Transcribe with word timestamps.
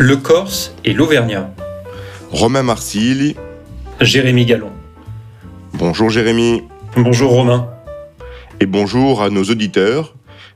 Le 0.00 0.16
Corse 0.16 0.76
et 0.84 0.92
l'Auvergnat. 0.92 1.52
Romain 2.30 2.62
Marsili. 2.62 3.34
Jérémy 4.00 4.46
Gallon. 4.46 4.70
Bonjour 5.72 6.08
Jérémy. 6.08 6.62
Bonjour 6.96 7.32
Romain. 7.32 7.68
Et 8.60 8.66
bonjour 8.66 9.22
à 9.22 9.30
nos 9.30 9.42
auditeurs. 9.42 10.14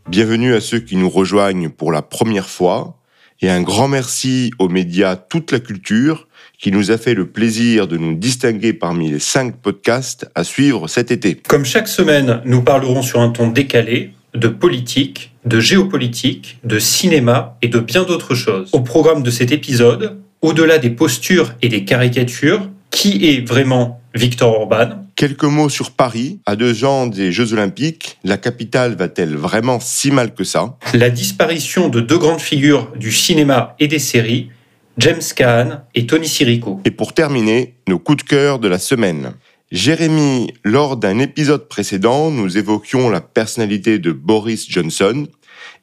Bienvenue 0.09 0.55
à 0.55 0.61
ceux 0.61 0.79
qui 0.79 0.95
nous 0.95 1.11
rejoignent 1.11 1.70
pour 1.70 1.91
la 1.91 2.02
première 2.02 2.48
fois. 2.48 2.96
Et 3.41 3.50
un 3.50 3.62
grand 3.62 3.89
merci 3.89 4.52
aux 4.61 4.68
médias 4.68 5.16
Toute 5.16 5.50
la 5.50 5.59
Culture 5.59 6.29
qui 6.56 6.70
nous 6.70 6.93
a 6.93 6.96
fait 6.96 7.14
le 7.14 7.27
plaisir 7.27 7.88
de 7.88 7.96
nous 7.96 8.14
distinguer 8.14 8.72
parmi 8.72 9.11
les 9.11 9.18
cinq 9.18 9.56
podcasts 9.56 10.30
à 10.36 10.45
suivre 10.45 10.86
cet 10.86 11.11
été. 11.11 11.34
Comme 11.34 11.64
chaque 11.64 11.88
semaine, 11.88 12.43
nous 12.45 12.62
parlerons 12.62 13.02
sur 13.02 13.18
un 13.18 13.30
ton 13.30 13.48
décalé 13.48 14.12
de 14.34 14.46
politique, 14.46 15.32
de 15.45 15.61
géopolitique, 15.61 16.58
de 16.64 16.79
cinéma 16.79 17.56
et 17.62 17.68
de 17.68 17.80
bien 17.80 18.04
d'autres 18.04 18.34
choses. 18.34 18.70
Au 18.72 18.80
programme 18.80 19.22
de 19.22 19.30
cet 19.30 19.53
épisode, 19.53 20.18
au-delà 20.40 20.79
des 20.79 20.90
postures 20.90 21.54
et 21.62 21.68
des 21.68 21.84
caricatures, 21.84 22.68
qui 22.90 23.26
est 23.29 23.46
vraiment 23.46 24.00
Victor 24.14 24.54
Orban? 24.54 25.07
Quelques 25.17 25.44
mots 25.44 25.68
sur 25.68 25.93
Paris. 25.93 26.40
À 26.46 26.57
deux 26.57 26.84
ans 26.84 27.07
des 27.07 27.32
Jeux 27.32 27.53
Olympiques, 27.53 28.18
la 28.25 28.36
capitale 28.36 28.94
va-t-elle 28.94 29.34
vraiment 29.34 29.81
si 29.81 30.11
mal 30.11 30.34
que 30.34 30.44
ça? 30.44 30.76
La 30.94 31.11
disparition 31.11 31.89
de 31.89 32.00
deux 32.00 32.19
grandes 32.19 32.41
figures 32.41 32.92
du 32.97 33.12
cinéma 33.12 33.75
et 33.78 33.89
des 33.89 33.98
séries 33.98 34.50
James 34.98 35.22
Caan 35.34 35.84
et 35.95 36.06
Tony 36.06 36.28
Sirico. 36.28 36.81
Et 36.84 36.91
pour 36.91 37.14
terminer, 37.14 37.75
nos 37.89 37.98
coups 37.98 38.25
de 38.25 38.28
cœur 38.28 38.59
de 38.59 38.69
la 38.69 38.78
semaine. 38.78 39.33
Jérémy, 39.72 40.53
lors 40.64 40.98
d'un 40.98 41.19
épisode 41.19 41.67
précédent, 41.67 42.31
nous 42.31 42.58
évoquions 42.58 43.08
la 43.08 43.22
personnalité 43.22 43.98
de 43.98 44.12
Boris 44.12 44.69
Johnson 44.69 45.27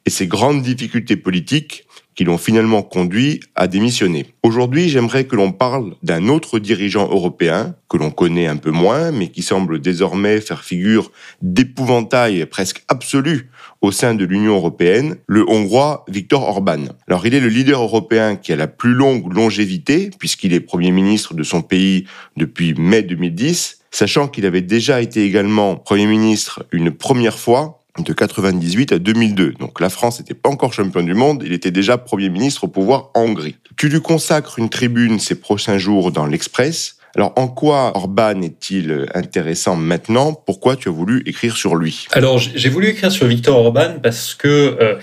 et 0.06 0.10
ses 0.10 0.28
grandes 0.28 0.62
difficultés 0.62 1.16
politiques 1.16 1.88
qui 2.14 2.22
l'ont 2.22 2.38
finalement 2.38 2.82
conduit 2.82 3.40
à 3.56 3.66
démissionner. 3.66 4.26
Aujourd'hui, 4.44 4.88
j'aimerais 4.88 5.24
que 5.24 5.34
l'on 5.34 5.50
parle 5.50 5.96
d'un 6.04 6.28
autre 6.28 6.60
dirigeant 6.60 7.08
européen 7.08 7.74
que 7.88 7.96
l'on 7.96 8.12
connaît 8.12 8.46
un 8.46 8.58
peu 8.58 8.70
moins, 8.70 9.10
mais 9.10 9.26
qui 9.26 9.42
semble 9.42 9.80
désormais 9.80 10.40
faire 10.40 10.62
figure 10.62 11.10
d'épouvantail 11.42 12.46
presque 12.46 12.84
absolu 12.86 13.50
au 13.80 13.92
sein 13.92 14.14
de 14.14 14.24
l'Union 14.24 14.54
européenne, 14.54 15.16
le 15.26 15.48
Hongrois 15.48 16.04
Viktor 16.08 16.42
Orban. 16.42 16.84
Alors 17.08 17.26
il 17.26 17.34
est 17.34 17.40
le 17.40 17.48
leader 17.48 17.82
européen 17.82 18.36
qui 18.36 18.52
a 18.52 18.56
la 18.56 18.66
plus 18.66 18.92
longue 18.92 19.32
longévité, 19.32 20.10
puisqu'il 20.18 20.52
est 20.52 20.60
Premier 20.60 20.90
ministre 20.90 21.34
de 21.34 21.42
son 21.42 21.62
pays 21.62 22.04
depuis 22.36 22.74
mai 22.74 23.02
2010, 23.02 23.80
sachant 23.90 24.28
qu'il 24.28 24.46
avait 24.46 24.60
déjà 24.60 25.00
été 25.00 25.24
également 25.24 25.76
Premier 25.76 26.06
ministre 26.06 26.64
une 26.72 26.90
première 26.90 27.38
fois 27.38 27.82
de 27.98 28.12
98 28.12 28.92
à 28.92 28.98
2002. 28.98 29.52
Donc 29.52 29.80
la 29.80 29.90
France 29.90 30.20
n'était 30.20 30.34
pas 30.34 30.50
encore 30.50 30.72
champion 30.72 31.02
du 31.02 31.14
monde, 31.14 31.42
il 31.44 31.52
était 31.52 31.70
déjà 31.70 31.98
Premier 31.98 32.28
ministre 32.28 32.64
au 32.64 32.68
pouvoir 32.68 33.10
en 33.14 33.22
Hongrie. 33.22 33.56
Tu 33.76 33.88
lui 33.88 34.00
consacres 34.00 34.58
une 34.58 34.68
tribune 34.68 35.18
ces 35.18 35.34
prochains 35.34 35.78
jours 35.78 36.12
dans 36.12 36.26
l'Express. 36.26 36.96
Alors 37.16 37.32
en 37.36 37.48
quoi 37.48 37.96
Orban 37.96 38.40
est-il 38.42 39.06
intéressant 39.14 39.76
maintenant? 39.76 40.32
Pourquoi 40.32 40.76
tu 40.76 40.88
as 40.88 40.92
voulu 40.92 41.22
écrire 41.26 41.56
sur 41.56 41.76
lui? 41.76 42.06
Alors 42.12 42.38
j'ai 42.38 42.68
voulu 42.68 42.88
écrire 42.88 43.10
sur 43.10 43.26
Victor 43.26 43.58
Orban 43.58 43.96
parce 44.02 44.34
que 44.34 44.48
euh, 44.80 44.94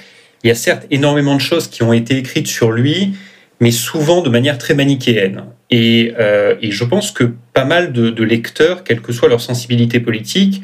il 0.44 0.48
y 0.48 0.52
a 0.52 0.56
certes 0.56 0.88
énormément 0.92 1.36
de 1.36 1.42
choses 1.42 1.68
qui 1.68 1.84
ont 1.84 1.94
été 1.94 2.18
écrites 2.18 2.48
sur 2.48 2.72
lui, 2.72 3.14
mais 3.60 3.72
souvent 3.72 4.22
de 4.22 4.30
manière 4.30 4.58
très 4.58 4.74
manichéenne. 4.74 5.44
Et, 5.70 6.14
euh, 6.18 6.56
je 6.62 6.84
pense 6.86 7.12
que 7.12 7.34
pas 7.54 7.66
mal 7.66 7.92
de, 7.92 8.10
de 8.10 8.24
lecteurs, 8.24 8.84
quelle 8.84 9.02
que 9.02 9.12
soit 9.12 9.28
leur 9.28 9.42
sensibilité 9.42 10.00
politique, 10.00 10.62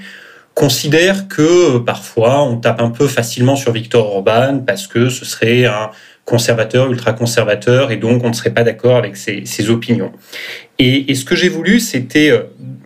considèrent 0.54 1.28
que 1.28 1.78
euh, 1.78 1.80
parfois 1.80 2.44
on 2.44 2.58
tape 2.58 2.82
un 2.82 2.90
peu 2.90 3.08
facilement 3.08 3.56
sur 3.56 3.72
Victor 3.72 4.14
Orban 4.14 4.60
parce 4.66 4.88
que 4.88 5.10
ce 5.10 5.26
serait 5.26 5.66
un 5.66 5.90
conservateur, 6.26 6.90
ultra-conservateur, 6.90 7.92
et 7.92 7.98
donc 7.98 8.24
on 8.24 8.30
ne 8.30 8.34
serait 8.34 8.54
pas 8.54 8.64
d'accord 8.64 8.96
avec 8.96 9.18
ses, 9.18 9.46
ses, 9.46 9.70
opinions. 9.70 10.14
Et, 10.80 11.12
et 11.12 11.16
ce 11.16 11.26
que 11.26 11.36
j'ai 11.36 11.50
voulu, 11.50 11.80
c'était, 11.80 12.30
euh, 12.30 12.44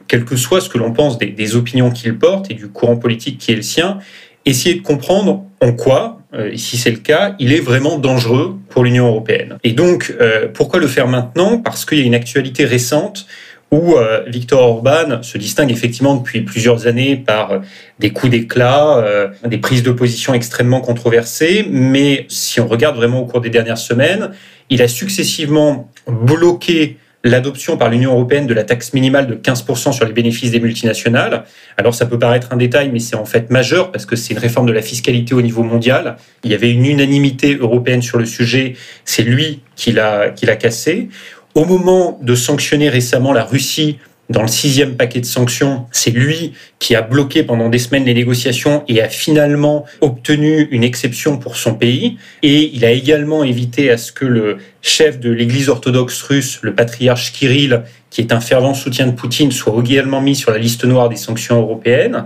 quel 0.08 0.26
que 0.26 0.36
soit 0.36 0.60
ce 0.60 0.70
que 0.70 0.78
l'on 0.78 0.92
pense 0.92 1.18
des, 1.18 1.28
des 1.28 1.56
opinions 1.56 1.92
qu'il 1.92 2.18
porte 2.18 2.50
et 2.50 2.56
du 2.56 2.68
courant 2.68 2.98
politique 2.98 3.38
qui 3.38 3.52
est 3.52 3.56
le 3.56 3.62
sien, 3.62 4.00
essayer 4.46 4.76
de 4.76 4.82
comprendre 4.82 5.44
en 5.62 5.74
quoi, 5.74 6.20
euh, 6.34 6.56
si 6.56 6.78
c'est 6.78 6.92
le 6.92 6.98
cas, 6.98 7.36
il 7.40 7.54
est 7.54 7.60
vraiment 7.60 7.98
dangereux 7.98 8.58
pour 8.70 8.84
l'Union 8.84 9.08
européenne. 9.08 9.58
Et 9.64 9.74
donc, 9.74 10.16
euh, 10.20 10.48
pourquoi 10.54 10.80
le 10.80 10.88
faire 10.88 11.08
maintenant? 11.08 11.58
Parce 11.60 11.86
qu'il 11.86 12.00
y 12.00 12.02
a 12.02 12.06
une 12.06 12.16
actualité 12.16 12.66
récente 12.66 13.28
où 13.72 13.96
euh, 13.96 14.24
Viktor 14.28 14.62
Orban 14.62 15.22
se 15.22 15.38
distingue 15.38 15.72
effectivement 15.72 16.16
depuis 16.16 16.42
plusieurs 16.42 16.88
années 16.88 17.18
par 17.18 17.52
euh, 17.52 17.60
des 18.00 18.12
coups 18.12 18.32
d'éclat, 18.32 18.98
euh, 18.98 19.28
des 19.46 19.58
prises 19.58 19.84
de 19.84 19.92
position 19.92 20.34
extrêmement 20.34 20.80
controversées, 20.80 21.68
mais 21.70 22.26
si 22.30 22.62
on 22.62 22.68
regarde 22.68 22.96
vraiment 22.96 23.20
au 23.20 23.26
cours 23.26 23.42
des 23.42 23.50
dernières 23.50 23.78
semaines, 23.78 24.32
il 24.70 24.82
a 24.82 24.88
successivement 24.88 25.92
bloqué 26.08 26.98
l'adoption 27.24 27.78
par 27.78 27.90
l'Union 27.90 28.14
européenne 28.14 28.48
de 28.48 28.54
la 28.54 28.64
taxe 28.64 28.94
minimale 28.94 29.28
de 29.28 29.36
15% 29.36 29.92
sur 29.92 30.06
les 30.06 30.14
bénéfices 30.14 30.52
des 30.52 30.60
multinationales. 30.60 31.44
Alors 31.76 31.94
ça 31.94 32.06
peut 32.06 32.20
paraître 32.20 32.50
un 32.52 32.58
détail, 32.58 32.90
mais 32.92 33.00
c'est 33.00 33.16
en 33.16 33.26
fait 33.26 33.50
majeur 33.50 33.92
parce 33.92 34.06
que 34.06 34.16
c'est 34.16 34.34
une 34.34 34.40
réforme 34.40 34.68
de 34.68 34.72
la 34.72 34.82
fiscalité 34.82 35.34
au 35.34 35.42
niveau 35.42 35.64
mondial. 35.64 36.18
Il 36.44 36.52
y 36.52 36.54
avait 36.54 36.72
une 36.72 36.86
unanimité 36.86 37.56
européenne 37.56 38.02
sur 38.02 38.18
le 38.18 38.26
sujet, 38.26 38.76
c'est 39.04 39.24
lui 39.24 39.62
qui 39.76 39.92
l'a 39.92 40.32
cassé. 40.60 41.10
Au 41.58 41.66
moment 41.66 42.20
de 42.22 42.36
sanctionner 42.36 42.88
récemment 42.88 43.34
la 43.34 43.44
Russie 43.44 43.98
dans 44.30 44.44
le 44.44 44.48
sixième 44.48 44.96
paquet 44.96 45.22
de 45.22 45.26
sanctions, 45.26 45.88
c'est 45.92 46.12
lui 46.12 46.54
qui 46.78 46.94
a 46.94 47.02
bloqué 47.02 47.42
pendant 47.42 47.68
des 47.68 47.80
semaines 47.80 48.06
les 48.06 48.14
négociations 48.14 48.84
et 48.88 49.02
a 49.02 49.10
finalement 49.10 49.84
obtenu 50.02 50.68
une 50.70 50.84
exception 50.84 51.40
pour 51.40 51.58
son 51.58 51.74
pays. 51.74 52.20
Et 52.44 52.70
il 52.76 52.86
a 52.86 52.92
également 52.92 53.44
évité 53.44 53.90
à 53.90 53.98
ce 53.98 54.12
que 54.12 54.26
le 54.26 54.58
chef 54.84 55.20
de 55.20 55.32
l'Église 55.32 55.68
orthodoxe 55.70 56.22
russe, 56.22 56.60
le 56.62 56.76
patriarche 56.76 57.34
Kirill, 57.34 57.82
qui 58.12 58.22
est 58.22 58.32
un 58.32 58.40
fervent 58.40 58.76
soutien 58.76 59.08
de 59.08 59.14
Poutine, 59.14 59.52
soit 59.52 59.82
également 59.84 60.22
mis 60.22 60.36
sur 60.36 60.52
la 60.52 60.60
liste 60.60 60.86
noire 60.86 61.10
des 61.10 61.16
sanctions 61.16 61.60
européennes. 61.60 62.26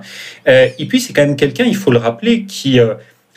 Euh, 0.50 0.68
et 0.78 0.86
puis 0.88 1.00
c'est 1.00 1.14
quand 1.14 1.26
même 1.26 1.38
quelqu'un, 1.38 1.64
il 1.64 1.78
faut 1.78 1.92
le 1.92 2.00
rappeler, 2.00 2.44
qui, 2.44 2.82
euh, 2.82 2.96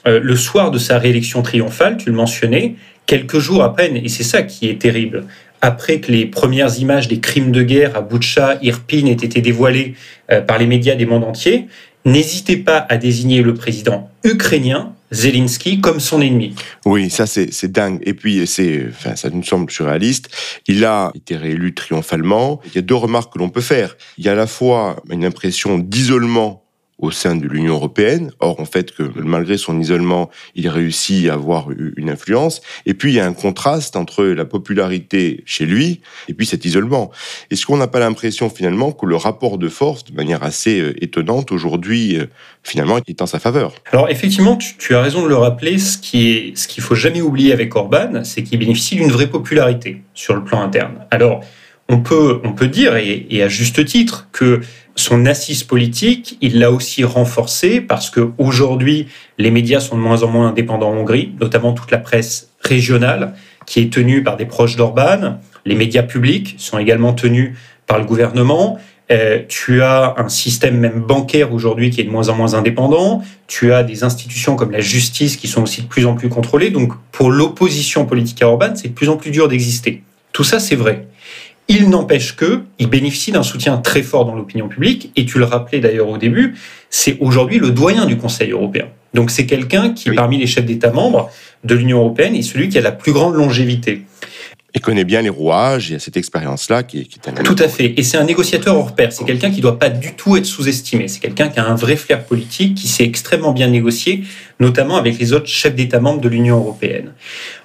euh, 0.09 0.19
le 0.21 0.35
soir 0.35 0.73
de 0.73 0.79
sa 0.79 0.99
réélection 0.99 1.41
triomphale, 1.43 1.99
tu 1.99 2.11
le 2.11 2.17
mentionnais, 2.17 2.75
quelques 3.07 3.39
jours 3.39 3.63
à 3.63 3.75
peine, 3.75 3.97
et 3.97 4.09
c'est 4.09 4.25
ça 4.25 4.43
qui 4.43 4.69
est 4.69 4.81
terrible, 4.81 5.25
après 5.65 5.99
que 5.99 6.13
les 6.13 6.27
premières 6.27 6.79
images 6.79 7.09
des 7.09 7.21
crimes 7.21 7.51
de 7.51 7.63
guerre 7.63 7.97
à 7.97 8.03
Boutcha, 8.03 8.59
Irpin 8.61 9.07
aient 9.07 9.13
été 9.13 9.41
dévoilées 9.41 9.95
euh, 10.31 10.43
par 10.43 10.59
les 10.59 10.67
médias 10.67 10.95
des 10.95 11.07
mondes 11.07 11.25
entiers, 11.25 11.69
n'hésitez 12.05 12.59
pas 12.59 12.85
à 12.91 12.99
désigner 12.99 13.41
le 13.41 13.55
président 13.55 14.11
ukrainien 14.25 14.93
Zelensky 15.11 15.81
comme 15.81 16.01
son 16.01 16.21
ennemi. 16.21 16.55
Oui, 16.85 17.09
ça 17.09 17.25
c'est 17.27 17.73
dingue. 17.73 17.99
Et 18.03 18.13
puis 18.13 18.47
c'est, 18.47 18.85
enfin, 18.91 19.17
ça 19.17 19.31
nous 19.31 19.43
semble 19.43 19.71
surréaliste. 19.71 20.29
Il 20.67 20.85
a 20.85 21.13
été 21.15 21.37
réélu 21.37 21.73
triomphalement. 21.73 22.61
Il 22.67 22.75
y 22.75 22.79
a 22.79 22.83
deux 22.83 22.95
remarques 22.95 23.33
que 23.33 23.39
l'on 23.39 23.49
peut 23.49 23.63
faire. 23.63 23.97
Il 24.19 24.25
y 24.25 24.29
a 24.29 24.33
à 24.33 24.35
la 24.35 24.47
fois 24.47 24.97
une 25.09 25.25
impression 25.25 25.79
d'isolement 25.79 26.64
au 26.99 27.11
sein 27.11 27.37
de 27.37 27.47
l'Union 27.47 27.75
européenne. 27.75 28.31
Or, 28.41 28.61
en 28.61 28.65
fait, 28.65 28.93
que 28.93 29.03
malgré 29.17 29.59
son 29.59 29.81
isolement, 29.81 30.31
il 30.55 30.69
réussit 30.69 31.29
à 31.29 31.35
avoir 31.35 31.69
une 31.71 32.11
influence. 32.11 32.63
Et 32.87 32.95
puis, 32.95 33.13
il 33.13 33.17
y 33.17 33.21
a 33.21 33.27
un 33.27 33.33
contraste 33.33 33.97
entre 33.97 34.25
la 34.25 34.45
popularité 34.45 35.43
chez 35.47 35.67
lui 35.67 36.01
et 36.29 36.35
puis 36.35 36.47
cet 36.47 36.65
isolement. 36.65 37.11
Est-ce 37.51 37.67
qu'on 37.67 37.77
n'a 37.77 37.89
pas 37.89 37.99
l'impression 37.99 38.49
finalement 38.49 38.93
que 38.93 39.07
le 39.07 39.17
rapport 39.17 39.59
de 39.59 39.69
force, 39.69 40.05
de 40.05 40.15
manière 40.15 40.43
assez 40.43 40.81
euh, 40.81 41.03
étonnante 41.03 41.53
aujourd'hui, 41.53 42.17
euh, 42.17 42.27
finalement, 42.63 42.99
est 43.07 43.23
en 43.23 43.27
sa 43.27 43.39
faveur 43.39 43.75
Alors, 43.93 44.09
effectivement, 44.09 44.57
tu, 44.57 44.95
as 44.95 45.03
raison 45.03 45.23
de 45.23 45.29
le 45.29 45.37
rappeler. 45.37 45.79
Ce 45.79 45.99
qui 45.99 46.31
est, 46.31 46.57
ce 46.57 46.69
qu'il 46.69 46.83
faut 46.83 46.95
jamais 46.95 47.21
oublier 47.21 47.53
avec 47.53 47.75
Orban, 47.75 48.23
c'est 48.23 48.43
qu'il 48.43 48.59
bénéficie 48.59 48.97
d'une 48.97 49.11
vraie 49.11 49.29
popularité 49.29 50.03
sur 50.15 50.35
le 50.35 50.45
plan 50.45 50.63
interne. 50.63 51.07
Alors, 51.11 51.41
on 51.89 51.99
peut, 51.99 52.41
on 52.45 52.53
peut 52.53 52.69
dire, 52.69 52.97
et 52.97 53.43
à 53.43 53.49
juste 53.49 53.85
titre, 53.85 54.29
que 54.33 54.63
son 54.97 55.27
assise 55.27 55.65
politique, 55.65 56.39
il 56.41 56.59
l'a 56.61 56.71
aussi 56.71 57.05
renforcée 57.05 57.81
parce 57.81 58.11
que 58.11 58.31
aujourd'hui, 58.39 59.09
les 59.39 59.51
médias 59.51 59.81
sont 59.81 59.97
de 59.97 60.03
moins 60.03 60.23
en 60.23 60.29
moins 60.29 60.49
indépendants 60.49 60.91
en 60.91 60.97
Hongrie, 60.97 61.33
notamment 61.41 61.73
toute 61.73 61.91
la 61.91 61.99
presse 61.99 62.51
régionale 62.61 63.35
qui 63.67 63.81
est 63.81 63.93
tenue 63.93 64.23
par 64.23 64.37
des 64.37 64.47
proches 64.47 64.77
d'Orban. 64.77 65.39
Les 65.65 65.75
médias 65.75 66.03
publics 66.03 66.55
sont 66.59 66.79
également 66.79 67.13
tenus 67.13 67.57
par 67.87 67.99
le 67.99 68.05
gouvernement. 68.05 68.79
Euh, 69.11 69.41
tu 69.49 69.83
as 69.83 70.15
un 70.17 70.29
système 70.29 70.79
même 70.79 71.01
bancaire 71.01 71.53
aujourd'hui 71.53 71.91
qui 71.91 72.01
est 72.01 72.05
de 72.05 72.11
moins 72.11 72.29
en 72.29 72.37
moins 72.37 72.55
indépendant. 72.55 73.23
Tu 73.47 73.73
as 73.73 73.83
des 73.83 74.03
institutions 74.05 74.57
comme 74.57 74.71
la 74.71 74.81
justice 74.81 75.37
qui 75.37 75.49
sont 75.49 75.63
aussi 75.63 75.83
de 75.83 75.89
plus 75.89 76.07
en 76.07 76.15
plus 76.15 76.29
contrôlées. 76.29 76.71
Donc, 76.71 76.93
pour 77.13 77.31
l'opposition 77.31 78.07
politique 78.07 78.41
à 78.43 78.49
Orban, 78.49 78.75
c'est 78.75 78.89
de 78.89 78.95
plus 78.95 79.09
en 79.09 79.17
plus 79.17 79.31
dur 79.31 79.49
d'exister. 79.49 80.03
Tout 80.33 80.45
ça, 80.45 80.59
c'est 80.59 80.77
vrai. 80.77 81.07
Il 81.69 81.89
n'empêche 81.89 82.37
que 82.37 82.63
il 82.79 82.89
bénéficie 82.89 83.33
d'un 83.33 83.43
soutien 83.43 83.79
très 83.79 84.03
fort 84.03 84.27
dans 84.27 84.35
l'opinion 84.35 84.69
publique. 84.69 85.13
Et 85.17 85.25
tu 85.25 85.39
le 85.39 85.45
rappelais 85.45 85.81
d'ailleurs 85.81 86.09
au 86.09 86.19
début, 86.19 86.55
c'est 86.91 87.17
aujourd'hui 87.21 87.59
le 87.59 87.71
doyen 87.71 88.05
du 88.07 88.17
Conseil 88.17 88.51
européen. 88.51 88.87
Donc 89.15 89.31
c'est 89.31 89.47
quelqu'un 89.47 89.91
qui, 89.91 90.11
oui. 90.11 90.17
parmi 90.17 90.39
les 90.39 90.47
chefs 90.47 90.67
d'État 90.67 90.91
membres 90.91 91.31
de 91.63 91.75
l'Union 91.75 91.99
européenne, 91.99 92.35
est 92.35 92.43
celui 92.43 92.69
qui 92.69 92.77
a 92.77 92.83
la 92.83 92.93
plus 92.93 93.13
grande 93.13 93.35
longévité. 93.35 94.03
Il 94.77 94.81
connaît 94.81 95.05
bien 95.05 95.23
les 95.23 95.29
rouages, 95.29 95.91
y 95.91 95.95
a 95.95 96.01
cette 96.01 96.17
expérience-là 96.17 96.83
qui, 96.83 96.99
est 96.99 97.29
un... 97.29 97.33
Tout 97.45 97.55
à 97.61 97.69
fait. 97.69 97.95
Et 97.97 98.03
c'est 98.03 98.17
un 98.17 98.25
négociateur 98.25 98.77
hors 98.77 98.93
pair. 98.97 99.13
C'est 99.13 99.25
quelqu'un 99.25 99.51
qui 99.51 99.59
ne 99.59 99.63
doit 99.63 99.79
pas 99.79 99.89
du 99.89 100.15
tout 100.15 100.37
être 100.37 100.47
sous-estimé. 100.47 101.07
C'est 101.07 101.21
quelqu'un 101.21 101.49
qui 101.49 101.61
a 101.61 101.65
un 101.65 101.77
vrai 101.77 101.95
flair 101.95 102.25
politique, 102.25 102.75
qui 102.75 102.89
sait 102.89 103.05
extrêmement 103.05 103.53
bien 103.53 103.69
négocier, 103.69 104.25
notamment 104.59 104.97
avec 104.97 105.17
les 105.21 105.33
autres 105.33 105.47
chefs 105.47 105.77
d'État 105.77 106.01
membres 106.01 106.21
de 106.21 106.29
l'Union 106.29 106.57
européenne. 106.57 107.13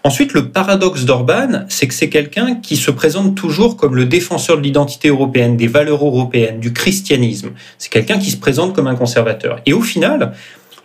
Ensuite, 0.03 0.33
le 0.33 0.50
paradoxe 0.50 1.06
d'Orban, 1.06 1.65
c'est 1.67 1.88
que 1.88 1.95
c'est 1.95 2.09
quelqu'un 2.09 2.56
qui 2.56 2.77
se 2.77 2.91
présente 2.91 3.33
toujours 3.33 3.75
comme 3.75 3.95
le 3.95 4.06
défenseur 4.06 4.57
de 4.57 4.61
l'identité 4.61 5.07
européenne, 5.07 5.57
des 5.57 5.67
valeurs 5.67 6.06
européennes, 6.06 6.59
du 6.59 6.73
christianisme. 6.73 7.50
C'est 7.79 7.91
quelqu'un 7.91 8.19
qui 8.19 8.29
se 8.29 8.38
présente 8.38 8.75
comme 8.75 8.88
un 8.88 8.95
conservateur. 8.95 9.61
Et 9.65 9.73
au 9.73 9.81
final, 9.81 10.33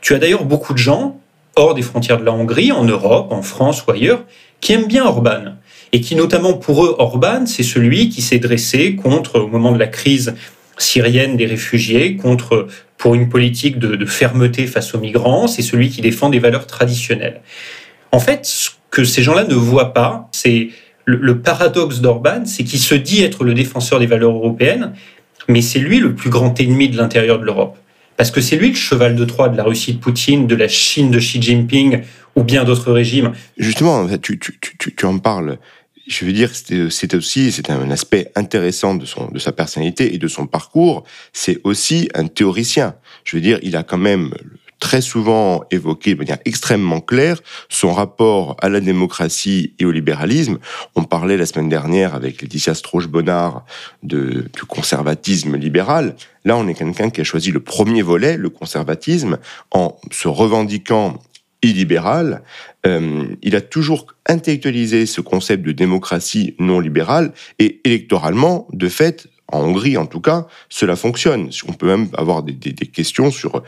tu 0.01 0.15
as 0.15 0.19
d'ailleurs 0.19 0.47
beaucoup 0.47 0.73
de 0.73 0.79
gens, 0.79 1.21
hors 1.55 1.75
des 1.75 1.83
frontières 1.83 2.19
de 2.19 2.25
la 2.25 2.33
Hongrie, 2.33 2.73
en 2.73 2.85
Europe, 2.85 3.31
en 3.31 3.43
France 3.43 3.85
ou 3.87 3.91
ailleurs, 3.91 4.25
qui 4.63 4.73
aiment 4.73 4.87
bien 4.87 5.05
Orban 5.05 5.53
et 5.95 6.01
qui 6.01 6.17
notamment 6.17 6.55
pour 6.55 6.85
eux, 6.85 6.97
Orban, 6.99 7.47
c'est 7.47 7.63
celui 7.63 8.09
qui 8.09 8.21
s'est 8.21 8.41
dressé 8.41 8.97
contre, 8.97 9.39
au 9.39 9.47
moment 9.47 9.71
de 9.71 9.79
la 9.79 9.87
crise 9.87 10.35
syrienne 10.77 11.37
des 11.37 11.47
réfugiés, 11.47 12.17
contre 12.17 12.67
pour 12.99 13.15
une 13.15 13.29
politique 13.29 13.79
de, 13.79 14.05
fermeté 14.05 14.67
face 14.67 14.93
aux 14.97 14.99
migrants, 14.99 15.47
c'est 15.47 15.63
celui 15.63 15.91
qui 15.91 16.01
défend 16.01 16.31
des 16.31 16.41
valeurs 16.41 16.67
traditionnelles. 16.67 17.43
En 18.11 18.19
fait, 18.19 18.45
ce 18.45 18.71
que 18.91 19.05
ces 19.05 19.23
gens-là 19.23 19.45
ne 19.45 19.55
voient 19.55 19.95
pas, 19.95 20.29
c'est 20.33 20.71
le, 21.05 21.39
paradoxe 21.39 22.01
d'Orban, 22.01 22.45
c'est 22.45 22.65
qu'il 22.65 22.81
se 22.81 22.97
dit 22.97 23.23
être 23.23 23.45
le 23.45 23.55
défenseur 23.55 24.01
des 24.01 24.07
valeurs 24.07 24.33
européennes, 24.33 24.95
mais 25.47 25.63
c'est 25.63 25.79
lui 25.79 26.01
le 26.01 26.17
plus 26.17 26.29
grand 26.29 26.59
ennemi 26.59 26.89
de 26.89 26.97
l'intérieur 26.97 27.39
de 27.39 27.45
l'Europe. 27.45 27.77
Parce 28.17 28.33
que 28.33 28.41
c'est 28.41 28.57
lui 28.57 28.71
le 28.71 28.75
cheval 28.75 29.15
de 29.15 29.25
Troie 29.25 29.49
de 29.49 29.57
la 29.57 29.63
Russie 29.63 29.93
de 29.93 29.99
Poutine, 29.99 30.49
de 30.49 30.57
la 30.57 30.67
Chine 30.67 31.13
de 31.13 31.21
Xi 31.21 31.41
Jinping 31.41 32.03
ou 32.37 32.43
bien 32.43 32.65
d'autres 32.65 32.93
régimes. 32.93 33.33
Justement, 33.57 34.07
tu, 34.21 34.39
tu 34.39 35.07
en 35.07 35.19
parles 35.19 35.59
je 36.07 36.25
veux 36.25 36.33
dire, 36.33 36.51
c'était 36.55 37.17
aussi, 37.17 37.51
c'est 37.51 37.71
un 37.71 37.91
aspect 37.91 38.31
intéressant 38.35 38.95
de 38.95 39.07
son, 39.07 39.31
de 39.31 39.39
sa 39.39 39.53
personnalité 39.53 40.15
et 40.15 40.19
de 40.19 40.29
son 40.29 40.47
parcours. 40.47 41.05
C'est 41.33 41.61
aussi 41.65 42.09
un 42.15 42.27
théoricien. 42.27 42.95
Je 43.25 43.37
veux 43.37 43.43
dire, 43.43 43.59
il 43.63 43.77
a 43.77 43.83
quand 43.83 43.99
même 43.99 44.31
très 44.81 45.01
souvent 45.01 45.65
évoqué 45.71 46.13
de 46.13 46.19
manière 46.19 46.39
extrêmement 46.45 47.01
claire 47.01 47.41
son 47.71 47.95
rapport 47.95 48.55
à 48.61 48.69
la 48.69 48.81
démocratie 48.81 49.73
et 49.79 49.87
au 49.87 49.91
libéralisme. 49.91 50.59
On 50.95 51.05
parlait 51.05 51.39
la 51.39 51.47
semaine 51.47 51.71
dernière 51.71 52.15
avec 52.15 52.43
Laetitia 52.43 52.75
Strauch-Bonnard 52.75 53.65
de, 54.03 54.51
du 54.53 54.65
conservatisme 54.69 55.57
libéral. 55.57 56.17
Là, 56.45 56.59
on 56.59 56.69
est 56.69 56.75
quelqu'un 56.75 57.09
qui 57.09 57.23
a 57.23 57.25
choisi 57.25 57.51
le 57.51 57.61
premier 57.61 58.03
volet, 58.03 58.37
le 58.37 58.51
conservatisme, 58.51 59.39
en 59.71 59.97
se 60.11 60.29
revendiquant 60.29 61.19
illibéral, 61.65 62.43
euh, 62.87 63.25
il 63.43 63.57
a 63.57 63.61
toujours 63.61 64.07
intellectualisé 64.27 65.07
ce 65.07 65.21
concept 65.21 65.65
de 65.65 65.73
démocratie 65.73 66.55
non 66.59 66.81
libérale 66.81 67.33
et 67.59 67.81
électoralement, 67.85 68.69
de 68.73 68.89
fait, 68.89 69.27
en 69.49 69.61
Hongrie 69.61 69.97
en 69.97 70.07
tout 70.07 70.21
cas, 70.21 70.47
cela 70.69 70.97
fonctionne. 70.97 71.51
On 71.69 71.73
peut 71.73 71.87
même 71.87 72.09
avoir 72.17 72.43
des, 72.43 72.55
questions 72.75 73.31
sur 73.31 73.57
euh, 73.57 73.63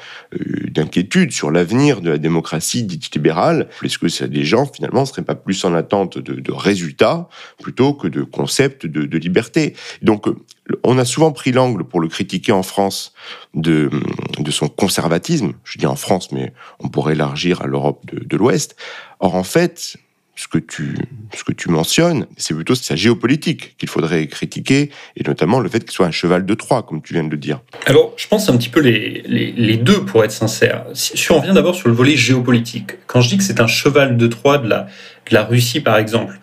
d'inquiétude 0.70 1.32
sur 1.32 1.50
l'avenir 1.50 2.00
de 2.00 2.10
la 2.10 2.18
démocratie 2.18 2.82
dite 2.82 3.14
libérale. 3.14 3.68
Est-ce 3.82 3.98
que 3.98 4.06
les 4.26 4.44
gens 4.44 4.66
finalement 4.66 5.02
ne 5.02 5.06
seraient 5.06 5.22
pas 5.22 5.34
plus 5.34 5.64
en 5.64 5.74
attente 5.74 6.18
de, 6.18 6.52
résultats 6.52 7.28
plutôt 7.62 7.92
que 7.92 8.08
de 8.08 8.22
concepts 8.22 8.86
de, 8.86 9.18
liberté? 9.18 9.74
Donc 10.02 10.28
euh, 10.28 10.36
on 10.82 10.98
a 10.98 11.04
souvent 11.04 11.32
pris 11.32 11.52
l'angle 11.52 11.84
pour 11.84 12.00
le 12.00 12.08
critiquer 12.08 12.52
en 12.52 12.62
France 12.62 13.12
de, 13.54 13.90
de 14.38 14.50
son 14.50 14.68
conservatisme. 14.68 15.52
Je 15.64 15.78
dis 15.78 15.86
en 15.86 15.96
France, 15.96 16.32
mais 16.32 16.52
on 16.80 16.88
pourrait 16.88 17.14
élargir 17.14 17.62
à 17.62 17.66
l'Europe 17.66 18.04
de, 18.06 18.24
de 18.24 18.36
l'Ouest. 18.36 18.76
Or 19.20 19.34
en 19.34 19.44
fait, 19.44 19.96
ce 20.36 20.48
que 20.48 20.58
tu, 20.58 20.94
ce 21.34 21.44
que 21.44 21.52
tu 21.52 21.70
mentionnes, 21.70 22.26
c'est 22.36 22.54
plutôt 22.54 22.74
sa 22.74 22.94
géopolitique 22.94 23.74
qu'il 23.78 23.88
faudrait 23.88 24.26
critiquer, 24.26 24.90
et 25.16 25.24
notamment 25.26 25.60
le 25.60 25.68
fait 25.68 25.80
qu'il 25.80 25.92
soit 25.92 26.06
un 26.06 26.10
cheval 26.10 26.44
de 26.44 26.54
Troie, 26.54 26.82
comme 26.82 27.00
tu 27.02 27.14
viens 27.14 27.24
de 27.24 27.30
le 27.30 27.38
dire. 27.38 27.60
Alors, 27.86 28.12
je 28.16 28.28
pense 28.28 28.48
un 28.50 28.56
petit 28.56 28.68
peu 28.68 28.80
les, 28.80 29.22
les, 29.26 29.76
deux, 29.78 30.04
pour 30.04 30.22
être 30.24 30.32
sincère. 30.32 30.84
Si, 30.92 31.32
on 31.32 31.40
revient 31.40 31.54
d'abord 31.54 31.74
sur 31.74 31.88
le 31.88 31.94
volet 31.94 32.16
géopolitique, 32.16 32.92
quand 33.06 33.22
je 33.22 33.30
dis 33.30 33.38
que 33.38 33.44
c'est 33.44 33.60
un 33.60 33.66
cheval 33.66 34.18
de 34.18 34.26
Troie 34.26 34.58
de 34.58 34.68
la, 34.68 34.86
de 35.30 35.34
la 35.34 35.44
Russie, 35.44 35.80
par 35.80 35.96
exemple, 35.96 36.38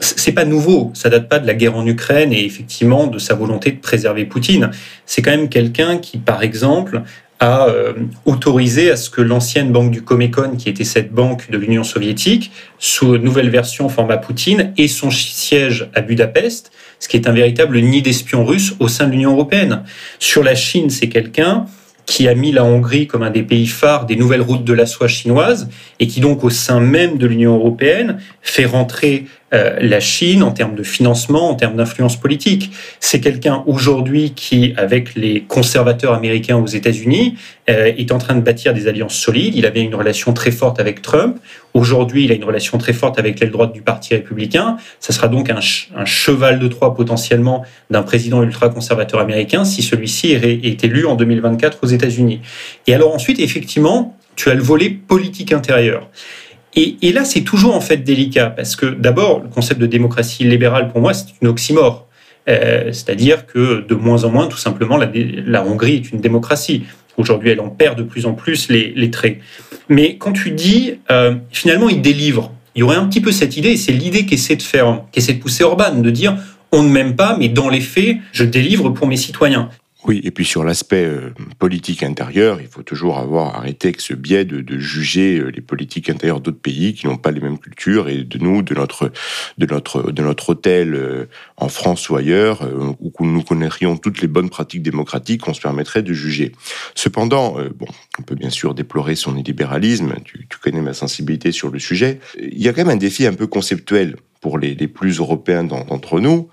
c'est 0.00 0.32
pas 0.32 0.44
nouveau, 0.44 0.92
ça 0.94 1.08
date 1.08 1.28
pas 1.28 1.38
de 1.38 1.46
la 1.46 1.54
guerre 1.54 1.76
en 1.76 1.86
Ukraine 1.86 2.32
et 2.32 2.44
effectivement 2.44 3.06
de 3.06 3.18
sa 3.18 3.34
volonté 3.34 3.72
de 3.72 3.80
préserver 3.80 4.26
Poutine. 4.26 4.70
C'est 5.06 5.22
quand 5.22 5.30
même 5.30 5.48
quelqu'un 5.48 5.98
qui, 5.98 6.18
par 6.18 6.42
exemple, 6.42 7.02
a 7.40 7.68
euh, 7.68 7.92
autorisé 8.24 8.90
à 8.90 8.96
ce 8.96 9.10
que 9.10 9.20
l'ancienne 9.20 9.70
banque 9.70 9.90
du 9.90 10.02
Comecon, 10.02 10.56
qui 10.56 10.68
était 10.68 10.84
cette 10.84 11.12
banque 11.12 11.50
de 11.50 11.58
l'Union 11.58 11.84
soviétique, 11.84 12.50
sous 12.78 13.16
nouvelle 13.18 13.50
version 13.50 13.88
format 13.88 14.16
Poutine, 14.16 14.72
ait 14.76 14.88
son 14.88 15.10
siège 15.10 15.88
à 15.94 16.00
Budapest, 16.00 16.72
ce 16.98 17.08
qui 17.08 17.16
est 17.16 17.28
un 17.28 17.32
véritable 17.32 17.78
nid 17.80 18.02
d'espions 18.02 18.44
russes 18.44 18.74
au 18.80 18.88
sein 18.88 19.06
de 19.06 19.12
l'Union 19.12 19.32
européenne. 19.32 19.84
Sur 20.18 20.42
la 20.42 20.54
Chine, 20.54 20.90
c'est 20.90 21.08
quelqu'un 21.08 21.66
qui 22.08 22.26
a 22.26 22.34
mis 22.34 22.52
la 22.52 22.64
Hongrie 22.64 23.06
comme 23.06 23.22
un 23.22 23.30
des 23.30 23.42
pays 23.42 23.66
phares 23.66 24.06
des 24.06 24.16
nouvelles 24.16 24.40
routes 24.40 24.64
de 24.64 24.72
la 24.72 24.86
soie 24.86 25.08
chinoise 25.08 25.68
et 26.00 26.06
qui 26.06 26.20
donc 26.20 26.42
au 26.42 26.48
sein 26.48 26.80
même 26.80 27.18
de 27.18 27.26
l'Union 27.26 27.54
européenne 27.54 28.18
fait 28.40 28.64
rentrer 28.64 29.26
euh, 29.54 29.78
la 29.80 30.00
Chine 30.00 30.42
en 30.42 30.50
termes 30.50 30.74
de 30.74 30.82
financement, 30.82 31.48
en 31.48 31.54
termes 31.54 31.76
d'influence 31.76 32.16
politique. 32.16 32.70
C'est 33.00 33.20
quelqu'un 33.20 33.62
aujourd'hui 33.66 34.32
qui, 34.34 34.74
avec 34.76 35.14
les 35.14 35.42
conservateurs 35.42 36.12
américains 36.12 36.56
aux 36.56 36.66
États-Unis, 36.66 37.36
euh, 37.70 37.92
est 37.96 38.12
en 38.12 38.18
train 38.18 38.34
de 38.34 38.42
bâtir 38.42 38.74
des 38.74 38.88
alliances 38.88 39.14
solides. 39.14 39.54
Il 39.56 39.64
avait 39.64 39.80
une 39.80 39.94
relation 39.94 40.34
très 40.34 40.50
forte 40.50 40.80
avec 40.80 41.00
Trump. 41.00 41.38
Aujourd'hui, 41.72 42.24
il 42.24 42.32
a 42.32 42.34
une 42.34 42.44
relation 42.44 42.76
très 42.76 42.92
forte 42.92 43.18
avec 43.18 43.40
l'aile 43.40 43.50
droite 43.50 43.72
du 43.72 43.80
Parti 43.80 44.14
républicain. 44.14 44.76
Ça 45.00 45.14
sera 45.14 45.28
donc 45.28 45.48
un, 45.48 45.60
un 45.96 46.04
cheval 46.04 46.58
de 46.58 46.68
Troie 46.68 46.94
potentiellement 46.94 47.64
d'un 47.90 48.02
président 48.02 48.42
ultra-conservateur 48.42 49.20
américain 49.20 49.64
si 49.64 49.82
celui-ci 49.82 50.32
est 50.32 50.84
élu 50.84 51.06
en 51.06 51.14
2024 51.14 51.78
aux 51.82 51.86
États-Unis. 51.86 52.40
Et 52.86 52.94
alors 52.94 53.14
ensuite, 53.14 53.40
effectivement, 53.40 54.16
tu 54.36 54.50
as 54.50 54.54
le 54.54 54.62
volet 54.62 54.90
politique 54.90 55.52
intérieur. 55.52 56.08
Et, 56.80 57.12
là, 57.12 57.24
c'est 57.24 57.40
toujours 57.40 57.74
en 57.74 57.80
fait 57.80 57.96
délicat 57.98 58.50
parce 58.50 58.76
que 58.76 58.86
d'abord, 58.86 59.40
le 59.42 59.48
concept 59.48 59.80
de 59.80 59.86
démocratie 59.86 60.44
libérale, 60.44 60.88
pour 60.88 61.00
moi, 61.00 61.12
c'est 61.12 61.26
une 61.42 61.48
oxymore. 61.48 62.06
Euh, 62.48 62.92
c'est-à-dire 62.92 63.46
que 63.46 63.84
de 63.86 63.94
moins 63.96 64.22
en 64.22 64.30
moins, 64.30 64.46
tout 64.46 64.58
simplement, 64.58 64.96
la, 64.96 65.64
Hongrie 65.64 65.96
est 65.96 66.12
une 66.12 66.20
démocratie. 66.20 66.84
Aujourd'hui, 67.16 67.50
elle 67.50 67.60
en 67.60 67.68
perd 67.68 67.98
de 67.98 68.04
plus 68.04 68.26
en 68.26 68.32
plus 68.32 68.68
les, 68.68 69.10
traits. 69.10 69.38
Mais 69.88 70.16
quand 70.18 70.32
tu 70.32 70.52
dis, 70.52 70.94
euh, 71.10 71.34
finalement, 71.50 71.88
il 71.88 72.00
délivre, 72.00 72.52
il 72.76 72.80
y 72.80 72.82
aurait 72.84 72.96
un 72.96 73.06
petit 73.06 73.20
peu 73.20 73.32
cette 73.32 73.56
idée, 73.56 73.70
et 73.70 73.76
c'est 73.76 73.92
l'idée 73.92 74.24
qu'essaie 74.24 74.54
de 74.54 74.62
faire, 74.62 75.02
qu'essaie 75.10 75.34
de 75.34 75.40
pousser 75.40 75.64
Orban, 75.64 75.96
de 75.96 76.10
dire, 76.10 76.36
on 76.70 76.84
ne 76.84 76.88
m'aime 76.88 77.16
pas, 77.16 77.36
mais 77.36 77.48
dans 77.48 77.68
les 77.68 77.80
faits, 77.80 78.18
je 78.30 78.44
délivre 78.44 78.90
pour 78.90 79.08
mes 79.08 79.16
citoyens. 79.16 79.68
Oui, 80.08 80.22
et 80.24 80.30
puis 80.30 80.46
sur 80.46 80.64
l'aspect 80.64 81.04
euh, 81.04 81.34
politique 81.58 82.02
intérieur, 82.02 82.62
il 82.62 82.66
faut 82.66 82.82
toujours 82.82 83.18
avoir 83.18 83.56
arrêté 83.56 83.88
avec 83.88 84.00
ce 84.00 84.14
biais 84.14 84.46
de, 84.46 84.78
juger 84.78 85.38
euh, 85.38 85.50
les 85.50 85.60
politiques 85.60 86.08
intérieures 86.08 86.40
d'autres 86.40 86.62
pays 86.62 86.94
qui 86.94 87.06
n'ont 87.06 87.18
pas 87.18 87.30
les 87.30 87.42
mêmes 87.42 87.58
cultures 87.58 88.08
et 88.08 88.24
de 88.24 88.38
nous, 88.38 88.62
de 88.62 88.72
notre 88.72 89.12
de 89.58 89.66
notre 89.66 90.10
de 90.10 90.22
notre 90.22 90.48
hôtel 90.48 90.94
euh, 90.94 91.26
en 91.58 91.68
France 91.68 92.08
ou 92.08 92.16
ailleurs, 92.16 92.66
où 93.00 93.26
nous 93.26 93.42
connaîtrions 93.42 93.98
toutes 93.98 94.22
les 94.22 94.28
bonnes 94.28 94.48
pratiques 94.48 94.82
démocratiques, 94.82 95.46
on 95.46 95.52
se 95.52 95.60
permettrait 95.60 96.02
de 96.02 96.14
juger. 96.14 96.52
Cependant, 96.94 97.58
bon, 97.76 97.86
on 98.18 98.22
peut 98.22 98.36
bien 98.36 98.50
sûr 98.50 98.74
déplorer 98.74 99.16
son 99.16 99.36
illibéralisme. 99.36 100.14
Tu, 100.24 100.46
tu 100.48 100.58
connais 100.58 100.80
ma 100.80 100.94
sensibilité 100.94 101.52
sur 101.52 101.68
le 101.70 101.78
sujet. 101.78 102.20
Il 102.40 102.62
y 102.62 102.68
a 102.68 102.72
quand 102.72 102.84
même 102.84 102.94
un 102.94 102.96
défi 102.96 103.26
un 103.26 103.34
peu 103.34 103.46
conceptuel 103.46 104.16
pour 104.40 104.58
les, 104.58 104.74
plus 104.88 105.18
européens 105.18 105.64
d'entre 105.64 106.20
nous, 106.20 106.48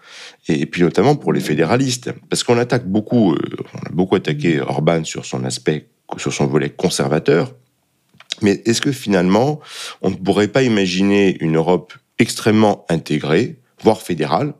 et, 0.47 0.65
puis 0.65 0.81
notamment 0.81 1.15
pour 1.15 1.33
les 1.33 1.39
fédéralistes, 1.39 2.11
parce 2.29 2.43
qu'on 2.43 2.57
attaque 2.57 2.87
beaucoup, 2.87 3.33
euh, 3.33 3.39
on 3.73 3.85
a 3.87 3.91
beaucoup 3.91 4.15
attaqué 4.15 4.59
Orban 4.59 5.03
sur 5.03 5.25
son 5.25 5.43
aspect, 5.43 5.87
sur 6.17 6.33
son 6.33 6.47
volet 6.47 6.69
conservateur, 6.69 7.53
mais 8.41 8.61
est-ce 8.65 8.81
que 8.81 8.91
finalement, 8.91 9.59
on 10.01 10.09
ne 10.09 10.15
pourrait 10.15 10.47
pas 10.47 10.63
imaginer 10.63 11.37
une 11.41 11.55
Europe 11.55 11.93
extrêmement 12.19 12.85
intégrée, 12.89 13.59
voire 13.81 14.01
fédérale, 14.01 14.53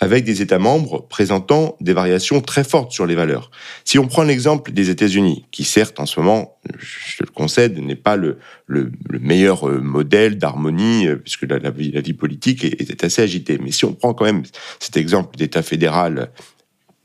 avec 0.00 0.24
des 0.24 0.42
États 0.42 0.58
membres 0.58 1.06
présentant 1.08 1.76
des 1.80 1.92
variations 1.92 2.40
très 2.40 2.64
fortes 2.64 2.92
sur 2.92 3.06
les 3.06 3.14
valeurs. 3.14 3.50
Si 3.84 3.98
on 3.98 4.06
prend 4.06 4.22
l'exemple 4.22 4.72
des 4.72 4.90
États-Unis, 4.90 5.46
qui 5.50 5.64
certes 5.64 5.98
en 5.98 6.06
ce 6.06 6.20
moment, 6.20 6.58
je 6.78 7.24
le 7.24 7.30
concède, 7.32 7.78
n'est 7.78 7.96
pas 7.96 8.16
le, 8.16 8.38
le, 8.66 8.92
meilleur 9.20 9.68
euh, 9.68 9.80
modèle 9.80 10.38
d'harmonie, 10.38 11.08
euh, 11.08 11.16
puisque 11.16 11.42
la, 11.42 11.70
vie, 11.70 12.12
politique 12.12 12.64
est, 12.64 12.80
est, 12.80 13.04
assez 13.04 13.22
agitée. 13.22 13.58
Mais 13.58 13.72
si 13.72 13.84
on 13.84 13.92
prend 13.92 14.14
quand 14.14 14.24
même 14.24 14.42
cet 14.78 14.96
exemple 14.96 15.36
d'État 15.36 15.62
fédéral 15.62 16.30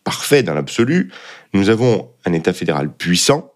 parfait 0.04 0.44
dans 0.44 0.54
l'absolu, 0.54 1.12
nous 1.54 1.70
avons 1.70 2.10
un 2.26 2.34
État 2.34 2.54
fédéral 2.54 2.94
puissant 2.94 3.54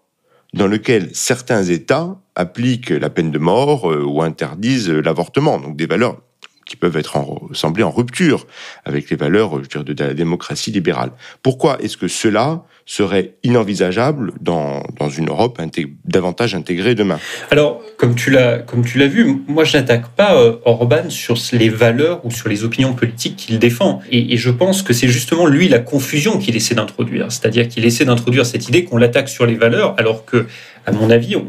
dans 0.54 0.66
lequel 0.66 1.10
certains 1.12 1.62
États 1.62 2.18
appliquent 2.34 2.90
la 2.90 3.10
peine 3.10 3.30
de 3.30 3.38
mort 3.38 3.92
euh, 3.92 4.02
ou 4.02 4.22
interdisent 4.22 4.90
l'avortement, 4.90 5.60
donc 5.60 5.76
des 5.76 5.86
valeurs 5.86 6.20
qui 6.68 6.76
peuvent 6.76 6.96
être 6.96 7.16
en, 7.16 7.48
semblées 7.52 7.82
en 7.82 7.90
rupture 7.90 8.46
avec 8.84 9.10
les 9.10 9.16
valeurs 9.16 9.58
de 9.58 10.04
la 10.04 10.14
démocratie 10.14 10.70
libérale. 10.70 11.10
Pourquoi 11.42 11.78
est-ce 11.82 11.96
que 11.96 12.08
cela 12.08 12.62
serait 12.84 13.34
inenvisageable 13.42 14.32
dans, 14.40 14.82
dans 14.98 15.10
une 15.10 15.28
Europe 15.28 15.60
davantage 16.04 16.54
intégrée 16.54 16.94
demain? 16.94 17.18
Alors, 17.50 17.82
comme 17.96 18.14
tu 18.14 18.30
l'as 18.30 18.58
comme 18.58 18.84
tu 18.84 18.98
l'as 18.98 19.06
vu, 19.06 19.42
moi 19.46 19.64
je 19.64 19.76
n'attaque 19.76 20.08
pas 20.08 20.36
euh, 20.36 20.56
Orban 20.64 21.10
sur 21.10 21.36
les 21.52 21.68
valeurs 21.68 22.24
ou 22.24 22.30
sur 22.30 22.48
les 22.48 22.64
opinions 22.64 22.94
politiques 22.94 23.36
qu'il 23.36 23.58
défend, 23.58 24.00
et, 24.10 24.36
je 24.36 24.50
pense 24.50 24.82
que 24.82 24.92
c'est 24.92 25.08
justement 25.08 25.46
lui 25.46 25.68
la 25.68 25.78
confusion 25.78 26.38
qu'il 26.38 26.56
essaie 26.56 26.74
d'introduire, 26.74 27.32
c'est-à-dire 27.32 27.68
qu'il 27.68 27.84
essaie 27.84 28.04
d'introduire 28.04 28.46
cette 28.46 28.68
idée 28.68 28.84
qu'on 28.84 28.96
l'attaque 28.98 29.28
sur 29.28 29.46
les 29.46 29.56
valeurs, 29.56 29.94
alors 29.98 30.24
que, 30.24 30.46
à 30.86 30.92
mon 30.92 31.10
avis, 31.10 31.36
on, 31.36 31.44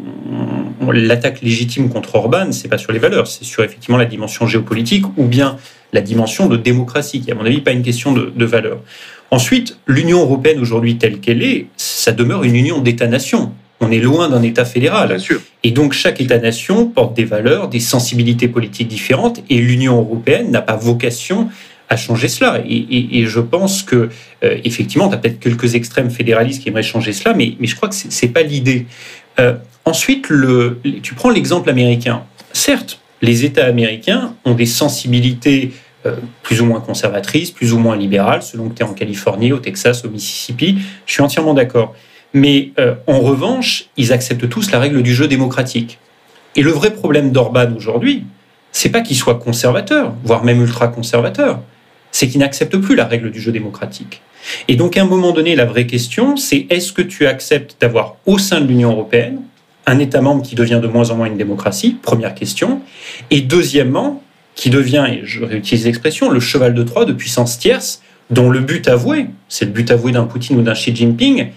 l'attaque 0.91 1.41
légitime 1.41 1.89
contre 1.89 2.15
Orban, 2.15 2.51
c'est 2.51 2.67
pas 2.67 2.77
sur 2.77 2.91
les 2.91 2.99
valeurs, 2.99 3.27
c'est 3.27 3.43
sur 3.43 3.63
effectivement 3.63 3.97
la 3.97 4.05
dimension 4.05 4.47
géopolitique 4.47 5.05
ou 5.17 5.25
bien 5.25 5.57
la 5.93 6.01
dimension 6.01 6.47
de 6.47 6.57
démocratie, 6.57 7.21
qui 7.21 7.31
à 7.31 7.35
mon 7.35 7.45
avis 7.45 7.61
pas 7.61 7.71
une 7.71 7.83
question 7.83 8.11
de, 8.11 8.31
de 8.35 8.45
valeur. 8.45 8.79
Ensuite, 9.31 9.77
l'Union 9.85 10.21
européenne 10.21 10.59
aujourd'hui 10.59 10.97
telle 10.97 11.19
qu'elle 11.19 11.43
est, 11.43 11.67
ça 11.77 12.11
demeure 12.11 12.43
une 12.43 12.55
union 12.55 12.79
d'États-nations. 12.79 13.51
On 13.81 13.91
est 13.91 13.99
loin 13.99 14.29
d'un 14.29 14.41
État 14.41 14.65
fédéral. 14.65 15.17
Et 15.63 15.71
donc 15.71 15.93
chaque 15.93 16.19
État-nation 16.19 16.87
porte 16.87 17.15
des 17.15 17.25
valeurs, 17.25 17.69
des 17.69 17.79
sensibilités 17.79 18.47
politiques 18.47 18.87
différentes, 18.87 19.41
et 19.49 19.57
l'Union 19.57 19.97
européenne 19.99 20.51
n'a 20.51 20.61
pas 20.61 20.75
vocation 20.75 21.49
à 21.87 21.95
changer 21.95 22.27
cela. 22.27 22.61
Et, 22.67 23.25
je 23.25 23.39
pense 23.39 23.81
que 23.81 24.09
euh, 24.43 24.57
effectivement, 24.63 25.09
tu 25.09 25.15
as 25.15 25.17
peut-être 25.17 25.39
quelques 25.39 25.73
extrêmes 25.75 26.11
fédéralistes 26.11 26.61
qui 26.61 26.69
aimeraient 26.69 26.83
changer 26.83 27.13
cela, 27.13 27.33
mais, 27.33 27.55
mais 27.59 27.67
je 27.67 27.75
crois 27.75 27.89
que 27.89 27.95
c'est 27.95 28.27
pas 28.27 28.43
l'idée. 28.43 28.85
Euh, 29.39 29.55
ensuite, 29.85 30.27
tu 31.01 31.13
prends 31.15 31.29
l'exemple 31.29 31.69
américain. 31.69 32.23
Certes, 32.53 32.99
les 33.21 33.45
États 33.45 33.65
américains 33.65 34.35
ont 34.45 34.53
des 34.53 34.65
sensibilités 34.65 35.73
euh, 36.05 36.15
plus 36.43 36.61
ou 36.61 36.65
moins 36.65 36.79
conservatrice, 36.79 37.51
plus 37.51 37.73
ou 37.73 37.79
moins 37.79 37.97
libérale, 37.97 38.41
selon 38.41 38.69
que 38.69 38.75
tu 38.75 38.83
es 38.83 38.85
en 38.85 38.93
Californie, 38.93 39.51
au 39.51 39.59
Texas, 39.59 40.05
au 40.05 40.09
Mississippi. 40.09 40.77
Je 41.05 41.13
suis 41.13 41.21
entièrement 41.21 41.53
d'accord. 41.53 41.93
Mais 42.33 42.71
euh, 42.79 42.95
en 43.07 43.19
revanche, 43.19 43.85
ils 43.97 44.13
acceptent 44.13 44.47
tous 44.49 44.71
la 44.71 44.79
règle 44.79 45.01
du 45.01 45.13
jeu 45.13 45.27
démocratique. 45.27 45.99
Et 46.55 46.61
le 46.61 46.71
vrai 46.71 46.93
problème 46.93 47.31
d'Orban 47.31 47.73
aujourd'hui, 47.75 48.25
c'est 48.71 48.89
pas 48.89 49.01
qu'il 49.01 49.17
soit 49.17 49.35
conservateur, 49.35 50.13
voire 50.23 50.43
même 50.43 50.61
ultra-conservateur, 50.61 51.61
c'est 52.11 52.27
qu'il 52.27 52.39
n'accepte 52.39 52.77
plus 52.77 52.95
la 52.95 53.05
règle 53.05 53.31
du 53.31 53.39
jeu 53.39 53.51
démocratique. 53.51 54.21
Et 54.67 54.75
donc, 54.75 54.97
à 54.97 55.01
un 55.01 55.05
moment 55.05 55.31
donné, 55.31 55.55
la 55.55 55.65
vraie 55.65 55.87
question, 55.87 56.37
c'est 56.37 56.67
est-ce 56.69 56.93
que 56.93 57.01
tu 57.01 57.27
acceptes 57.27 57.75
d'avoir 57.79 58.15
au 58.25 58.37
sein 58.37 58.61
de 58.61 58.67
l'Union 58.67 58.91
européenne 58.91 59.41
un 59.85 59.99
État 59.99 60.21
membre 60.21 60.43
qui 60.43 60.55
devient 60.55 60.79
de 60.81 60.87
moins 60.87 61.09
en 61.11 61.15
moins 61.15 61.27
une 61.27 61.37
démocratie? 61.37 61.97
Première 62.01 62.35
question. 62.35 62.81
Et 63.31 63.41
deuxièmement, 63.41 64.23
qui 64.55 64.69
devient, 64.69 65.05
et 65.09 65.21
je 65.23 65.43
réutilise 65.43 65.85
l'expression, 65.85 66.29
le 66.29 66.39
cheval 66.39 66.73
de 66.73 66.83
Troie 66.83 67.05
de 67.05 67.13
puissance 67.13 67.57
tierce, 67.59 68.01
dont 68.29 68.49
le 68.49 68.59
but 68.59 68.87
avoué, 68.87 69.27
c'est 69.47 69.65
le 69.65 69.71
but 69.71 69.89
avoué 69.89 70.11
d'un 70.11 70.25
Poutine 70.25 70.59
ou 70.59 70.61
d'un 70.61 70.73
Xi 70.73 70.95
Jinping, 70.95 71.47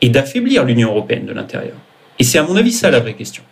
est 0.00 0.08
d'affaiblir 0.08 0.64
l'Union 0.64 0.90
européenne 0.90 1.26
de 1.26 1.32
l'intérieur. 1.32 1.74
Et 2.18 2.24
c'est 2.24 2.38
à 2.38 2.42
mon 2.42 2.56
avis 2.56 2.72
ça 2.72 2.90
la 2.90 3.00
vraie 3.00 3.14
question. 3.14 3.42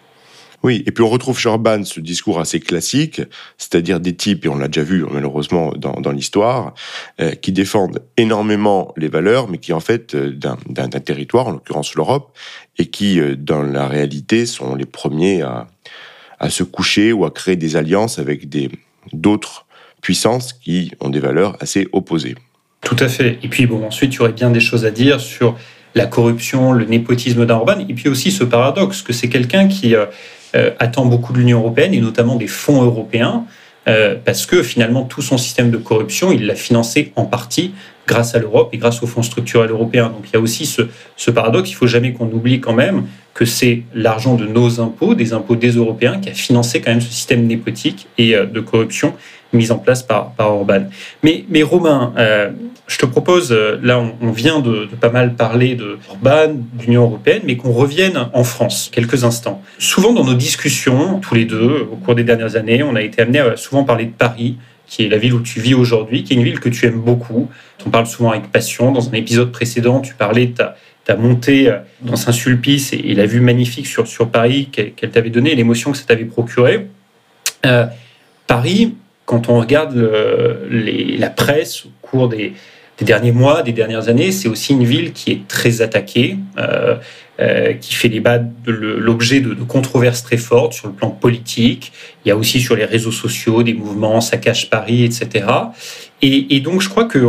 Oui, 0.62 0.82
et 0.86 0.90
puis 0.90 1.02
on 1.02 1.08
retrouve 1.08 1.38
chez 1.38 1.48
Orban 1.48 1.84
ce 1.84 2.00
discours 2.00 2.38
assez 2.38 2.60
classique, 2.60 3.22
c'est-à-dire 3.56 3.98
des 3.98 4.14
types, 4.14 4.44
et 4.44 4.48
on 4.48 4.58
l'a 4.58 4.68
déjà 4.68 4.82
vu 4.82 5.04
malheureusement 5.10 5.72
dans, 5.72 6.12
l'histoire, 6.12 6.74
euh, 7.20 7.32
qui 7.32 7.52
défendent 7.52 8.02
énormément 8.18 8.92
les 8.96 9.08
valeurs, 9.08 9.48
mais 9.48 9.58
qui 9.58 9.72
en 9.72 9.80
fait 9.80 10.14
euh, 10.14 10.32
d'un 10.32 10.88
territoire, 10.88 11.48
en 11.48 11.52
l'occurrence 11.52 11.94
l'Europe, 11.94 12.36
et 12.78 12.86
qui 12.86 13.20
euh, 13.20 13.36
dans 13.36 13.62
la 13.62 13.88
réalité 13.88 14.44
sont 14.44 14.74
les 14.74 14.84
premiers 14.84 15.40
à, 15.40 15.66
à 16.38 16.50
se 16.50 16.62
coucher 16.62 17.12
ou 17.12 17.24
à 17.24 17.30
créer 17.30 17.56
des 17.56 17.76
alliances 17.76 18.18
avec 18.18 18.46
d'autres 19.12 19.66
puissances 20.02 20.52
qui 20.52 20.92
ont 21.00 21.08
des 21.08 21.20
valeurs 21.20 21.56
assez 21.60 21.88
opposées. 21.92 22.34
Tout 22.82 22.96
à 22.98 23.08
fait. 23.08 23.38
Et 23.42 23.48
puis, 23.48 23.66
bon, 23.66 23.86
ensuite, 23.86 24.14
il 24.14 24.16
y 24.16 24.20
aurait 24.20 24.32
bien 24.32 24.50
des 24.50 24.60
choses 24.60 24.84
à 24.84 24.90
dire 24.90 25.20
sur 25.20 25.56
la 25.94 26.06
corruption, 26.06 26.72
le 26.72 26.84
népotisme 26.84 27.44
d'Orban, 27.46 27.80
et 27.88 27.94
puis 27.94 28.08
aussi 28.08 28.30
ce 28.30 28.44
paradoxe 28.44 29.02
que 29.02 29.12
c'est 29.12 29.28
quelqu'un 29.28 29.68
qui 29.68 29.94
euh, 30.54 30.70
attend 30.78 31.06
beaucoup 31.06 31.32
de 31.32 31.38
l'Union 31.38 31.58
européenne, 31.58 31.94
et 31.94 32.00
notamment 32.00 32.36
des 32.36 32.46
fonds 32.46 32.82
européens, 32.82 33.44
euh, 33.88 34.14
parce 34.24 34.46
que 34.46 34.62
finalement, 34.62 35.04
tout 35.04 35.22
son 35.22 35.38
système 35.38 35.70
de 35.70 35.76
corruption, 35.76 36.32
il 36.32 36.46
l'a 36.46 36.54
financé 36.54 37.12
en 37.16 37.24
partie 37.24 37.72
grâce 38.06 38.34
à 38.34 38.38
l'Europe 38.38 38.70
et 38.72 38.78
grâce 38.78 39.02
aux 39.02 39.06
fonds 39.06 39.22
structurels 39.22 39.70
européens. 39.70 40.08
Donc 40.08 40.24
il 40.28 40.34
y 40.34 40.36
a 40.36 40.40
aussi 40.40 40.66
ce, 40.66 40.82
ce 41.16 41.30
paradoxe, 41.30 41.70
il 41.70 41.74
faut 41.74 41.86
jamais 41.86 42.12
qu'on 42.12 42.26
oublie 42.26 42.60
quand 42.60 42.72
même 42.74 43.04
que 43.32 43.44
c'est 43.44 43.82
l'argent 43.94 44.34
de 44.34 44.46
nos 44.46 44.80
impôts, 44.80 45.14
des 45.14 45.32
impôts 45.32 45.56
des 45.56 45.70
Européens, 45.70 46.18
qui 46.18 46.28
a 46.28 46.34
financé 46.34 46.80
quand 46.80 46.90
même 46.90 47.00
ce 47.00 47.12
système 47.12 47.46
népotique 47.46 48.08
et 48.18 48.34
euh, 48.34 48.46
de 48.46 48.60
corruption 48.60 49.14
mis 49.52 49.70
en 49.72 49.78
place 49.78 50.02
par, 50.02 50.32
par 50.32 50.52
Orban. 50.52 50.84
Mais, 51.22 51.44
mais 51.48 51.62
Romain, 51.62 52.12
euh, 52.16 52.50
je 52.86 52.98
te 52.98 53.06
propose, 53.06 53.52
euh, 53.52 53.78
là 53.82 54.02
on, 54.20 54.30
vient 54.30 54.60
de, 54.60 54.88
pas 55.00 55.10
mal 55.10 55.34
parler 55.34 55.74
de 55.74 55.98
Orban, 56.08 56.54
d'Union 56.74 57.02
européenne, 57.02 57.42
mais 57.44 57.56
qu'on 57.56 57.72
revienne 57.72 58.28
en 58.32 58.44
France 58.44 58.90
quelques 58.92 59.24
instants. 59.24 59.62
Souvent 59.78 60.12
dans 60.12 60.24
nos 60.24 60.34
discussions, 60.34 61.20
tous 61.20 61.34
les 61.34 61.44
deux, 61.44 61.88
au 61.90 61.96
cours 61.96 62.14
des 62.14 62.24
dernières 62.24 62.56
années, 62.56 62.82
on 62.82 62.94
a 62.94 63.02
été 63.02 63.22
amené 63.22 63.38
à 63.38 63.56
souvent 63.56 63.84
parler 63.84 64.06
de 64.06 64.12
Paris, 64.12 64.56
qui 64.86 65.04
est 65.04 65.08
la 65.08 65.18
ville 65.18 65.34
où 65.34 65.40
tu 65.40 65.60
vis 65.60 65.74
aujourd'hui, 65.74 66.24
qui 66.24 66.32
est 66.32 66.36
une 66.36 66.42
ville 66.42 66.58
que 66.58 66.68
tu 66.68 66.86
aimes 66.86 67.00
beaucoup. 67.00 67.48
On 67.86 67.90
parle 67.90 68.06
souvent 68.06 68.30
avec 68.30 68.50
passion. 68.50 68.90
Dans 68.90 69.08
un 69.08 69.12
épisode 69.12 69.52
précédent, 69.52 70.00
tu 70.00 70.14
parlais 70.14 70.46
de 70.46 70.54
ta, 70.54 70.76
ta 71.04 71.16
montée 71.16 71.68
euh, 71.68 71.78
dans 72.02 72.16
Saint-Sulpice 72.16 72.92
et, 72.92 73.14
la 73.14 73.26
vue 73.26 73.40
magnifique 73.40 73.86
sur, 73.86 74.06
sur 74.06 74.28
Paris 74.28 74.68
qu'elle 74.70 75.10
t'avait 75.10 75.30
donné, 75.30 75.54
l'émotion 75.54 75.92
que 75.92 75.98
ça 75.98 76.04
t'avait 76.06 76.24
procuré. 76.24 76.88
Euh, 77.66 77.86
Paris, 78.46 78.94
quand 79.30 79.48
on 79.48 79.60
regarde 79.60 79.94
la 80.68 81.30
presse 81.30 81.84
au 81.84 81.90
cours 82.02 82.28
des, 82.28 82.52
derniers 83.00 83.30
mois, 83.30 83.62
des 83.62 83.70
dernières 83.70 84.08
années, 84.08 84.32
c'est 84.32 84.48
aussi 84.48 84.72
une 84.72 84.82
ville 84.82 85.12
qui 85.12 85.30
est 85.30 85.46
très 85.46 85.82
attaquée, 85.82 86.36
euh, 86.58 87.72
qui 87.74 87.94
fait 87.94 88.10
l'objet 88.66 89.40
de, 89.40 89.54
controverses 89.54 90.24
très 90.24 90.36
fortes 90.36 90.72
sur 90.72 90.88
le 90.88 90.94
plan 90.94 91.10
politique. 91.10 91.92
Il 92.24 92.28
y 92.28 92.32
a 92.32 92.36
aussi 92.36 92.60
sur 92.60 92.74
les 92.74 92.84
réseaux 92.84 93.12
sociaux 93.12 93.62
des 93.62 93.72
mouvements, 93.72 94.18
cache 94.42 94.68
Paris, 94.68 95.04
etc. 95.04 95.46
Et, 96.22 96.58
donc, 96.58 96.82
je 96.82 96.88
crois 96.88 97.04
que 97.04 97.20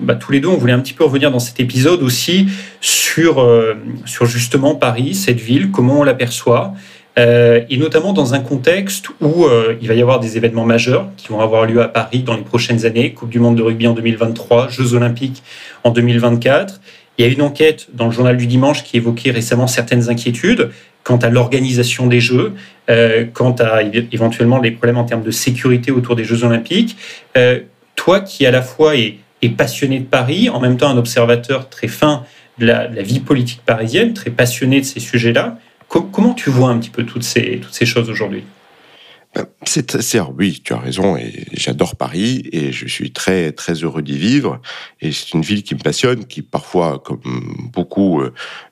bah, 0.00 0.14
tous 0.14 0.32
les 0.32 0.40
deux, 0.40 0.48
on 0.48 0.58
voulait 0.58 0.74
un 0.74 0.80
petit 0.80 0.92
peu 0.92 1.04
revenir 1.04 1.30
dans 1.30 1.40
cet 1.40 1.60
épisode 1.60 2.02
aussi 2.02 2.48
sur, 2.82 3.40
euh, 3.40 3.74
sur 4.04 4.26
justement 4.26 4.74
Paris, 4.74 5.14
cette 5.14 5.40
ville, 5.40 5.70
comment 5.70 6.00
on 6.00 6.04
l'aperçoit, 6.04 6.74
euh, 6.74 6.76
et 7.16 7.76
notamment 7.76 8.12
dans 8.12 8.34
un 8.34 8.40
contexte 8.40 9.08
où 9.20 9.44
euh, 9.44 9.76
il 9.82 9.88
va 9.88 9.94
y 9.94 10.00
avoir 10.00 10.18
des 10.18 10.36
événements 10.36 10.64
majeurs 10.64 11.08
qui 11.16 11.28
vont 11.28 11.40
avoir 11.40 11.66
lieu 11.66 11.82
à 11.82 11.88
Paris 11.88 12.20
dans 12.20 12.36
les 12.36 12.42
prochaines 12.42 12.86
années, 12.86 13.12
Coupe 13.12 13.28
du 13.28 13.38
Monde 13.38 13.56
de 13.56 13.62
rugby 13.62 13.86
en 13.86 13.92
2023, 13.92 14.68
Jeux 14.68 14.94
Olympiques 14.94 15.42
en 15.84 15.90
2024. 15.90 16.80
Il 17.18 17.26
y 17.26 17.28
a 17.28 17.30
une 17.30 17.42
enquête 17.42 17.88
dans 17.92 18.06
le 18.06 18.12
journal 18.12 18.36
du 18.36 18.46
dimanche 18.46 18.84
qui 18.84 18.96
évoquait 18.96 19.30
récemment 19.30 19.66
certaines 19.66 20.08
inquiétudes 20.08 20.70
quant 21.04 21.18
à 21.18 21.28
l'organisation 21.28 22.06
des 22.06 22.20
Jeux, 22.20 22.54
quant 23.34 23.54
à 23.58 23.82
éventuellement 23.82 24.60
des 24.60 24.70
problèmes 24.70 24.96
en 24.96 25.04
termes 25.04 25.22
de 25.22 25.30
sécurité 25.30 25.90
autour 25.90 26.16
des 26.16 26.24
Jeux 26.24 26.44
Olympiques 26.44 26.96
toi 28.02 28.20
qui 28.20 28.46
à 28.46 28.50
la 28.50 28.62
fois 28.62 28.96
est, 28.96 29.18
passionné 29.56 29.98
de 29.98 30.04
Paris, 30.04 30.48
en 30.48 30.60
même 30.60 30.76
temps 30.76 30.88
un 30.88 30.96
observateur 30.96 31.68
très 31.68 31.88
fin 31.88 32.24
de 32.58 32.66
la, 32.66 32.86
vie 32.86 33.20
politique 33.20 33.60
parisienne, 33.64 34.12
très 34.12 34.30
passionné 34.30 34.80
de 34.80 34.84
ces 34.84 35.00
sujets-là, 35.00 35.58
comment 36.00 36.34
tu 36.34 36.50
vois 36.50 36.70
un 36.70 36.78
petit 36.78 36.90
peu 36.90 37.04
toutes 37.04 37.22
ces, 37.22 37.60
toutes 37.60 37.74
ces 37.74 37.86
choses 37.86 38.10
aujourd'hui? 38.10 38.44
C'est, 39.64 40.20
oui, 40.36 40.60
tu 40.62 40.74
as 40.74 40.78
raison, 40.78 41.16
et 41.16 41.46
j'adore 41.54 41.96
Paris, 41.96 42.42
et 42.52 42.70
je 42.70 42.86
suis 42.86 43.12
très 43.12 43.52
très 43.52 43.72
heureux 43.72 44.02
d'y 44.02 44.18
vivre. 44.18 44.60
Et 45.00 45.10
c'est 45.10 45.32
une 45.32 45.40
ville 45.40 45.62
qui 45.62 45.74
me 45.74 45.80
passionne, 45.80 46.26
qui 46.26 46.42
parfois, 46.42 46.98
comme 46.98 47.70
beaucoup, 47.72 48.20
euh, 48.20 48.30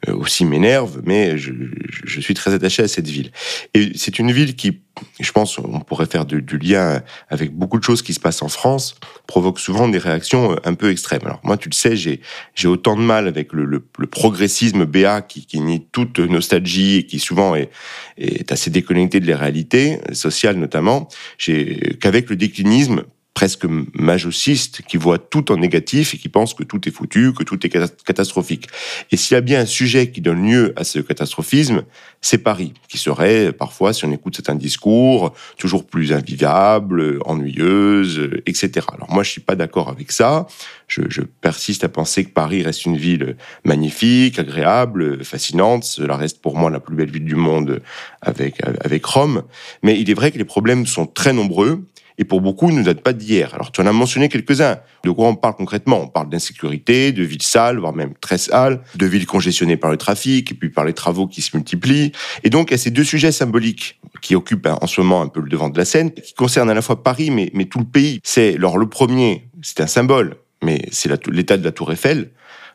aussi 0.09 0.45
m'énerve, 0.45 1.01
mais 1.03 1.39
je, 1.39 1.53
je, 1.89 2.21
suis 2.21 2.35
très 2.35 2.53
attaché 2.53 2.83
à 2.83 2.89
cette 2.89 3.09
ville. 3.09 3.33
Et 3.73 3.93
c'est 3.95 4.19
une 4.19 4.33
ville 4.33 4.55
qui 4.55 4.83
je 5.19 5.33
pense 5.33 5.59
on 5.59 5.81
pourrait 5.81 6.07
faire 6.07 6.25
du, 6.25 6.59
lien 6.59 7.03
avec 7.29 7.53
beaucoup 7.55 7.79
de 7.79 7.85
choses 7.85 8.03
qui 8.03 8.15
se 8.15 8.21
passent 8.21 8.43
en 8.43 8.49
France, 8.49 8.97
provoque 9.27 9.59
souvent 9.59 9.89
des 9.89 9.99
réactions 9.99 10.53
euh, 10.53 10.57
un 10.65 10.75
peu 10.75 10.91
extrêmes. 10.91 11.23
Alors 11.25 11.41
moi, 11.43 11.57
tu 11.57 11.69
le 11.69 11.75
sais, 11.75 11.97
j'ai 11.97 12.21
j'ai 12.55 12.69
autant 12.69 12.97
de 12.97 13.03
mal 13.03 13.29
avec 13.29 13.53
le, 13.53 13.65
le, 13.65 13.81
progressisme 14.07 14.85
BA 14.85 15.23
qui, 15.23 15.47
qui, 15.47 15.61
nie 15.61 15.87
toute 15.93 16.19
nostalgie 16.19 16.97
et 16.97 17.07
qui 17.07 17.19
souvent 17.19 17.55
est, 17.55 17.71
est 18.19 18.51
assez 18.53 18.71
déconnecté 18.71 19.21
de 19.21 19.27
la 19.27 19.37
réalité 19.37 20.01
sociale 20.13 20.57
notamment, 20.57 21.09
qu'avec 21.39 22.31
le 22.31 22.37
déclinisme 22.37 23.05
presque 23.41 23.65
majociste 23.95 24.83
qui 24.87 24.99
voit 24.99 25.17
tout 25.17 25.51
en 25.51 25.57
négatif 25.57 26.13
et 26.13 26.19
qui 26.19 26.29
pense 26.29 26.53
que 26.53 26.63
tout 26.63 26.87
est 26.87 26.91
foutu, 26.91 27.33
que 27.33 27.43
tout 27.43 27.59
est 27.67 27.71
catastrophique. 28.05 28.67
Et 29.11 29.17
s'il 29.17 29.35
y 29.35 29.39
a 29.39 29.41
bien 29.41 29.61
un 29.61 29.65
sujet 29.65 30.11
qui 30.11 30.21
donne 30.21 30.47
lieu 30.47 30.75
à 30.77 30.85
ce 30.85 30.99
catastrophisme, 30.99 31.85
c'est 32.21 32.37
Paris, 32.37 32.75
qui 32.87 32.99
serait 32.99 33.53
parfois, 33.55 33.95
si 33.95 34.05
on 34.05 34.13
écoute 34.13 34.37
certains 34.37 34.57
discours, 34.57 35.33
toujours 35.57 35.87
plus 35.87 36.13
invivable, 36.13 37.19
ennuyeuse, 37.25 38.29
etc. 38.45 38.87
Alors 38.93 39.11
moi, 39.11 39.23
je 39.23 39.31
suis 39.31 39.41
pas 39.41 39.57
d'accord 39.57 39.89
avec 39.89 40.13
ça. 40.13 40.47
Je, 40.87 41.01
je, 41.09 41.23
persiste 41.23 41.83
à 41.83 41.89
penser 41.89 42.27
que 42.27 42.31
Paris 42.31 42.63
reste 42.63 42.85
une 42.85 42.99
ville 42.99 43.39
magnifique, 43.65 44.39
agréable, 44.39 45.25
fascinante. 45.25 45.85
Cela 45.85 46.19
reste 46.19 46.43
pour 46.43 46.59
moi 46.59 46.69
la 46.69 46.81
plus 46.81 46.95
belle 46.95 47.11
ville 47.11 47.25
du 47.25 47.37
monde 47.37 47.81
avec, 48.21 48.61
avec 48.85 49.03
Rome. 49.07 49.45
Mais 49.83 49.99
il 49.99 50.11
est 50.11 50.15
vrai 50.15 50.31
que 50.31 50.37
les 50.37 50.45
problèmes 50.45 50.85
sont 50.85 51.07
très 51.07 51.33
nombreux 51.33 51.87
et 52.21 52.25
pour 52.25 52.43
beaucoup 52.43 52.71
ne 52.71 52.83
date 52.83 53.01
pas 53.01 53.15
d'hier. 53.15 53.55
Alors 53.55 53.73
tu 53.73 53.81
en 53.81 53.87
as 53.87 53.93
mentionné 53.93 54.29
quelques-uns. 54.29 54.77
De 55.05 55.11
quoi 55.11 55.27
on 55.27 55.35
parle 55.35 55.55
concrètement? 55.55 56.03
On 56.03 56.07
parle 56.07 56.29
d'insécurité, 56.29 57.13
de 57.13 57.25
villes 57.25 57.43
sales, 57.43 57.79
voire 57.79 57.95
même 57.95 58.13
très 58.21 58.37
sales, 58.37 58.83
de 58.95 59.07
villes 59.07 59.27
congestionnées 59.27 59.79
par 59.79 59.91
le 59.91 59.97
trafic 59.97 60.53
et 60.53 60.55
puis 60.55 60.69
par 60.69 60.85
les 60.85 60.93
travaux 60.93 61.27
qui 61.27 61.41
se 61.41 61.57
multiplient. 61.57 62.13
Et 62.45 62.51
donc 62.51 62.71
il 62.71 62.73
y 62.73 62.75
a 62.75 62.79
ces 62.79 62.91
deux 62.91 63.05
sujets 63.05 63.33
symboliques 63.33 63.99
qui 64.21 64.37
occupent 64.37 64.67
hein, 64.67 64.79
en 64.83 64.87
ce 64.87 65.01
moment 65.01 65.23
un 65.23 65.29
peu 65.29 65.41
le 65.41 65.49
devant 65.49 65.71
de 65.71 65.79
la 65.79 65.87
scène, 65.87 66.13
qui 66.13 66.35
concernent 66.35 66.71
à 66.71 66.75
la 66.75 66.83
fois 66.83 67.03
Paris 67.03 67.31
mais, 67.31 67.51
mais 67.55 67.65
tout 67.65 67.79
le 67.79 67.87
pays. 67.87 68.21
C'est 68.23 68.57
alors 68.57 68.77
le 68.77 68.89
premier, 68.89 69.49
c'est 69.63 69.81
un 69.81 69.87
symbole, 69.87 70.37
mais 70.63 70.83
c'est 70.93 71.11
l'état 71.29 71.57
de 71.57 71.65
la 71.65 71.73
Tour 71.73 71.91
Eiffel 71.91 72.31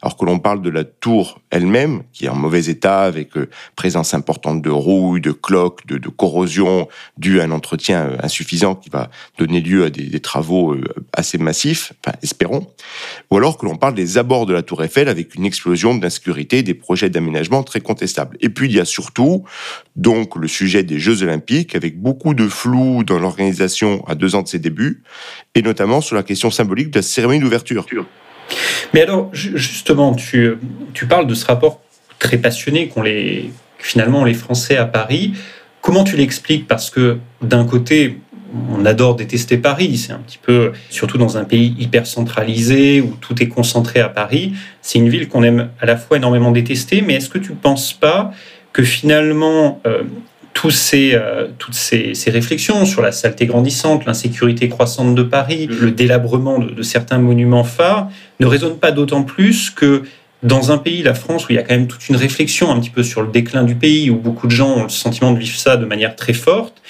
alors 0.06 0.18
que 0.18 0.26
l'on 0.26 0.38
parle 0.38 0.62
de 0.62 0.70
la 0.70 0.84
tour 0.84 1.42
elle-même, 1.50 2.04
qui 2.14 2.26
est 2.26 2.30
en 2.30 2.36
mauvais 2.36 2.66
état, 2.66 3.02
avec 3.02 3.36
euh, 3.38 3.50
présence 3.76 4.14
importante 4.14 4.62
de 4.62 4.70
rouille, 4.70 5.20
de 5.20 5.32
cloques, 5.32 5.88
de, 5.88 5.98
corrosion, 6.10 6.88
due 7.18 7.40
à 7.40 7.46
un 7.46 7.50
entretien 7.50 8.10
euh, 8.10 8.18
insuffisant 8.22 8.76
qui 8.76 8.92
va 8.92 9.10
donner 9.40 9.62
lieu 9.62 9.84
à 9.84 9.90
des, 9.90 10.20
travaux 10.20 10.74
euh, 10.74 10.84
assez 11.12 11.40
massifs, 11.40 11.94
enfin, 12.06 12.16
espérons. 12.22 12.68
Ou 13.32 13.38
alors 13.38 13.58
que 13.58 13.66
l'on 13.66 13.78
parle 13.78 13.96
des 13.96 14.20
abords 14.20 14.46
de 14.46 14.54
la 14.54 14.62
tour 14.62 14.84
Eiffel 14.84 15.10
avec 15.10 15.34
une 15.34 15.44
explosion 15.44 15.96
d'insécurité, 15.96 16.62
des 16.62 16.76
projets 16.76 17.10
d'aménagement 17.10 17.64
très 17.64 17.82
contestables. 17.82 18.38
Et 18.42 18.50
puis 18.50 18.68
il 18.68 18.76
y 18.76 18.80
a 18.80 18.86
surtout 18.86 19.44
donc 19.96 20.36
le 20.36 20.48
sujet 20.48 20.84
des 20.84 21.00
Jeux 21.00 21.24
Olympiques, 21.24 21.74
avec 21.74 22.00
beaucoup 22.00 22.36
de 22.36 22.48
flou 22.48 23.04
dans 23.04 23.18
l'organisation 23.18 24.06
à 24.06 24.14
deux 24.14 24.36
ans 24.36 24.44
de 24.44 24.48
ses 24.48 24.60
débuts, 24.60 25.02
et 25.56 25.64
notamment 25.64 26.00
sur 26.00 26.16
la 26.16 26.22
question 26.22 26.52
symbolique 26.52 26.92
de 26.92 27.00
la 27.00 27.02
cérémonie 27.02 27.40
d'ouverture. 27.40 27.88
Mais 28.94 29.02
alors, 29.02 29.30
justement, 29.34 30.14
tu, 30.14 30.58
tu 30.94 31.06
parles 31.06 31.28
de 31.28 31.34
ce 31.34 31.46
rapport 31.46 31.82
très 32.20 32.38
passionné 32.38 32.88
qu'ont 32.88 33.02
les, 33.02 33.52
finalement 33.78 34.24
les 34.24 34.34
Français 34.34 34.78
à 34.78 34.86
Paris. 34.86 35.34
Comment 35.82 36.04
tu 36.04 36.16
l'expliques? 36.16 36.68
Parce 36.68 36.90
que 36.90 37.18
d'un 37.42 37.66
côté, 37.66 38.20
on 38.72 38.86
adore 38.86 39.16
détester 39.16 39.58
Paris, 39.58 39.98
c'est 39.98 40.14
un 40.14 40.20
petit 40.20 40.40
peu, 40.42 40.72
surtout 40.90 41.18
dans 41.18 41.38
un 41.38 41.44
pays 41.44 41.76
hyper 41.78 42.08
centralisé 42.08 43.02
où 43.02 43.16
tout 43.20 43.42
est 43.42 43.48
concentré 43.48 44.00
à 44.00 44.10
Paris, 44.10 44.54
c'est 44.82 45.00
une 45.00 45.10
ville 45.10 45.28
qu'on 45.28 45.44
aime 45.44 45.70
à 45.80 45.86
la 45.86 45.98
fois 45.98 46.18
énormément 46.18 46.52
détester, 46.52 47.02
mais 47.02 47.16
est-ce 47.16 47.30
que 47.30 47.38
tu 47.38 47.52
ne 47.52 47.58
penses 47.58 47.94
pas 47.94 48.32
que 48.72 48.84
finalement, 48.84 49.82
euh, 49.86 50.04
tous 50.56 50.72
ces, 50.72 51.12
euh, 51.14 51.48
toutes 51.60 51.76
ces, 51.76 52.14
réflexions 52.28 52.86
sur 52.86 53.02
la 53.02 53.12
saleté 53.12 53.46
grandissante, 53.46 54.06
l'insécurité 54.06 54.70
croissante 54.70 55.14
de 55.14 55.22
Paris, 55.22 55.68
le 55.68 55.92
délabrement 55.92 56.60
de, 56.60 56.82
certains 56.82 57.18
monuments 57.18 57.66
phares, 57.66 58.10
ne 58.40 58.46
résonnent 58.48 58.80
pas 58.80 58.92
d'autant 58.92 59.24
plus 59.24 59.70
que 59.70 60.04
dans 60.44 60.72
un 60.72 60.78
pays, 60.78 61.04
la 61.04 61.14
France, 61.14 61.46
où 61.46 61.52
il 61.52 61.56
y 61.56 61.60
a 61.60 61.62
quand 61.62 61.76
même 61.76 61.88
toute 61.88 62.08
une 62.08 62.16
réflexion 62.16 62.72
un 62.72 62.80
petit 62.80 62.90
peu 62.90 63.04
sur 63.04 63.22
le 63.22 63.28
déclin 63.28 63.64
du 63.64 63.76
pays, 63.76 64.10
où 64.10 64.16
beaucoup 64.16 64.48
de 64.48 64.52
gens 64.52 64.78
ont 64.78 64.84
le 64.84 64.90
sentiment 64.90 65.32
de 65.34 65.40
vivre 65.40 65.58
ça 65.58 65.76
de 65.76 65.86
manière 65.86 66.16
très 66.16 66.34
forte, 66.34 66.82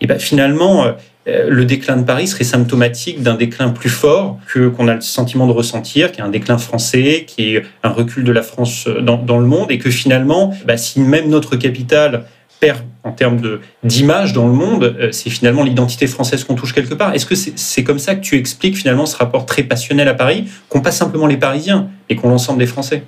et 0.00 0.08
ben 0.08 0.18
finalement, 0.18 0.86
euh, 1.28 1.48
le 1.48 1.64
déclin 1.64 1.96
de 1.96 2.02
Paris 2.02 2.26
serait 2.26 2.42
symptomatique 2.42 3.22
d'un 3.22 3.36
déclin 3.36 3.68
plus 3.68 3.88
fort 3.88 4.40
que 4.48 4.66
qu'on 4.66 4.88
a 4.88 4.94
le 4.94 5.00
sentiment 5.00 5.46
de 5.46 5.52
ressentir, 5.52 6.10
qui 6.10 6.20
est 6.20 6.24
un 6.24 6.28
déclin 6.28 6.58
français, 6.58 7.24
qui 7.24 7.54
est 7.54 7.62
un 7.84 7.90
recul 7.90 8.24
de 8.24 8.32
la 8.32 8.42
France 8.42 8.88
dans, 9.00 9.16
dans 9.16 9.38
le 9.38 9.46
monde, 9.46 9.70
et 9.70 9.78
que 9.78 9.90
finalement, 9.90 10.52
bah, 10.66 10.76
si 10.76 10.98
même 10.98 11.28
notre 11.28 11.54
capitale 11.54 12.24
perd 12.62 12.84
en 13.02 13.10
termes 13.10 13.58
d'image 13.82 14.32
dans 14.32 14.46
le 14.46 14.52
monde, 14.52 14.84
euh, 14.84 15.10
c'est 15.10 15.30
finalement 15.30 15.64
l'identité 15.64 16.06
française 16.06 16.44
qu'on 16.44 16.54
touche 16.54 16.72
quelque 16.72 16.94
part. 16.94 17.12
Est-ce 17.12 17.26
que 17.26 17.34
c'est 17.34 17.82
comme 17.82 17.98
ça 17.98 18.14
que 18.14 18.20
tu 18.20 18.36
expliques 18.36 18.76
finalement 18.76 19.04
ce 19.04 19.16
rapport 19.16 19.46
très 19.46 19.64
passionnel 19.64 20.06
à 20.06 20.14
Paris, 20.14 20.44
qu'ont 20.68 20.80
pas 20.80 20.92
simplement 20.92 21.26
les 21.26 21.36
Parisiens, 21.36 21.90
et 22.08 22.14
qu'ont 22.14 22.28
l'ensemble 22.28 22.60
des 22.60 22.66
Français? 22.66 23.02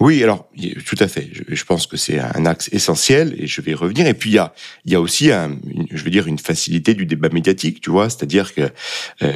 Oui, 0.00 0.22
alors 0.22 0.46
tout 0.84 0.96
à 0.98 1.08
fait. 1.08 1.30
Je, 1.48 1.64
pense 1.64 1.86
que 1.86 1.96
c'est 1.96 2.18
un 2.18 2.44
axe 2.44 2.68
essentiel 2.72 3.34
et 3.38 3.46
je 3.46 3.62
vais 3.62 3.70
y 3.70 3.74
revenir. 3.74 4.06
Et 4.06 4.12
puis 4.12 4.30
il 4.30 4.92
y 4.92 4.94
a, 4.94 5.00
aussi, 5.00 5.30
un, 5.30 5.56
je 5.90 6.04
veux 6.04 6.10
dire, 6.10 6.26
une 6.26 6.38
facilité 6.38 6.92
du 6.92 7.06
débat 7.06 7.30
médiatique, 7.30 7.80
tu 7.80 7.90
vois, 7.90 8.10
c'est-à-dire 8.10 8.52
que 8.54 8.68
euh, 9.22 9.32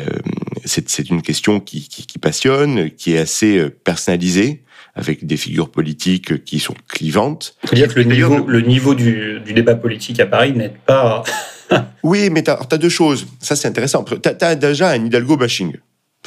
c'est 0.66 1.08
une 1.08 1.22
question 1.22 1.60
qui, 1.60 1.88
passionne, 2.20 2.90
qui 2.90 3.14
est 3.14 3.18
assez 3.18 3.56
euh, 3.56 3.70
personnalisée 3.70 4.62
avec 4.98 5.24
des 5.24 5.36
figures 5.36 5.70
politiques 5.70 6.44
qui 6.44 6.58
sont 6.58 6.74
clivantes. 6.88 7.54
Il 7.62 7.68
faut 7.68 7.74
dire 7.76 7.88
que 7.94 8.00
le 8.00 8.04
niveau, 8.04 8.46
le 8.46 8.60
niveau 8.60 8.94
du, 8.96 9.40
du 9.44 9.54
débat 9.54 9.76
politique 9.76 10.18
à 10.18 10.26
Paris 10.26 10.52
n'aide 10.52 10.76
pas. 10.84 11.22
oui, 12.02 12.30
mais 12.30 12.42
tu 12.42 12.50
as, 12.50 12.58
as, 12.68 12.78
deux 12.78 12.88
choses. 12.88 13.28
Ça, 13.38 13.54
c'est 13.54 13.68
intéressant. 13.68 14.04
Tu 14.04 14.16
as, 14.28 14.44
as, 14.44 14.54
déjà 14.56 14.90
un 14.90 15.04
Hidalgo 15.04 15.36
bashing 15.36 15.76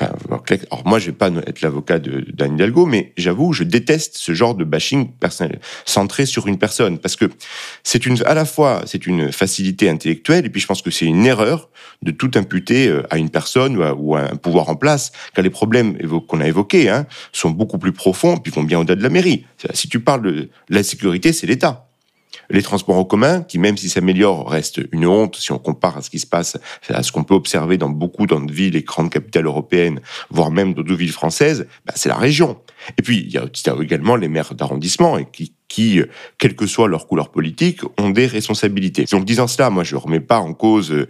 alors 0.02 0.86
moi, 0.86 1.00
je 1.00 1.08
vais 1.08 1.12
pas 1.12 1.30
être 1.48 1.62
l'avocat 1.62 2.00
d'Anne 2.00 2.56
Hidalgo, 2.56 2.86
mais 2.86 3.14
j'avoue, 3.18 3.54
je 3.54 3.64
déteste 3.64 4.18
ce 4.18 4.34
genre 4.34 4.56
de 4.56 4.64
bashing 4.64 5.12
personnel, 5.12 5.60
centré 5.86 6.26
sur 6.26 6.48
une 6.48 6.58
personne, 6.58 6.98
parce 6.98 7.16
que 7.16 7.26
c'est 7.84 8.06
une, 8.06 8.22
à 8.26 8.34
la 8.34 8.46
fois, 8.46 8.82
c'est 8.86 9.06
une 9.06 9.32
facilité 9.32 9.90
intellectuelle, 9.90 10.46
et 10.46 10.50
puis 10.50 10.62
je 10.62 10.68
pense 10.68 10.82
que 10.82 10.92
c'est 10.92 11.06
une 11.06 11.26
erreur 11.26 11.70
de 12.02 12.12
tout 12.12 12.32
imputer 12.36 12.88
euh, 12.88 13.04
à 13.10 13.18
une 13.18 13.30
personne 13.30 13.78
ou 13.78 14.16
à, 14.16 14.22
un 14.22 14.36
pouvoir 14.36 14.70
en 14.70 14.76
place, 14.76 15.12
car 15.34 15.44
les 15.44 15.50
problèmes 15.50 15.98
qu'on 16.28 16.42
a 16.42 16.48
évoqués 16.48 16.90
hein, 16.90 17.06
sont 17.32 17.52
beaucoup 17.52 17.78
plus 17.78 17.94
profonds, 17.94 18.38
puis 18.38 18.52
vont 18.52 18.64
bien 18.64 18.80
au-delà 18.80 18.96
de 18.96 19.04
la 19.04 19.10
mairie. 19.10 19.46
Si 19.74 19.88
tu 19.88 20.00
parles 20.00 20.22
de 20.22 20.50
la 20.70 20.84
sécurité, 20.84 21.34
c'est 21.34 21.48
l'État. 21.48 21.91
Les 22.50 22.62
transports 22.62 22.98
en 22.98 23.06
commun, 23.06 23.42
qui 23.42 23.60
même 23.60 23.78
s'ils 23.78 23.90
s'améliorent, 23.90 24.50
restent 24.50 24.82
une 24.92 25.06
honte 25.06 25.36
si 25.36 25.52
on 25.52 25.60
compare 25.60 25.98
à 25.98 26.02
ce 26.02 26.10
qui 26.10 26.20
se 26.20 26.28
passe, 26.28 26.58
à 26.90 27.04
ce 27.04 27.12
qu'on 27.12 27.24
peut 27.24 27.34
observer 27.34 27.78
dans 27.78 27.90
beaucoup 27.90 28.26
de 28.26 28.52
villes 28.52 28.76
et 28.76 28.84
grandes 28.84 29.10
capitales 29.10 29.46
européennes, 29.46 30.00
voire 30.30 30.52
même 30.52 30.74
d'autres 30.74 30.96
villes 30.96 31.12
françaises, 31.12 31.68
bah, 31.86 31.94
c'est 31.96 32.10
la 32.10 32.18
région. 32.18 32.58
Et 32.98 33.02
puis, 33.02 33.20
il 33.20 33.32
y 33.32 33.38
a 33.38 33.46
également 33.82 34.16
les 34.16 34.28
maires 34.28 34.54
d'arrondissement 34.56 35.22
qui 35.24 35.54
qui, 35.72 36.02
quelle 36.38 36.56
que 36.56 36.68
soit 36.68 36.90
leur 36.90 37.08
couleur 37.08 37.30
politique, 37.30 37.80
ont 37.98 38.10
des 38.10 38.28
responsabilités. 38.28 39.06
Donc, 39.10 39.24
disant 39.24 39.48
cela, 39.48 39.70
moi, 39.70 39.86
je 39.86 39.96
remets 39.96 40.20
pas 40.20 40.40
en 40.40 40.54
cause 40.54 40.92
euh, 40.92 41.08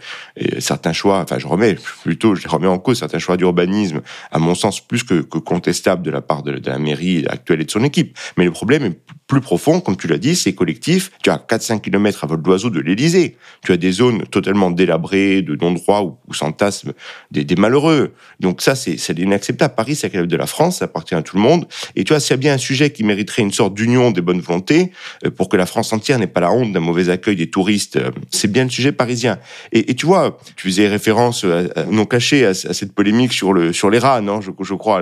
certains 0.60 0.94
choix, 0.94 1.20
enfin, 1.20 1.40
je 1.40 1.48
remets 1.48 1.76
plutôt, 2.04 2.36
je 2.36 2.48
remets 2.48 2.68
en 2.68 2.78
cause 2.78 3.00
certains 3.00 3.18
choix 3.18 3.38
d'urbanisme, 3.38 4.02
à 4.32 4.38
mon 4.38 4.54
sens, 4.54 4.80
plus 4.80 5.04
que, 5.04 5.22
que 5.22 5.40
contestables 5.40 6.04
de 6.04 6.12
la 6.12 6.22
part 6.22 6.44
de, 6.44 6.62
la 6.64 6.78
mairie 6.78 7.26
actuelle 7.28 7.62
et 7.62 7.66
de 7.66 7.72
son 7.72 7.84
équipe. 7.84 8.16
Mais 8.38 8.46
le 8.46 8.52
problème 8.52 8.84
est 8.84 9.00
plus 9.26 9.42
profond, 9.42 9.80
comme 9.80 9.98
tu 9.98 10.08
l'as 10.08 10.20
dit, 10.20 10.36
c'est 10.36 10.54
collectif. 10.54 11.10
Tu 11.24 11.30
as 11.32 11.38
4-5 11.38 11.82
km 11.82 12.26
à 12.26 12.28
vol 12.28 12.42
d'oiseau 12.42 12.70
de 12.70 12.82
l'Élysée. 12.82 13.38
Tu 13.64 13.72
as 13.72 13.78
des 13.78 13.92
zones 13.92 14.24
totalement 14.24 14.70
délabrées, 14.70 15.42
de 15.42 15.56
non-droit, 15.56 16.02
où, 16.02 16.18
où 16.28 16.34
s'entassent 16.34 16.86
des, 17.32 17.46
des, 17.46 17.56
malheureux. 17.56 18.14
Donc 18.40 18.62
ça, 18.62 18.76
c'est 18.76 19.18
inacceptable. 19.18 19.74
Paris, 19.74 19.96
c'est 19.96 20.14
la 20.14 20.26
de 20.26 20.38
la 20.38 20.48
France, 20.48 20.80
ça 20.80 20.86
appartient 20.86 21.16
à 21.16 21.22
tout 21.24 21.38
le 21.38 21.42
monde. 21.42 21.66
Et 21.96 22.04
tu 22.04 22.14
vois, 22.14 22.20
s'il 22.20 22.32
y 22.32 22.34
a 22.34 22.38
bien 22.38 22.54
un 22.54 22.60
sujet 22.60 22.92
qui 22.92 23.04
mériterait 23.04 23.42
une 23.42 23.54
sorte 23.54 23.74
d'union 23.74 24.12
des 24.12 24.22
bonnes 24.22 24.42
euh, 24.52 25.30
pour 25.36 25.50
que 25.50 25.58
la 25.58 25.66
France 25.66 25.94
entière 25.94 26.20
n'ait 26.20 26.28
pas 26.28 26.42
la 26.42 26.52
honte 26.52 26.72
d'un 26.72 26.80
mauvais 26.80 27.10
accueil 27.10 27.36
des 27.36 27.50
touristes. 27.50 27.98
Euh, 27.98 28.12
c'est 28.30 28.52
bien 28.52 28.64
le 28.64 28.70
sujet 28.70 28.92
parisien. 28.92 29.40
Et, 29.72 29.96
tu 29.96 30.06
vois, 30.06 30.38
tu 30.56 30.68
faisais 30.68 30.88
référence 30.88 31.44
euh, 31.46 31.68
non 31.90 32.06
cachée 32.06 32.46
à, 32.46 32.54
cette 32.54 32.94
polémique 32.94 33.34
sur, 33.34 33.54
le, 33.54 33.74
sur 33.74 33.90
les 33.90 34.00
rats, 34.00 34.22
non 34.22 34.42
je, 34.42 34.52
je 34.62 34.74
crois. 34.74 35.02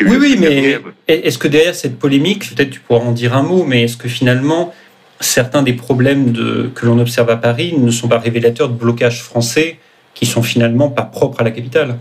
Oui, 0.00 0.16
oui, 0.18 0.36
mais 0.38 0.78
est-ce 1.08 1.38
que 1.38 1.48
derrière 1.48 1.74
cette 1.74 1.98
polémique, 1.98 2.54
peut-être 2.54 2.70
tu 2.70 2.80
pourras 2.80 3.00
en 3.00 3.12
dire 3.12 3.36
un 3.36 3.42
mot, 3.42 3.64
mais 3.64 3.84
est-ce 3.84 3.96
que 3.96 4.08
finalement 4.08 4.72
certains 5.20 5.62
des 5.62 5.74
problèmes 5.74 6.32
de, 6.32 6.70
que 6.74 6.86
l'on 6.86 6.98
observe 6.98 7.28
à 7.30 7.36
Paris 7.36 7.74
ne 7.76 7.90
sont 7.90 8.08
pas 8.08 8.18
révélateurs 8.18 8.68
de 8.68 8.74
blocages 8.74 9.22
français 9.22 9.78
qui 10.14 10.26
sont 10.26 10.42
finalement 10.42 10.88
pas 10.88 11.02
propres 11.02 11.40
à 11.40 11.44
la 11.44 11.50
capitale? 11.50 11.98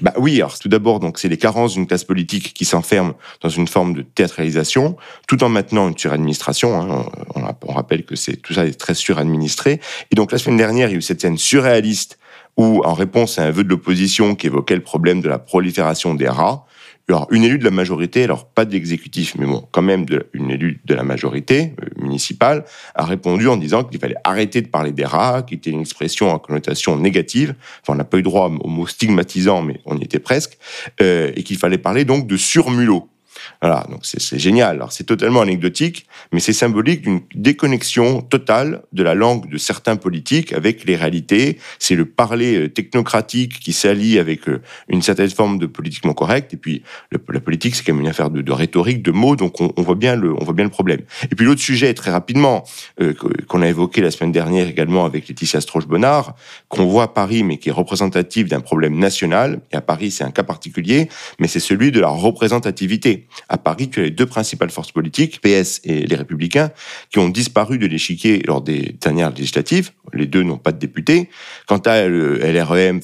Bah 0.00 0.12
oui, 0.16 0.36
alors 0.36 0.58
tout 0.58 0.68
d'abord, 0.68 1.00
donc 1.00 1.18
c'est 1.18 1.28
les 1.28 1.36
carences 1.36 1.74
d'une 1.74 1.86
classe 1.86 2.04
politique 2.04 2.54
qui 2.54 2.64
s'enferme 2.64 3.14
dans 3.40 3.48
une 3.48 3.68
forme 3.68 3.94
de 3.94 4.02
théâtralisation, 4.02 4.96
tout 5.26 5.42
en 5.42 5.48
maintenant 5.48 5.88
une 5.88 5.96
suradministration. 5.96 6.80
Hein. 6.80 7.06
On, 7.34 7.72
rappelle 7.72 8.04
que 8.04 8.16
c'est 8.16 8.36
tout 8.36 8.54
ça 8.54 8.66
est 8.66 8.78
très 8.78 8.94
suradministré. 8.94 9.80
Et 10.10 10.14
donc 10.14 10.32
la 10.32 10.38
semaine 10.38 10.56
dernière, 10.56 10.88
il 10.88 10.92
y 10.92 10.94
a 10.94 10.98
eu 10.98 11.02
cette 11.02 11.20
scène 11.20 11.38
surréaliste 11.38 12.18
où, 12.56 12.82
en 12.84 12.94
réponse 12.94 13.38
à 13.38 13.44
un 13.44 13.50
vœu 13.50 13.64
de 13.64 13.68
l'opposition 13.68 14.34
qui 14.34 14.46
évoquait 14.46 14.74
le 14.74 14.82
problème 14.82 15.20
de 15.20 15.28
la 15.28 15.38
prolifération 15.38 16.14
des 16.14 16.28
rats, 16.28 16.66
alors, 17.10 17.26
une 17.30 17.44
élue 17.44 17.58
de 17.58 17.64
la 17.64 17.70
majorité, 17.70 18.24
alors 18.24 18.46
pas 18.46 18.64
de 18.64 18.72
l'exécutif, 18.72 19.34
mais 19.38 19.46
bon, 19.46 19.66
quand 19.72 19.82
même 19.82 20.06
une 20.32 20.50
élue 20.50 20.80
de 20.84 20.94
la 20.94 21.02
majorité 21.02 21.74
euh, 21.82 22.02
municipale, 22.02 22.64
a 22.94 23.04
répondu 23.04 23.48
en 23.48 23.56
disant 23.56 23.84
qu'il 23.84 23.98
fallait 24.00 24.16
arrêter 24.24 24.62
de 24.62 24.68
parler 24.68 24.92
des 24.92 25.04
rats, 25.04 25.42
qui 25.42 25.54
était 25.54 25.70
une 25.70 25.80
expression 25.80 26.30
en 26.30 26.38
connotation 26.38 26.96
négative. 26.96 27.54
Enfin, 27.82 27.94
on 27.94 27.96
n'a 27.96 28.04
pas 28.04 28.18
eu 28.18 28.22
droit 28.22 28.50
au 28.60 28.68
mot 28.68 28.86
stigmatisant, 28.86 29.62
mais 29.62 29.80
on 29.86 29.98
y 29.98 30.04
était 30.04 30.18
presque, 30.18 30.58
euh, 31.00 31.32
et 31.34 31.42
qu'il 31.42 31.58
fallait 31.58 31.78
parler 31.78 32.04
donc 32.04 32.26
de 32.26 32.36
surmulot. 32.36 33.08
Voilà, 33.60 33.86
donc 33.90 34.00
c'est 34.02 34.38
génial. 34.38 34.76
Alors 34.76 34.92
c'est 34.92 35.04
totalement 35.04 35.40
anecdotique, 35.40 36.06
mais 36.32 36.40
c'est 36.40 36.52
symbolique 36.52 37.02
d'une 37.02 37.20
déconnexion 37.34 38.22
totale 38.22 38.82
de 38.92 39.02
la 39.02 39.14
langue 39.14 39.50
de 39.50 39.58
certains 39.58 39.96
politiques 39.96 40.52
avec 40.52 40.84
les 40.84 40.96
réalités. 40.96 41.58
C'est 41.78 41.94
le 41.94 42.04
parler 42.04 42.56
euh, 42.56 42.68
technocratique 42.68 43.60
qui 43.60 43.72
s'allie 43.72 44.18
avec 44.18 44.48
euh, 44.48 44.62
une 44.88 45.02
certaine 45.02 45.30
forme 45.30 45.58
de 45.58 45.66
politiquement 45.66 46.14
correct. 46.14 46.54
Et 46.54 46.56
puis 46.56 46.82
la 47.10 47.40
politique, 47.40 47.74
c'est 47.74 47.84
quand 47.84 47.92
même 47.92 48.02
une 48.02 48.08
affaire 48.08 48.30
de, 48.30 48.52
rhétorique, 48.52 49.02
de 49.02 49.10
mots, 49.10 49.36
donc 49.36 49.60
on, 49.60 49.82
voit 49.82 49.94
bien 49.94 50.16
le, 50.16 50.32
on 50.34 50.44
voit 50.44 50.54
bien 50.54 50.64
le 50.64 50.70
problème. 50.70 51.00
Et 51.30 51.34
puis 51.34 51.46
l'autre 51.46 51.60
sujet, 51.60 51.92
très 51.94 52.10
rapidement, 52.10 52.64
euh, 53.00 53.14
qu'on 53.46 53.62
a 53.62 53.68
évoqué 53.68 54.00
la 54.00 54.10
semaine 54.10 54.32
dernière 54.32 54.68
également 54.68 55.04
avec 55.04 55.28
Laetitia 55.28 55.60
Stroche-Bonnard, 55.60 56.34
qu'on 56.68 56.86
voit 56.86 57.04
à 57.04 57.08
Paris, 57.08 57.42
mais 57.42 57.58
qui 57.58 57.68
est 57.68 57.72
représentatif 57.72 58.48
d'un 58.48 58.60
problème 58.60 58.98
national. 58.98 59.60
Et 59.72 59.76
à 59.76 59.80
Paris, 59.80 60.10
c'est 60.10 60.24
un 60.24 60.30
cas 60.30 60.42
particulier, 60.42 61.08
mais 61.38 61.48
c'est 61.48 61.60
celui 61.60 61.90
de 61.90 62.00
la 62.00 62.08
représentativité. 62.08 63.26
À 63.48 63.58
Paris, 63.58 63.90
tu 63.90 64.00
as 64.00 64.04
les 64.04 64.10
deux 64.10 64.26
principales 64.26 64.70
forces 64.70 64.92
politiques, 64.92 65.40
PS 65.40 65.80
et 65.84 66.06
les 66.06 66.16
Républicains, 66.16 66.70
qui 67.10 67.18
ont 67.18 67.28
disparu 67.28 67.78
de 67.78 67.86
l'échiquier 67.86 68.42
lors 68.46 68.62
des 68.62 68.96
dernières 69.00 69.30
législatives. 69.30 69.90
Les 70.12 70.26
deux 70.26 70.42
n'ont 70.42 70.58
pas 70.58 70.72
de 70.72 70.78
députés. 70.78 71.28
Quant 71.66 71.78
à 71.78 72.06
le 72.06 72.38
LREM, 72.38 73.00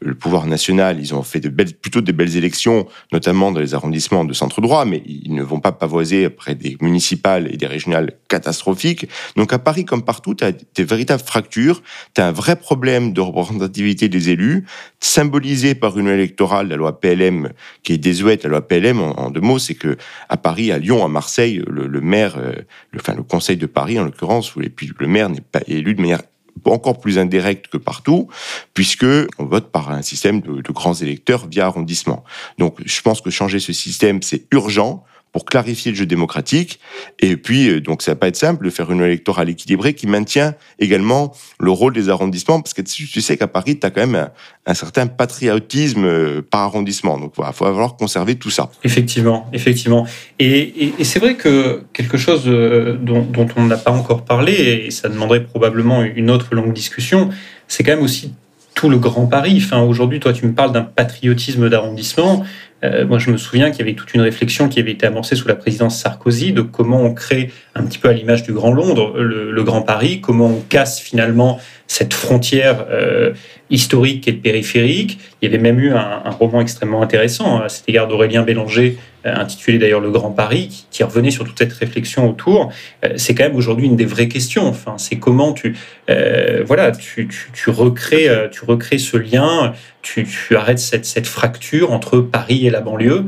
le 0.00 0.14
pouvoir, 0.14 0.46
national, 0.46 0.98
ils 1.00 1.14
ont 1.14 1.22
fait 1.22 1.40
plutôt 1.72 2.00
de 2.00 2.12
belles 2.12 2.36
élections, 2.36 2.86
notamment 3.12 3.52
dans 3.52 3.60
les 3.60 3.74
arrondissements 3.74 4.24
de 4.24 4.32
centre 4.32 4.60
droit, 4.60 4.84
mais 4.84 5.02
ils 5.04 5.34
ne 5.34 5.42
vont 5.42 5.60
pas 5.60 5.72
pavoiser 5.72 6.24
après 6.24 6.54
des 6.54 6.76
municipales 6.80 7.52
et 7.52 7.56
des 7.56 7.66
régionales 7.66 8.12
catastrophiques. 8.28 9.08
Donc 9.36 9.52
à 9.52 9.58
Paris, 9.58 9.84
comme 9.84 10.02
partout, 10.02 10.34
tu 10.34 10.44
as 10.44 10.52
des 10.52 10.84
véritables 10.84 11.22
fractures, 11.22 11.82
tu 12.14 12.20
as 12.20 12.28
un 12.28 12.32
vrai 12.32 12.56
problème 12.56 13.12
de 13.12 13.20
représentativité 13.20 14.08
des 14.08 14.30
élus, 14.30 14.64
symbolisé 15.00 15.74
par 15.74 15.98
une 15.98 16.08
électorale, 16.08 16.68
la 16.68 16.76
loi 16.76 17.00
PLM, 17.00 17.50
qui 17.82 17.92
est 17.92 17.98
désuète. 17.98 18.44
La 18.44 18.50
loi 18.50 18.66
PLM, 18.66 19.07
en, 19.16 19.30
deux 19.30 19.40
mots, 19.40 19.58
c'est 19.58 19.74
que 19.74 19.96
à 20.28 20.36
Paris, 20.36 20.72
à 20.72 20.78
Lyon, 20.78 21.04
à 21.04 21.08
Marseille, 21.08 21.62
le, 21.66 22.00
maire, 22.00 22.36
euh, 22.38 22.52
le, 22.92 23.00
enfin 23.00 23.14
le 23.14 23.22
conseil 23.22 23.56
de 23.56 23.66
Paris 23.66 23.98
en 23.98 24.04
l'occurrence, 24.04 24.52
et 24.62 24.68
puis 24.68 24.90
le 24.98 25.06
maire 25.06 25.28
n'est 25.28 25.40
pas 25.40 25.60
élu 25.66 25.94
de 25.94 26.00
manière 26.00 26.22
encore 26.64 27.00
plus 27.00 27.18
indirecte 27.18 27.68
que 27.68 27.76
partout, 27.78 28.28
puisque 28.74 29.06
on 29.38 29.44
vote 29.44 29.70
par 29.70 29.90
un 29.90 30.02
système 30.02 30.40
de, 30.40 30.60
de 30.60 30.72
grands 30.72 30.94
électeurs 30.94 31.46
via 31.46 31.66
arrondissement. 31.66 32.24
Donc, 32.58 32.78
je 32.84 33.00
pense 33.00 33.20
que 33.20 33.30
changer 33.30 33.60
ce 33.60 33.72
système, 33.72 34.22
c'est 34.22 34.46
urgent 34.52 35.04
pour 35.32 35.44
clarifier 35.44 35.92
le 35.92 35.96
jeu 35.96 36.06
démocratique. 36.06 36.80
Et 37.20 37.36
puis, 37.36 37.68
euh, 37.68 37.80
donc, 37.80 38.02
ça 38.02 38.12
va 38.12 38.16
pas 38.16 38.28
être 38.28 38.36
simple 38.36 38.64
de 38.64 38.70
faire 38.70 38.90
une 38.90 39.02
électorale 39.02 39.48
équilibrée 39.48 39.94
qui 39.94 40.06
maintient 40.06 40.54
également 40.78 41.34
le 41.60 41.70
rôle 41.70 41.92
des 41.92 42.08
arrondissements, 42.08 42.60
parce 42.60 42.74
que 42.74 42.82
tu 42.82 43.20
sais 43.20 43.36
qu'à 43.36 43.48
Paris, 43.48 43.78
tu 43.78 43.86
as 43.86 43.90
quand 43.90 44.06
même 44.06 44.28
un, 44.66 44.74
certain 44.74 45.06
patriotisme 45.06 46.04
euh, 46.04 46.42
par 46.42 46.60
arrondissement. 46.62 47.18
Donc, 47.18 47.34
il 47.38 47.42
va 47.42 47.52
falloir 47.52 47.96
conserver 47.96 48.36
tout 48.36 48.50
ça. 48.50 48.70
Effectivement, 48.84 49.48
effectivement. 49.52 50.06
Et, 50.38 50.92
c'est 51.02 51.18
vrai 51.18 51.34
que 51.36 51.84
quelque 51.92 52.16
chose 52.16 52.42
euh, 52.46 52.96
dont 53.00 53.48
on 53.56 53.64
n'a 53.64 53.76
pas 53.76 53.92
encore 53.92 54.24
parlé, 54.24 54.52
et 54.86 54.90
ça 54.90 55.08
demanderait 55.08 55.44
probablement 55.44 56.02
une 56.02 56.30
autre 56.30 56.54
longue 56.54 56.72
discussion, 56.72 57.30
c'est 57.66 57.82
quand 57.82 57.92
même 57.92 58.04
aussi 58.04 58.32
tout 58.78 58.88
le 58.88 58.98
Grand 58.98 59.26
Paris. 59.26 59.60
Aujourd'hui, 59.72 60.20
toi, 60.20 60.32
tu 60.32 60.46
me 60.46 60.52
parles 60.52 60.70
d'un 60.70 60.84
patriotisme 60.84 61.68
d'arrondissement. 61.68 62.44
Euh, 62.84 63.04
moi, 63.04 63.18
je 63.18 63.28
me 63.32 63.36
souviens 63.36 63.72
qu'il 63.72 63.80
y 63.80 63.82
avait 63.82 63.96
toute 63.96 64.14
une 64.14 64.20
réflexion 64.20 64.68
qui 64.68 64.78
avait 64.78 64.92
été 64.92 65.04
amorcée 65.04 65.34
sous 65.34 65.48
la 65.48 65.56
présidence 65.56 65.98
Sarkozy 65.98 66.52
de 66.52 66.60
comment 66.60 67.02
on 67.02 67.12
crée 67.12 67.50
un 67.74 67.82
petit 67.82 67.98
peu 67.98 68.08
à 68.08 68.12
l'image 68.12 68.44
du 68.44 68.52
Grand 68.52 68.70
Londres, 68.70 69.18
le, 69.18 69.62
Grand 69.64 69.82
Paris, 69.82 70.20
comment 70.20 70.46
on 70.46 70.60
casse 70.68 71.00
finalement 71.00 71.58
cette 71.88 72.14
frontière 72.14 72.86
euh, 72.88 73.32
historique 73.68 74.28
et 74.28 74.32
périphérique. 74.32 75.18
Il 75.42 75.46
y 75.46 75.52
avait 75.52 75.60
même 75.60 75.80
eu 75.80 75.90
un, 75.90 76.22
un 76.24 76.30
roman 76.30 76.60
extrêmement 76.60 77.02
intéressant 77.02 77.60
à 77.60 77.68
cet 77.68 77.88
égard 77.88 78.06
d'Aurélien 78.06 78.44
Bélanger 78.44 78.96
intitulé 79.34 79.78
d'ailleurs 79.78 80.00
Le 80.00 80.10
Grand 80.10 80.30
Paris, 80.30 80.86
qui, 80.90 81.02
revenait 81.02 81.30
sur 81.30 81.44
toute 81.44 81.58
cette 81.58 81.72
réflexion 81.72 82.28
autour. 82.28 82.70
Euh, 83.04 83.14
c'est 83.16 83.34
quand 83.34 83.44
même 83.44 83.56
aujourd'hui 83.56 83.86
une 83.86 83.96
des 83.96 84.04
vraies 84.04 84.28
questions. 84.28 84.66
Enfin, 84.66 84.96
c'est 84.98 85.16
comment 85.16 85.52
tu, 85.52 85.76
euh, 86.10 86.62
voilà, 86.66 86.90
tu, 86.92 87.28
tu, 87.52 87.70
recrées, 87.70 88.28
tu 88.50 88.64
recrées 88.64 88.98
ce 88.98 89.16
lien, 89.16 89.72
tu, 90.02 90.26
arrêtes 90.56 90.78
cette, 90.78 91.04
cette, 91.04 91.26
fracture 91.26 91.92
entre 91.92 92.18
Paris 92.18 92.66
et 92.66 92.70
la 92.70 92.80
banlieue, 92.80 93.26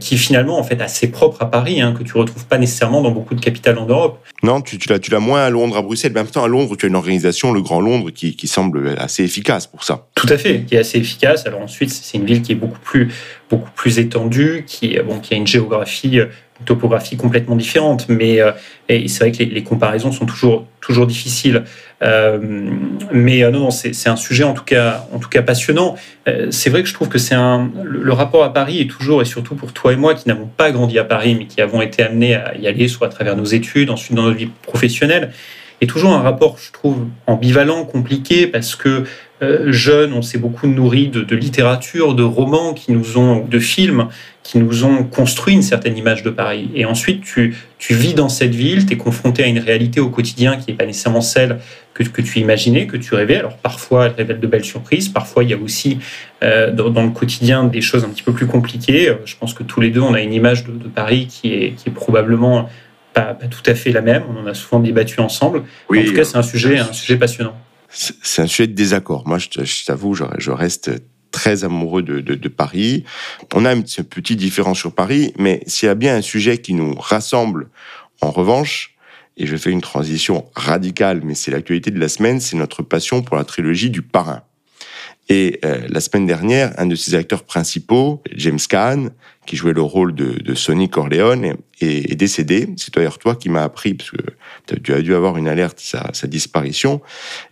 qui 0.00 0.18
finalement 0.18 0.58
en 0.58 0.64
fait 0.64 0.80
assez 0.80 1.10
propre 1.10 1.42
à 1.42 1.50
Paris, 1.50 1.80
hein, 1.80 1.94
que 1.96 2.02
tu 2.02 2.16
retrouves 2.16 2.46
pas 2.46 2.58
nécessairement 2.58 3.02
dans 3.02 3.10
beaucoup 3.10 3.34
de 3.34 3.40
capitales 3.40 3.78
en 3.78 3.86
Europe. 3.86 4.18
Non, 4.42 4.60
tu, 4.60 4.78
tu 4.78 4.88
l'as, 4.88 4.98
tu 4.98 5.10
l'as 5.10 5.20
moins 5.20 5.44
à 5.44 5.50
Londres, 5.50 5.76
à 5.76 5.82
Bruxelles, 5.82 6.12
mais 6.14 6.20
en 6.20 6.24
même 6.24 6.32
temps 6.32 6.44
à 6.44 6.48
Londres, 6.48 6.76
tu 6.76 6.86
as 6.86 6.88
une 6.88 6.96
organisation, 6.96 7.52
le 7.52 7.62
Grand 7.62 7.80
Londres, 7.80 8.10
qui, 8.10 8.36
qui 8.36 8.46
semble 8.48 8.94
assez 8.98 9.24
efficace 9.24 9.66
pour 9.66 9.84
ça. 9.84 10.06
Tout 10.14 10.26
à 10.28 10.38
fait, 10.38 10.62
qui 10.62 10.74
est 10.74 10.78
assez 10.78 10.98
efficace. 10.98 11.46
Alors 11.46 11.60
ensuite, 11.60 11.90
c'est 11.90 12.18
une 12.18 12.24
ville 12.24 12.42
qui 12.42 12.52
est 12.52 12.56
beaucoup 12.56 12.78
plus 12.80 13.08
beaucoup 13.50 13.70
plus 13.74 13.98
étendue, 13.98 14.64
qui, 14.66 14.98
bon, 15.06 15.20
qui 15.20 15.34
a 15.34 15.36
une 15.36 15.46
géographie, 15.46 16.20
euh, 16.20 16.26
une 16.60 16.66
topographie 16.66 17.16
complètement 17.16 17.56
différente. 17.56 18.08
Mais 18.08 18.40
euh, 18.40 18.52
c'est 18.88 19.18
vrai 19.20 19.32
que 19.32 19.42
les, 19.42 19.62
comparaisons 19.62 20.10
sont 20.12 20.26
toujours, 20.26 20.66
toujours 20.80 21.06
difficiles. 21.06 21.64
Euh, 22.02 22.38
mais 23.12 23.42
non, 23.50 23.60
non 23.60 23.70
c'est 23.70 24.08
un 24.08 24.16
sujet 24.16 24.44
en 24.44 24.52
tout 24.52 24.64
cas, 24.64 25.06
en 25.12 25.18
tout 25.18 25.30
cas 25.30 25.42
passionnant. 25.42 25.96
c'est 26.50 26.68
vrai 26.68 26.82
que 26.82 26.88
je 26.88 26.92
trouve 26.92 27.08
que 27.08 27.16
c'est 27.18 27.34
un 27.34 27.70
le, 27.82 28.12
rapport 28.12 28.44
à 28.44 28.52
Paris 28.52 28.80
est 28.82 28.90
toujours 28.90 29.22
et 29.22 29.24
surtout 29.24 29.54
pour 29.54 29.72
toi 29.72 29.94
et 29.94 29.96
moi 29.96 30.14
qui 30.14 30.28
n'avons 30.28 30.46
pas 30.46 30.70
grandi 30.72 30.98
à 30.98 31.04
Paris, 31.04 31.34
mais 31.38 31.46
qui 31.46 31.62
avons 31.62 31.80
été 31.80 32.02
amenés 32.02 32.34
à 32.34 32.54
y 32.54 32.66
aller, 32.66 32.88
soit 32.88 33.06
à 33.06 33.10
travers 33.10 33.34
nos 33.34 33.44
études, 33.44 33.88
ensuite 33.88 34.14
dans 34.14 34.24
notre 34.24 34.36
vie 34.36 34.50
professionnelle, 34.62 35.32
est 35.80 35.86
toujours 35.86 36.12
un 36.12 36.20
rapport, 36.20 36.56
je 36.58 36.72
trouve, 36.72 37.06
ambivalent, 37.26 37.84
compliqué, 37.84 38.46
parce 38.46 38.76
que 38.76 38.88
euh, 38.88 39.04
jeunes, 39.40 40.12
on 40.12 40.22
s'est 40.22 40.38
beaucoup 40.38 40.66
nourri 40.66 41.08
de, 41.08 41.20
de, 41.20 41.36
littérature, 41.36 42.14
de 42.14 42.22
romans 42.22 42.72
qui 42.72 42.92
nous 42.92 43.18
ont, 43.18 43.44
de 43.44 43.58
films 43.58 44.08
qui 44.46 44.58
nous 44.58 44.84
ont 44.84 45.02
construit 45.02 45.54
une 45.54 45.62
certaine 45.62 45.98
image 45.98 46.22
de 46.22 46.30
Paris. 46.30 46.70
Et 46.74 46.84
ensuite, 46.84 47.24
tu, 47.24 47.56
tu 47.78 47.94
vis 47.94 48.14
dans 48.14 48.28
cette 48.28 48.54
ville, 48.54 48.86
tu 48.86 48.94
es 48.94 48.96
confronté 48.96 49.42
à 49.42 49.46
une 49.46 49.58
réalité 49.58 49.98
au 49.98 50.08
quotidien 50.08 50.56
qui 50.56 50.70
n'est 50.70 50.76
pas 50.76 50.86
nécessairement 50.86 51.20
celle 51.20 51.58
que, 51.94 52.04
que, 52.04 52.22
tu 52.22 52.38
imaginais, 52.38 52.86
que 52.86 52.96
tu 52.96 53.14
rêvais. 53.14 53.36
Alors 53.36 53.56
parfois, 53.56 54.06
elle 54.06 54.12
révèle 54.12 54.38
de 54.38 54.46
belles 54.46 54.64
surprises, 54.64 55.08
parfois 55.08 55.42
il 55.42 55.50
y 55.50 55.54
a 55.54 55.58
aussi 55.58 55.98
euh, 56.44 56.70
dans, 56.70 57.02
le 57.02 57.10
quotidien 57.10 57.64
des 57.64 57.80
choses 57.80 58.04
un 58.04 58.08
petit 58.08 58.22
peu 58.22 58.32
plus 58.32 58.46
compliquées. 58.46 59.08
Euh, 59.08 59.16
je 59.24 59.34
pense 59.36 59.52
que 59.52 59.64
tous 59.64 59.80
les 59.80 59.90
deux, 59.90 60.00
on 60.00 60.14
a 60.14 60.20
une 60.20 60.32
image 60.32 60.64
de, 60.64 60.72
de 60.72 60.88
Paris 60.88 61.26
qui 61.26 61.52
est, 61.52 61.72
qui 61.72 61.88
est 61.88 61.92
probablement 61.92 62.70
pas, 63.14 63.34
pas, 63.34 63.46
tout 63.48 63.68
à 63.68 63.74
fait 63.74 63.90
la 63.90 64.00
même. 64.00 64.22
On 64.32 64.40
en 64.40 64.46
a 64.46 64.54
souvent 64.54 64.78
débattu 64.78 65.18
ensemble. 65.18 65.64
en 65.90 66.04
tout 66.04 66.12
cas, 66.14 66.24
c'est 66.24 66.36
un 66.36 66.42
sujet, 66.42 66.78
un 66.78 66.92
sujet 66.92 67.16
passionnant 67.16 67.56
c'est 67.96 68.42
un 68.42 68.46
sujet 68.46 68.66
de 68.66 68.74
désaccord. 68.74 69.26
Moi, 69.26 69.38
je, 69.38 69.84
t'avoue, 69.84 70.14
je, 70.14 70.50
reste 70.50 70.90
très 71.30 71.64
amoureux 71.64 72.02
de, 72.02 72.48
Paris. 72.48 73.04
On 73.54 73.64
a 73.64 73.72
une 73.72 73.84
petite 73.84 74.38
différence 74.38 74.78
sur 74.78 74.94
Paris, 74.94 75.32
mais 75.38 75.62
s'il 75.66 75.86
y 75.86 75.90
a 75.90 75.94
bien 75.94 76.16
un 76.16 76.22
sujet 76.22 76.58
qui 76.58 76.74
nous 76.74 76.94
rassemble, 76.94 77.68
en 78.20 78.30
revanche, 78.30 78.94
et 79.36 79.46
je 79.46 79.56
fais 79.56 79.70
une 79.70 79.82
transition 79.82 80.46
radicale, 80.54 81.20
mais 81.22 81.34
c'est 81.34 81.50
l'actualité 81.50 81.90
de 81.90 82.00
la 82.00 82.08
semaine, 82.08 82.40
c'est 82.40 82.56
notre 82.56 82.82
passion 82.82 83.22
pour 83.22 83.36
la 83.36 83.44
trilogie 83.44 83.90
du 83.90 84.02
parrain. 84.02 84.42
Et 85.28 85.58
euh, 85.64 85.80
la 85.88 86.00
semaine 86.00 86.26
dernière, 86.26 86.72
un 86.78 86.86
de 86.86 86.94
ses 86.94 87.14
acteurs 87.14 87.42
principaux, 87.42 88.22
James 88.36 88.60
Caan, 88.68 89.08
qui 89.44 89.56
jouait 89.56 89.72
le 89.72 89.82
rôle 89.82 90.14
de, 90.14 90.40
de 90.42 90.54
Sonny 90.54 90.88
Corleone, 90.88 91.56
est, 91.80 92.14
décédé. 92.14 92.68
C'est 92.76 92.94
d'ailleurs 92.94 93.18
toi 93.18 93.34
qui 93.34 93.48
m'as 93.48 93.62
appris, 93.62 93.94
parce 93.94 94.10
que 94.10 94.18
tu 94.82 94.92
as 94.92 95.00
dû 95.00 95.14
avoir 95.14 95.36
une 95.36 95.48
alerte, 95.48 95.78
sa, 95.80 96.10
sa 96.12 96.26
disparition. 96.26 97.00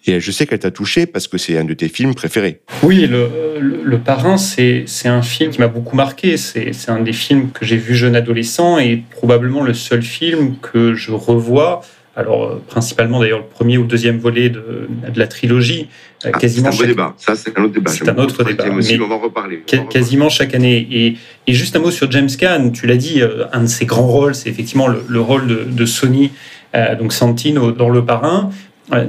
Et 0.06 0.20
je 0.20 0.30
sais 0.30 0.46
qu'elle 0.46 0.60
t'a 0.60 0.70
touché 0.70 1.06
parce 1.06 1.28
que 1.28 1.38
c'est 1.38 1.56
un 1.58 1.64
de 1.64 1.74
tes 1.74 1.88
films 1.88 2.14
préférés. 2.14 2.60
Oui, 2.82 3.06
Le, 3.06 3.58
le, 3.60 3.82
le 3.82 3.98
Parrain, 3.98 4.36
c'est 4.36 4.86
un 5.04 5.22
film 5.22 5.50
qui 5.50 5.60
m'a 5.60 5.68
beaucoup 5.68 5.96
marqué. 5.96 6.36
C'est 6.36 6.72
un 6.88 7.00
des 7.00 7.12
films 7.12 7.50
que 7.50 7.64
j'ai 7.64 7.76
vu 7.76 7.94
jeune 7.94 8.16
adolescent 8.16 8.78
et 8.78 9.02
probablement 9.10 9.62
le 9.62 9.74
seul 9.74 10.02
film 10.02 10.56
que 10.60 10.94
je 10.94 11.12
revois 11.12 11.82
alors 12.16 12.44
euh, 12.44 12.62
principalement 12.68 13.20
d'ailleurs 13.20 13.40
le 13.40 13.46
premier 13.46 13.78
ou 13.78 13.84
deuxième 13.84 14.18
volet 14.18 14.48
de, 14.48 14.88
de 15.12 15.18
la 15.18 15.26
trilogie. 15.26 15.88
Euh, 16.24 16.30
ah, 16.32 16.38
quasiment 16.38 16.70
c'est 16.70 16.76
un 16.76 16.78
chaque... 16.78 16.88
débat, 16.88 17.14
ça 17.18 17.34
c'est 17.34 17.58
un 17.58 17.64
autre 17.64 17.74
débat. 17.74 17.90
C'est 17.90 18.08
un 18.08 18.16
autre 18.16 18.44
débat. 18.44 18.64
Mais 18.66 19.00
on 19.00 19.08
va 19.08 19.14
en 19.16 19.18
reparler. 19.18 19.62
quasiment 19.90 20.28
chaque 20.28 20.54
année. 20.54 20.86
Et, 20.90 21.16
et, 21.46 21.52
juste 21.52 21.76
un 21.76 21.80
mot 21.80 21.90
sur 21.90 22.10
James 22.10 22.30
Caan, 22.38 22.70
tu 22.70 22.86
l'as 22.86 22.96
dit, 22.96 23.20
euh, 23.20 23.44
un 23.52 23.62
de 23.62 23.66
ses 23.66 23.84
grands 23.84 24.06
rôles, 24.06 24.34
c'est 24.34 24.48
effectivement 24.48 24.88
le, 24.88 25.04
le, 25.06 25.20
rôle 25.20 25.46
de, 25.46 25.64
de 25.64 25.86
Sony, 25.86 26.30
euh, 26.74 26.94
donc 26.96 27.12
Santino 27.12 27.72
dans 27.72 27.88
Le 27.88 28.04
Parrain. 28.04 28.50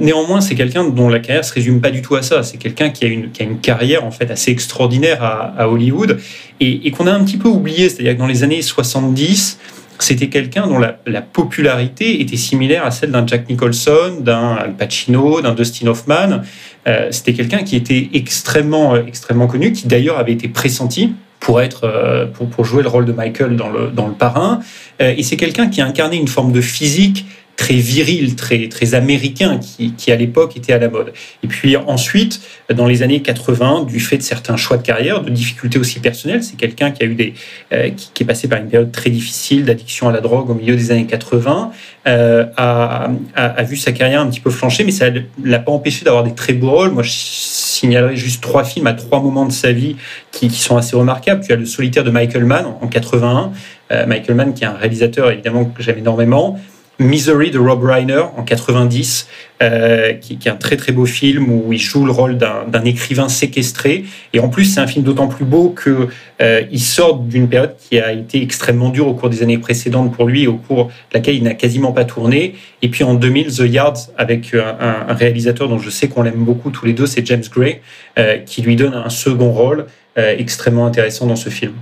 Néanmoins, 0.00 0.40
c'est 0.40 0.54
quelqu'un 0.54 0.88
dont 0.88 1.10
la 1.10 1.18
carrière 1.18 1.44
se 1.44 1.52
résume 1.52 1.82
pas 1.82 1.90
du 1.90 2.00
tout 2.00 2.14
à 2.14 2.22
ça. 2.22 2.42
C'est 2.42 2.56
quelqu'un 2.56 2.88
qui 2.88 3.04
a 3.04 3.08
une, 3.08 3.30
qui 3.30 3.42
a 3.42 3.44
une 3.44 3.58
carrière 3.58 4.06
en 4.06 4.10
fait 4.10 4.30
assez 4.30 4.50
extraordinaire 4.50 5.22
à, 5.22 5.52
à 5.54 5.68
Hollywood 5.68 6.18
et, 6.60 6.86
et 6.86 6.90
qu'on 6.92 7.06
a 7.06 7.12
un 7.12 7.22
petit 7.22 7.36
peu 7.36 7.48
oublié. 7.48 7.90
C'est-à-dire 7.90 8.14
que 8.14 8.18
dans 8.18 8.26
les 8.26 8.42
années 8.42 8.62
70, 8.62 9.58
c'était 10.04 10.28
quelqu'un 10.28 10.66
dont 10.66 10.78
la, 10.78 11.22
popularité 11.22 12.20
était 12.20 12.36
similaire 12.36 12.84
à 12.84 12.90
celle 12.90 13.10
d'un 13.10 13.26
Jack 13.26 13.48
Nicholson, 13.48 14.18
d'un 14.20 14.54
Al 14.54 14.74
Pacino, 14.74 15.40
d'un 15.40 15.54
Dustin 15.54 15.86
Hoffman. 15.88 16.42
Euh, 16.86 17.08
c'était 17.10 17.32
quelqu'un 17.32 17.58
qui 17.58 17.76
était 17.76 18.10
extrêmement, 18.14 18.94
euh, 18.94 19.02
extrêmement 19.06 19.46
connu, 19.46 19.72
qui 19.72 19.86
d'ailleurs 19.86 20.18
avait 20.18 20.32
été 20.32 20.48
pressenti 20.48 21.12
pour 21.40 21.60
être 21.60 21.84
euh, 21.84 22.26
pour, 22.26 22.64
jouer 22.64 22.82
le 22.82 22.88
rôle 22.88 23.04
de 23.04 23.12
Michael 23.12 23.56
dans 23.56 23.68
le, 23.68 23.88
dans 23.88 24.06
le 24.06 24.14
parrain. 24.14 24.60
et 24.98 25.22
c'est 25.22 25.36
quelqu'un 25.36 25.68
qui 25.68 25.80
a 25.80 25.86
incarné 25.86 26.16
une 26.16 26.28
forme 26.28 26.52
de 26.52 26.60
physique 26.60 27.26
très 27.56 27.74
viril, 27.74 28.36
très, 28.36 28.68
très 28.68 28.94
américain, 28.94 29.58
qui, 29.58 29.92
qui 29.94 30.12
à 30.12 30.16
l'époque 30.16 30.56
était 30.56 30.72
à 30.72 30.78
la 30.78 30.88
mode. 30.88 31.12
Et 31.42 31.48
puis 31.48 31.76
ensuite, 31.76 32.40
dans 32.72 32.86
les 32.86 33.02
années 33.02 33.22
80, 33.22 33.84
du 33.84 33.98
fait 33.98 34.18
de 34.18 34.22
certains 34.22 34.56
choix 34.56 34.76
de 34.76 34.82
carrière, 34.82 35.22
de 35.22 35.30
difficultés 35.30 35.78
aussi 35.78 36.00
personnelles, 36.00 36.44
c'est 36.44 36.56
quelqu'un 36.56 36.90
qui 36.90 37.02
a 37.02 37.06
eu 37.06 37.14
des, 37.14 37.34
euh, 37.72 37.90
qui, 37.90 38.22
est 38.22 38.26
passé 38.26 38.46
par 38.46 38.60
une 38.60 38.68
période 38.68 38.92
très 38.92 39.10
difficile 39.10 39.64
d'addiction 39.64 40.08
à 40.08 40.12
la 40.12 40.20
drogue 40.20 40.50
au 40.50 40.54
milieu 40.54 40.76
des 40.76 40.90
années 40.90 41.06
80, 41.06 41.72
euh, 42.06 42.44
a, 42.56 43.10
a, 43.34 43.44
a, 43.44 43.62
vu 43.62 43.76
sa 43.76 43.92
carrière 43.92 44.20
un 44.20 44.28
petit 44.28 44.40
peu 44.40 44.50
flancher, 44.50 44.84
mais 44.84 44.92
ça 44.92 45.06
l'a 45.42 45.58
pas 45.58 45.72
empêché 45.72 46.04
d'avoir 46.04 46.24
des 46.24 46.34
très 46.34 46.52
beaux 46.52 46.70
rôles. 46.70 46.90
Moi, 46.90 47.02
je 47.02 47.10
signalerai 47.10 48.16
juste 48.16 48.42
trois 48.42 48.64
films 48.64 48.86
à 48.86 48.92
trois 48.92 49.20
moments 49.20 49.46
de 49.46 49.52
sa 49.52 49.72
vie 49.72 49.96
qui, 50.30 50.48
qui 50.48 50.60
sont 50.60 50.76
assez 50.76 50.94
remarquables. 50.94 51.42
Tu 51.44 51.52
as 51.52 51.56
Le 51.56 51.66
Solitaire 51.66 52.04
de 52.04 52.10
Michael 52.10 52.44
Mann 52.44 52.66
en, 52.80 52.86
81, 52.86 53.52
euh, 53.92 54.06
Michael 54.06 54.36
Mann 54.36 54.54
qui 54.54 54.64
est 54.64 54.66
un 54.66 54.74
réalisateur 54.74 55.30
évidemment 55.30 55.64
que 55.64 55.82
j'aime 55.82 55.98
énormément. 55.98 56.58
Misery 56.98 57.50
de 57.50 57.58
Rob 57.58 57.84
Reiner 57.84 58.22
en 58.36 58.42
90, 58.42 59.28
euh, 59.62 60.12
qui, 60.14 60.38
qui, 60.38 60.48
est 60.48 60.50
un 60.50 60.56
très 60.56 60.76
très 60.76 60.92
beau 60.92 61.04
film 61.04 61.50
où 61.50 61.72
il 61.72 61.78
joue 61.78 62.04
le 62.04 62.12
rôle 62.12 62.38
d'un 62.38 62.84
écrivain 62.84 63.28
séquestré. 63.28 64.04
Et 64.32 64.40
en 64.40 64.48
plus, 64.48 64.64
c'est 64.64 64.80
un 64.80 64.86
film 64.86 65.04
d'autant 65.04 65.28
plus 65.28 65.44
beau 65.44 65.70
que 65.70 66.08
euh, 66.40 66.62
il 66.70 66.80
sort 66.80 67.18
d'une 67.18 67.48
période 67.48 67.74
qui 67.76 67.98
a 67.98 68.12
été 68.12 68.42
extrêmement 68.42 68.88
dure 68.88 69.08
au 69.08 69.14
cours 69.14 69.30
des 69.30 69.42
années 69.42 69.58
précédentes 69.58 70.14
pour 70.14 70.26
lui, 70.26 70.46
au 70.46 70.56
cours 70.56 70.86
de 70.86 70.92
laquelle 71.14 71.36
il 71.36 71.42
n'a 71.42 71.54
quasiment 71.54 71.92
pas 71.92 72.04
tourné. 72.04 72.54
Et 72.82 72.88
puis 72.88 73.04
en 73.04 73.14
2000, 73.14 73.54
The 73.54 73.70
Yards, 73.70 74.10
avec 74.16 74.54
un, 74.54 75.06
un 75.08 75.14
réalisateur 75.14 75.68
dont 75.68 75.78
je 75.78 75.90
sais 75.90 76.08
qu'on 76.08 76.22
l'aime 76.22 76.44
beaucoup 76.44 76.70
tous 76.70 76.86
les 76.86 76.92
deux, 76.92 77.06
c'est 77.06 77.26
James 77.26 77.44
Gray, 77.50 77.80
euh, 78.18 78.38
qui 78.38 78.62
lui 78.62 78.76
donne 78.76 78.94
un 78.94 79.10
second 79.10 79.52
rôle 79.52 79.86
euh, 80.18 80.34
extrêmement 80.38 80.86
intéressant 80.86 81.26
dans 81.26 81.36
ce 81.36 81.50
film. 81.50 81.74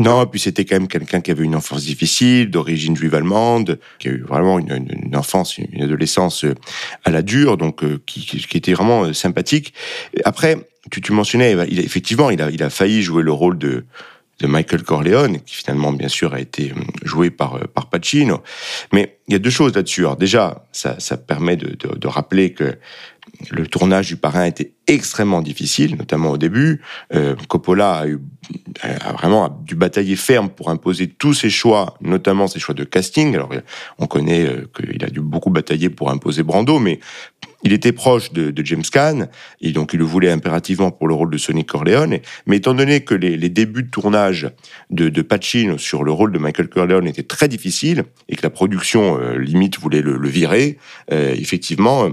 Non, 0.00 0.24
puis 0.24 0.40
c'était 0.40 0.64
quand 0.64 0.76
même 0.76 0.88
quelqu'un 0.88 1.20
qui 1.20 1.30
avait 1.30 1.44
une 1.44 1.54
enfance 1.54 1.84
difficile, 1.84 2.50
d'origine 2.50 2.96
juive 2.96 3.14
allemande, 3.14 3.78
qui 3.98 4.08
a 4.08 4.12
eu 4.12 4.22
vraiment 4.22 4.58
une, 4.58 4.88
une, 4.88 5.14
enfance, 5.14 5.58
une 5.58 5.82
adolescence 5.82 6.44
euh, 6.44 6.54
à 7.04 7.10
la 7.10 7.20
dure, 7.20 7.58
donc 7.58 7.84
euh, 7.84 8.00
qui, 8.06 8.24
qui, 8.24 8.56
était 8.56 8.72
vraiment 8.72 9.04
euh, 9.04 9.12
sympathique. 9.12 9.74
Après, 10.24 10.56
tu, 10.90 11.02
tu 11.02 11.12
mentionnais, 11.12 11.54
il, 11.68 11.80
effectivement, 11.80 12.30
il 12.30 12.40
a, 12.40 12.50
il 12.50 12.62
a 12.62 12.70
failli 12.70 13.02
jouer 13.02 13.22
le 13.22 13.30
rôle 13.30 13.58
de, 13.58 13.84
de 14.38 14.46
Michael 14.46 14.84
Corleone, 14.84 15.40
qui 15.42 15.54
finalement, 15.56 15.92
bien 15.92 16.08
sûr, 16.08 16.32
a 16.32 16.40
été 16.40 16.72
joué 17.04 17.28
par, 17.28 17.58
par 17.68 17.90
Pacino. 17.90 18.42
Mais 18.94 19.18
il 19.28 19.34
y 19.34 19.36
a 19.36 19.38
deux 19.38 19.50
choses 19.50 19.74
là-dessus. 19.74 20.06
déjà, 20.18 20.64
ça, 20.72 20.98
ça 20.98 21.18
permet 21.18 21.56
de, 21.56 21.76
de, 21.76 21.94
de, 21.94 22.08
rappeler 22.08 22.54
que 22.54 22.78
le 23.50 23.66
tournage 23.66 24.08
du 24.08 24.16
parrain 24.16 24.44
était 24.44 24.72
extrêmement 24.86 25.40
difficile, 25.40 25.96
notamment 25.96 26.30
au 26.30 26.38
début. 26.38 26.80
Euh, 27.14 27.34
Coppola 27.48 27.92
a, 27.92 28.06
eu, 28.08 28.18
a 28.82 29.12
vraiment 29.12 29.48
dû 29.64 29.74
batailler 29.74 30.16
ferme 30.16 30.50
pour 30.50 30.70
imposer 30.70 31.06
tous 31.06 31.34
ses 31.34 31.50
choix, 31.50 31.96
notamment 32.00 32.48
ses 32.48 32.58
choix 32.58 32.74
de 32.74 32.84
casting. 32.84 33.34
Alors, 33.34 33.50
on 33.98 34.06
connaît 34.06 34.46
euh, 34.46 34.68
qu'il 34.74 35.04
a 35.04 35.08
dû 35.08 35.20
beaucoup 35.20 35.50
batailler 35.50 35.90
pour 35.90 36.10
imposer 36.10 36.42
Brando, 36.42 36.78
mais 36.78 37.00
il 37.62 37.72
était 37.72 37.92
proche 37.92 38.32
de, 38.32 38.52
James 38.64 38.82
Caan, 38.90 39.28
et 39.60 39.72
donc 39.72 39.92
il 39.92 39.98
le 39.98 40.04
voulait 40.04 40.30
impérativement 40.30 40.90
pour 40.90 41.08
le 41.08 41.14
rôle 41.14 41.30
de 41.30 41.38
Sonny 41.38 41.64
Corleone. 41.64 42.18
Mais 42.46 42.56
étant 42.56 42.74
donné 42.74 43.00
que 43.00 43.14
les, 43.14 43.36
les 43.36 43.48
débuts 43.48 43.82
de 43.82 43.90
tournage 43.90 44.50
de, 44.90 45.08
de, 45.08 45.22
Pacino 45.22 45.78
sur 45.78 46.02
le 46.02 46.12
rôle 46.12 46.32
de 46.32 46.38
Michael 46.38 46.68
Corleone 46.68 47.06
étaient 47.06 47.22
très 47.22 47.48
difficiles, 47.48 48.04
et 48.28 48.36
que 48.36 48.42
la 48.42 48.50
production 48.50 49.18
euh, 49.18 49.38
limite 49.38 49.78
voulait 49.78 50.02
le, 50.02 50.16
le 50.16 50.28
virer, 50.28 50.78
euh, 51.12 51.34
effectivement 51.36 52.08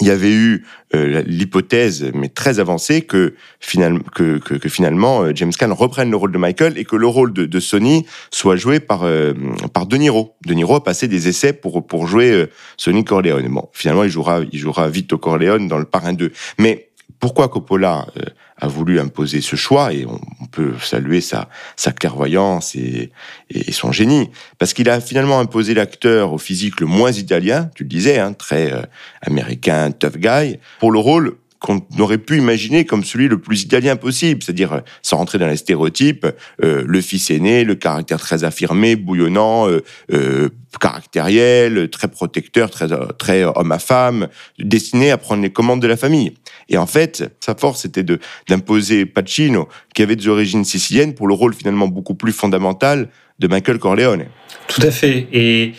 il 0.00 0.08
y 0.08 0.10
avait 0.10 0.32
eu 0.32 0.64
euh, 0.94 1.22
l'hypothèse, 1.24 2.10
mais 2.14 2.28
très 2.28 2.58
avancée, 2.58 3.02
que, 3.02 3.34
finalement, 3.60 4.00
que, 4.14 4.38
que, 4.38 4.54
que, 4.54 4.68
finalement 4.68 5.22
euh, 5.22 5.32
James 5.34 5.52
Caan 5.52 5.72
reprenne 5.72 6.10
le 6.10 6.16
rôle 6.16 6.32
de 6.32 6.38
Michael 6.38 6.78
et 6.78 6.84
que 6.84 6.96
le 6.96 7.06
rôle 7.06 7.32
de, 7.32 7.46
de 7.46 7.60
Sony 7.60 8.04
soit 8.32 8.56
joué 8.56 8.80
par 8.80 9.04
euh, 9.04 9.34
par 9.72 9.86
De 9.86 9.96
Niro. 9.96 10.34
De 10.46 10.54
Niro 10.54 10.74
a 10.74 10.82
passé 10.82 11.06
des 11.06 11.28
essais 11.28 11.52
pour 11.52 11.86
pour 11.86 12.08
jouer 12.08 12.30
euh, 12.30 12.50
Sonny 12.76 13.04
Corleone. 13.04 13.46
Bon, 13.48 13.68
finalement, 13.72 14.02
il 14.02 14.10
jouera 14.10 14.40
il 14.50 14.58
jouera 14.58 14.88
Vito 14.88 15.16
Corleone 15.16 15.68
dans 15.68 15.78
le 15.78 15.84
Parrain 15.84 16.12
2. 16.12 16.32
Mais 16.58 16.88
pourquoi 17.20 17.48
Coppola 17.48 18.06
euh, 18.16 18.22
a 18.58 18.68
voulu 18.68 19.00
imposer 19.00 19.40
ce 19.40 19.56
choix 19.56 19.92
et 19.92 20.06
on, 20.06 20.20
peut 20.52 20.74
saluer 20.80 21.20
sa, 21.20 21.48
sa 21.74 21.90
clairvoyance 21.90 22.76
et, 22.76 23.10
et, 23.50 23.72
son 23.72 23.90
génie. 23.90 24.30
Parce 24.58 24.72
qu'il 24.72 24.88
a 24.88 25.00
finalement 25.00 25.40
imposé 25.40 25.74
l'acteur 25.74 26.32
au 26.32 26.38
physique 26.38 26.80
le 26.80 26.86
moins 26.86 27.10
italien, 27.10 27.70
tu 27.74 27.82
le 27.82 27.88
disais, 27.88 28.18
hein, 28.18 28.32
très 28.32 28.72
euh, 28.72 28.82
américain, 29.22 29.90
tough 29.90 30.16
guy, 30.16 30.58
pour 30.78 30.92
le 30.92 31.00
rôle 31.00 31.36
qu'on 31.64 31.82
aurait 31.98 32.18
pu 32.18 32.36
imaginer 32.36 32.84
comme 32.84 33.04
celui 33.04 33.26
le 33.26 33.38
plus 33.38 33.62
italien 33.62 33.96
possible, 33.96 34.42
c'est-à-dire 34.42 34.74
euh, 34.74 34.80
sans 35.00 35.16
rentrer 35.16 35.38
dans 35.38 35.46
les 35.46 35.56
stéréotypes, 35.56 36.26
euh, 36.62 36.84
le 36.86 37.00
fils 37.00 37.30
aîné, 37.30 37.64
le 37.64 37.74
caractère 37.74 38.20
très 38.20 38.44
affirmé, 38.44 38.96
bouillonnant, 38.96 39.66
euh, 39.70 39.82
euh, 40.12 40.50
caractériel, 40.78 41.88
très 41.88 42.08
protecteur, 42.08 42.68
très, 42.68 42.86
très 43.18 43.44
homme 43.44 43.72
à 43.72 43.78
femme, 43.78 44.28
destiné 44.58 45.10
à 45.10 45.16
prendre 45.16 45.42
les 45.42 45.48
commandes 45.50 45.80
de 45.80 45.86
la 45.86 45.96
famille. 45.96 46.34
Et 46.68 46.76
en 46.76 46.86
fait, 46.86 47.32
sa 47.40 47.54
force 47.54 47.80
c'était 47.80 48.02
de 48.02 48.18
d'imposer 48.46 49.06
Pacino, 49.06 49.66
qui 49.94 50.02
avait 50.02 50.16
des 50.16 50.28
origines 50.28 50.66
siciliennes, 50.66 51.14
pour 51.14 51.28
le 51.28 51.34
rôle 51.34 51.54
finalement 51.54 51.88
beaucoup 51.88 52.14
plus 52.14 52.32
fondamental 52.32 53.08
de 53.38 53.48
Michael 53.48 53.78
Corleone. 53.78 54.26
Tout 54.68 54.82
à 54.82 54.90
fait. 54.90 55.28
Et, 55.32 55.72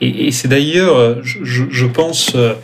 et, 0.00 0.26
et 0.28 0.30
c'est 0.30 0.46
d'ailleurs, 0.46 1.24
je, 1.24 1.64
je, 1.68 1.86
pense 1.86 2.32
euh, 2.36 2.54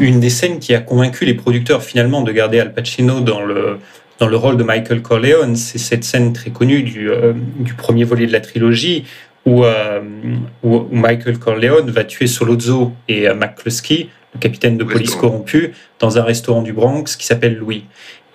une 0.00 0.20
des 0.20 0.30
scènes 0.30 0.58
qui 0.58 0.74
a 0.74 0.80
convaincu 0.80 1.24
les 1.24 1.34
producteurs 1.34 1.82
finalement 1.82 2.22
de 2.22 2.32
garder 2.32 2.60
Al 2.60 2.72
Pacino 2.72 3.20
dans 3.20 3.42
le, 3.42 3.78
dans 4.18 4.26
le 4.26 4.36
rôle 4.36 4.56
de 4.56 4.62
Michael 4.62 5.02
Corleone, 5.02 5.56
c'est 5.56 5.78
cette 5.78 6.04
scène 6.04 6.32
très 6.32 6.50
connue 6.50 6.82
du, 6.82 7.10
euh, 7.10 7.32
du 7.58 7.74
premier 7.74 8.04
volet 8.04 8.26
de 8.26 8.32
la 8.32 8.40
trilogie 8.40 9.04
où, 9.46 9.64
euh, 9.64 10.00
où, 10.62 10.86
Michael 10.90 11.38
Corleone 11.38 11.90
va 11.90 12.04
tuer 12.04 12.26
Solozzo 12.26 12.92
et 13.08 13.28
euh, 13.28 13.34
McCluskey, 13.34 14.08
le 14.34 14.40
capitaine 14.40 14.76
de 14.76 14.84
police 14.84 15.14
corrompu, 15.14 15.72
dans 15.98 16.18
un 16.18 16.22
restaurant 16.22 16.62
du 16.62 16.72
Bronx 16.72 17.16
qui 17.16 17.26
s'appelle 17.26 17.56
Louis. 17.56 17.84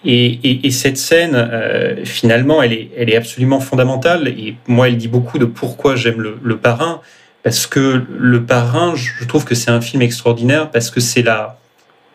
Et, 0.06 0.26
et, 0.26 0.68
et, 0.68 0.72
cette 0.72 0.98
scène, 0.98 1.36
euh, 1.36 2.06
finalement, 2.06 2.64
elle 2.64 2.72
est, 2.72 2.90
elle 2.96 3.10
est 3.10 3.18
absolument 3.18 3.60
fondamentale. 3.60 4.30
Et 4.30 4.56
moi, 4.68 4.88
elle 4.88 4.96
dit 4.96 5.10
beaucoup 5.10 5.40
de 5.40 5.46
pourquoi 5.46 5.98
j'aime 5.98 6.22
le, 6.22 6.38
le 6.42 6.58
parrain 6.58 7.02
parce 7.44 7.68
que 7.68 8.04
Le 8.10 8.44
Parrain, 8.44 8.96
je 8.96 9.26
trouve 9.26 9.46
que 9.46 9.56
c'est 9.56 9.72
un 9.72 9.82
film 9.82 10.02
extraordinaire 10.02 10.72
parce 10.72 10.92
que 10.92 11.00
c'est 11.00 11.22
la, 11.22 11.58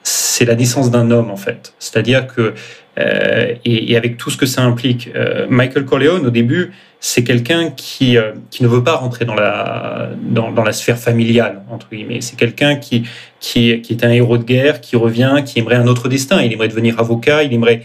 c'est 0.02 0.44
la 0.44 0.54
naissance 0.54 0.90
d'un 0.90 1.10
homme 1.10 1.30
en 1.30 1.36
fait. 1.36 1.72
C'est-à-dire 1.78 2.26
que 2.26 2.54
euh, 2.98 3.54
et, 3.64 3.96
avec 3.96 4.18
tout 4.18 4.30
ce 4.30 4.36
que 4.36 4.46
ça 4.46 4.62
implique, 4.62 5.10
euh, 5.16 5.46
Michael 5.48 5.84
Corleone 5.84 6.26
au 6.26 6.30
début, 6.30 6.72
c'est 7.00 7.24
quelqu'un 7.24 7.70
qui 7.70 8.16
euh, 8.16 8.32
qui 8.50 8.62
ne 8.62 8.68
veut 8.68 8.84
pas 8.84 8.94
rentrer 8.96 9.24
dans 9.24 9.34
la 9.34 10.10
dans, 10.22 10.62
la 10.62 10.72
sphère 10.72 10.98
familiale 10.98 11.62
entre 11.70 11.88
guillemets. 11.90 12.20
C'est 12.20 12.36
quelqu'un 12.36 12.76
qui 12.76 13.04
qui 13.40 13.80
qui 13.80 13.92
est 13.92 14.04
un 14.04 14.10
héros 14.10 14.38
de 14.38 14.44
guerre, 14.44 14.80
qui 14.80 14.96
revient, 14.96 15.42
qui 15.44 15.58
aimerait 15.58 15.76
un 15.76 15.86
autre 15.86 16.08
destin. 16.08 16.42
Il 16.42 16.52
aimerait 16.52 16.68
devenir 16.68 17.00
avocat, 17.00 17.42
il 17.42 17.52
aimerait 17.52 17.84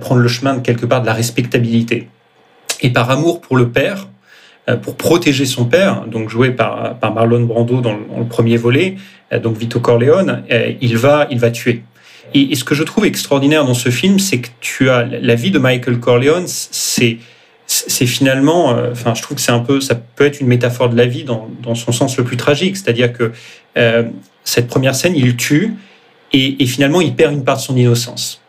prendre 0.00 0.20
le 0.20 0.28
chemin 0.28 0.54
de 0.54 0.60
quelque 0.60 0.86
part 0.86 1.02
de 1.02 1.06
la 1.06 1.12
respectabilité. 1.12 2.08
Et 2.80 2.90
par 2.90 3.10
amour 3.10 3.40
pour 3.40 3.56
le 3.56 3.68
père, 3.68 4.08
pour 4.76 4.96
protéger 4.96 5.46
son 5.46 5.64
père, 5.64 6.04
donc 6.06 6.28
joué 6.28 6.50
par, 6.50 6.98
par 6.98 7.14
Marlon 7.14 7.44
Brando 7.44 7.80
dans 7.80 7.92
le, 7.92 8.24
premier 8.28 8.56
volet, 8.56 8.96
euh, 9.32 9.38
donc 9.38 9.56
Vito 9.56 9.80
Corleone, 9.80 10.44
euh, 10.50 10.72
il 10.80 10.96
va, 10.96 11.26
il 11.30 11.38
va 11.38 11.50
tuer. 11.50 11.82
Et, 12.34 12.54
ce 12.54 12.64
que 12.64 12.74
je 12.74 12.82
trouve 12.82 13.06
extraordinaire 13.06 13.64
dans 13.64 13.74
ce 13.74 13.88
film, 13.88 14.18
c'est 14.18 14.40
que 14.40 14.48
tu 14.60 14.90
as 14.90 15.04
la 15.04 15.34
vie 15.34 15.50
de 15.50 15.58
Michael 15.58 15.98
Corleone, 15.98 16.44
c'est 16.46 17.18
c'est 17.70 18.06
finalement, 18.06 18.74
je 18.94 19.20
trouve 19.20 19.36
que 19.36 19.42
c'est 19.42 19.52
un 19.52 19.58
peu, 19.58 19.82
ça 19.82 19.94
peut 19.94 20.24
être 20.24 20.40
une 20.40 20.46
métaphore 20.46 20.88
de 20.88 20.96
la 20.96 21.04
vie 21.04 21.24
dans, 21.24 21.50
dans 21.62 21.74
son 21.74 21.92
sens 21.92 22.16
le 22.16 22.24
plus 22.24 22.38
tragique, 22.38 22.78
c'est-à-dire 22.78 23.12
que 23.12 23.30
euh, 23.76 24.04
cette 24.42 24.68
première 24.68 24.94
scène, 24.94 25.14
il 25.14 25.36
tue 25.36 25.74
et, 26.32 26.64
finalement, 26.64 27.02
il 27.02 27.14
perd 27.14 27.34
une 27.34 27.44
part 27.44 27.56
de 27.56 27.62
son 27.62 27.76
innocence 27.76 28.40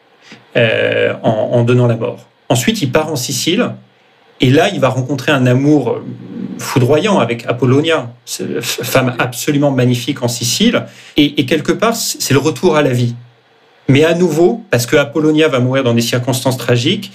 euh, 0.56 1.14
en, 1.22 1.30
en 1.30 1.64
donnant 1.64 1.88
la 1.88 1.98
mort. 1.98 2.28
Ensuite, 2.48 2.82
il 2.82 2.92
part 2.92 3.12
en 3.12 3.18
Sicile 3.18 3.72
et 4.42 4.50
là, 4.50 4.70
il 4.74 4.80
va 4.80 4.90
rencontrer 4.90 5.32
un 5.32 5.46
amour 5.46 6.02
foudroyant 6.58 7.20
avec 7.20 7.46
Apollonia, 7.48 8.14
femme 8.26 9.16
absolument 9.20 9.72
magnifique 9.72 10.24
en 10.24 10.28
Sicile. 10.28 10.86
Et, 11.18 11.46
quelque 11.46 11.72
part, 11.72 11.96
c'est 11.96 12.34
le 12.34 12.40
retour 12.40 12.76
à 12.76 12.82
la 12.82 12.92
vie. 12.92 13.16
Mais 13.88 14.04
à 14.04 14.14
nouveau, 14.14 14.64
parce 14.70 14.86
que 14.86 14.96
Apollonia 14.96 15.48
va 15.48 15.60
mourir 15.60 15.84
dans 15.84 15.94
des 15.94 16.02
circonstances 16.02 16.58
tragiques, 16.58 17.12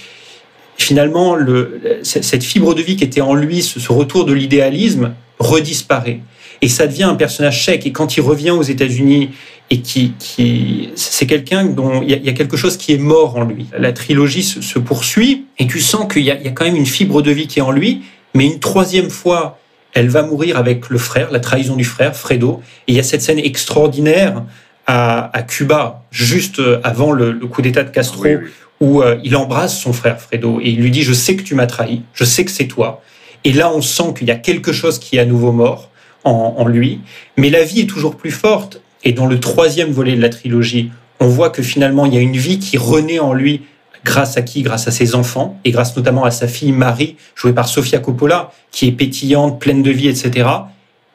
finalement, 0.76 1.34
le, 1.34 1.80
cette 2.02 2.42
fibre 2.42 2.74
de 2.74 2.82
vie 2.82 2.96
qui 2.96 3.04
était 3.04 3.20
en 3.20 3.34
lui, 3.34 3.62
ce, 3.62 3.92
retour 3.92 4.24
de 4.24 4.32
l'idéalisme, 4.32 5.12
redisparaît. 5.38 6.20
Et 6.62 6.68
ça 6.68 6.86
devient 6.86 7.04
un 7.04 7.14
personnage 7.14 7.64
sec. 7.64 7.86
Et 7.86 7.92
quand 7.92 8.16
il 8.16 8.22
revient 8.22 8.50
aux 8.50 8.62
États-Unis 8.62 9.30
et 9.70 9.80
qui, 9.80 10.12
qui 10.18 10.90
c'est 10.94 11.26
quelqu'un 11.26 11.64
dont 11.64 12.02
il 12.02 12.10
y, 12.10 12.26
y, 12.26 12.28
a, 12.28 12.32
quelque 12.32 12.56
chose 12.56 12.76
qui 12.76 12.92
est 12.92 12.98
mort 12.98 13.36
en 13.36 13.44
lui. 13.44 13.66
La 13.76 13.92
trilogie 13.92 14.42
se, 14.42 14.60
se 14.60 14.78
poursuit 14.78 15.46
et 15.58 15.66
tu 15.66 15.80
sens 15.80 16.12
qu'il 16.12 16.22
y, 16.22 16.26
y, 16.26 16.30
a 16.30 16.50
quand 16.50 16.64
même 16.64 16.76
une 16.76 16.86
fibre 16.86 17.22
de 17.22 17.30
vie 17.30 17.46
qui 17.46 17.60
est 17.60 17.62
en 17.62 17.70
lui, 17.70 18.02
mais 18.34 18.44
une 18.46 18.60
troisième 18.60 19.10
fois, 19.10 19.58
elle 19.94 20.08
va 20.08 20.22
mourir 20.22 20.58
avec 20.58 20.90
le 20.90 20.98
frère, 20.98 21.30
la 21.30 21.40
trahison 21.40 21.76
du 21.76 21.84
frère, 21.84 22.14
Fredo. 22.14 22.60
Et 22.86 22.92
il 22.92 22.94
y 22.96 23.00
a 23.00 23.02
cette 23.02 23.22
scène 23.22 23.38
extraordinaire 23.38 24.42
à, 24.86 25.36
à 25.36 25.42
Cuba, 25.42 26.04
juste 26.10 26.60
avant 26.82 27.12
le, 27.12 27.32
le 27.32 27.46
coup 27.46 27.62
d'État 27.62 27.84
de 27.84 27.90
Castro, 27.90 28.22
oui, 28.22 28.36
oui. 28.36 28.48
où 28.80 29.02
euh, 29.02 29.18
il 29.24 29.34
embrasse 29.34 29.78
son 29.80 29.92
frère 29.92 30.20
Fredo 30.20 30.60
et 30.60 30.70
il 30.70 30.80
lui 30.80 30.90
dit 30.90 31.02
Je 31.02 31.14
sais 31.14 31.36
que 31.36 31.42
tu 31.42 31.54
m'as 31.54 31.66
trahi, 31.66 32.02
je 32.12 32.24
sais 32.24 32.44
que 32.44 32.50
c'est 32.50 32.66
toi. 32.66 33.02
Et 33.44 33.52
là, 33.52 33.72
on 33.74 33.80
sent 33.80 34.14
qu'il 34.18 34.28
y 34.28 34.30
a 34.30 34.36
quelque 34.36 34.72
chose 34.72 34.98
qui 34.98 35.16
est 35.16 35.20
à 35.20 35.24
nouveau 35.24 35.52
mort 35.52 35.90
en, 36.24 36.54
en 36.58 36.66
lui, 36.66 37.00
mais 37.36 37.50
la 37.50 37.64
vie 37.64 37.80
est 37.80 37.86
toujours 37.86 38.16
plus 38.16 38.30
forte 38.30 38.80
et 39.04 39.12
dans 39.12 39.26
le 39.26 39.38
troisième 39.38 39.90
volet 39.90 40.16
de 40.16 40.22
la 40.22 40.30
trilogie, 40.30 40.90
on 41.20 41.26
voit 41.26 41.50
que 41.50 41.62
finalement, 41.62 42.06
il 42.06 42.14
y 42.14 42.16
a 42.16 42.20
une 42.20 42.36
vie 42.36 42.58
qui 42.58 42.78
renaît 42.78 43.20
en 43.20 43.32
lui 43.32 43.62
grâce 44.04 44.36
à 44.36 44.42
qui? 44.42 44.62
Grâce 44.62 44.88
à 44.88 44.90
ses 44.90 45.14
enfants 45.14 45.58
et 45.64 45.70
grâce 45.70 45.96
notamment 45.96 46.24
à 46.24 46.30
sa 46.30 46.48
fille 46.48 46.72
Marie, 46.72 47.16
jouée 47.34 47.52
par 47.52 47.68
Sofia 47.68 47.98
Coppola, 47.98 48.50
qui 48.70 48.88
est 48.88 48.92
pétillante, 48.92 49.60
pleine 49.60 49.82
de 49.82 49.90
vie, 49.90 50.08
etc. 50.08 50.48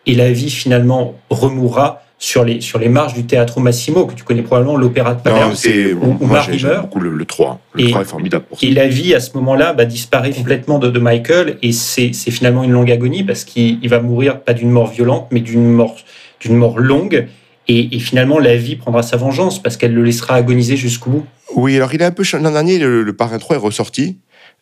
Et 0.06 0.16
la 0.16 0.32
vie 0.32 0.50
finalement 0.50 1.16
remourra 1.30 2.02
sur 2.22 2.44
les, 2.44 2.60
sur 2.60 2.80
les 2.80 2.90
marches 2.90 3.14
du 3.14 3.26
Teatro 3.26 3.62
Massimo, 3.62 4.06
que 4.06 4.14
tu 4.14 4.24
connais 4.24 4.42
probablement, 4.42 4.76
l'Opéra 4.76 5.14
de 5.14 5.22
Palerme, 5.22 5.56
c'est 5.56 5.94
où, 5.94 6.18
où 6.20 6.26
Marie 6.26 6.62
meurt. 6.62 6.82
beaucoup 6.82 7.00
le, 7.00 7.12
le 7.12 7.26
3. 7.26 7.60
Le 7.74 7.86
et, 7.86 7.90
3 7.92 8.02
est 8.02 8.06
formidable 8.06 8.46
pour 8.46 8.60
ça. 8.60 8.68
Et 8.68 8.72
la 8.72 8.88
vie, 8.88 9.16
à 9.16 9.22
ce 9.22 9.38
moment-là, 9.38 9.72
bah, 9.72 9.86
disparaît 9.86 10.32
complètement 10.32 10.80
de, 10.80 10.90
de 10.90 11.00
Michael, 11.00 11.58
et 11.62 11.72
c'est 11.72 12.12
finalement 12.12 12.64
une 12.64 12.72
longue 12.72 12.92
agonie, 12.92 13.24
parce 13.24 13.46
qu'il 13.46 13.88
va 13.88 14.02
mourir 14.02 14.42
pas 14.42 14.54
d'une 14.54 14.70
mort 14.70 14.88
violente, 14.88 15.28
mais 15.32 15.40
d'une 15.40 15.72
mort, 15.72 15.96
d'une 16.42 16.56
mort 16.56 16.78
longue, 16.78 17.28
et, 17.70 18.00
finalement, 18.00 18.40
la 18.40 18.56
vie 18.56 18.76
prendra 18.76 19.04
sa 19.04 19.16
vengeance, 19.16 19.62
parce 19.62 19.78
qu'elle 19.78 19.94
le 19.94 20.04
laissera 20.04 20.34
agoniser 20.34 20.76
jusqu'au 20.76 21.10
bout. 21.12 21.26
Oui, 21.56 21.76
alors 21.76 21.94
il 21.94 22.02
est 22.02 22.06
un 22.06 22.12
peu... 22.12 22.24
L'an 22.34 22.52
dernier, 22.52 22.80
le, 22.80 23.04
le 23.04 23.14
Parrain 23.14 23.38
3 23.38 23.58
est 23.58 23.60
ressorti, 23.60 24.18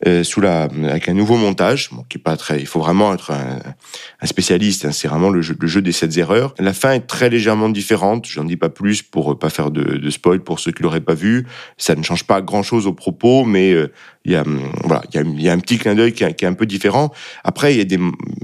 euh, 0.06 0.22
sous 0.22 0.42
la, 0.42 0.64
avec 0.64 1.08
un 1.08 1.14
nouveau 1.14 1.36
montage, 1.36 1.88
qui 2.10 2.18
est 2.18 2.20
pas 2.20 2.36
très. 2.36 2.60
Il 2.60 2.66
faut 2.66 2.80
vraiment 2.80 3.14
être 3.14 3.32
un, 3.32 4.26
spécialiste. 4.26 4.84
Hein, 4.84 4.92
c'est 4.92 5.08
vraiment 5.08 5.30
le 5.30 5.40
jeu, 5.40 5.82
des 5.82 5.92
sept 5.92 6.18
erreurs. 6.18 6.54
La 6.58 6.74
fin 6.74 6.92
est 6.92 7.06
très 7.06 7.30
légèrement 7.30 7.70
différente. 7.70 8.26
J'en 8.26 8.44
dis 8.44 8.56
pas 8.56 8.68
plus 8.68 9.02
pour 9.02 9.38
pas 9.38 9.50
faire 9.50 9.70
de, 9.70 9.96
de 9.96 10.10
spoil 10.10 10.40
pour 10.40 10.60
ceux 10.60 10.70
qui 10.70 10.82
l'auraient 10.82 11.00
pas 11.00 11.14
vu. 11.14 11.46
Ça 11.78 11.94
ne 11.94 12.02
change 12.02 12.24
pas 12.24 12.42
grand 12.42 12.62
chose 12.62 12.86
au 12.86 12.92
propos, 12.92 13.44
mais 13.44 13.72
euh, 13.72 13.90
il 14.24 14.32
y 14.32 14.36
a 14.36 14.44
voilà, 14.84 15.02
il 15.14 15.40
y 15.40 15.48
a, 15.48 15.52
un 15.52 15.58
petit 15.58 15.78
clin 15.78 15.94
d'œil 15.94 16.12
qui, 16.12 16.24
est 16.24 16.44
un 16.44 16.52
peu 16.52 16.66
différent. 16.66 17.12
Après, 17.44 17.74
il 17.74 17.78
y 17.78 17.80
a 17.80 17.84
des, 17.84 17.98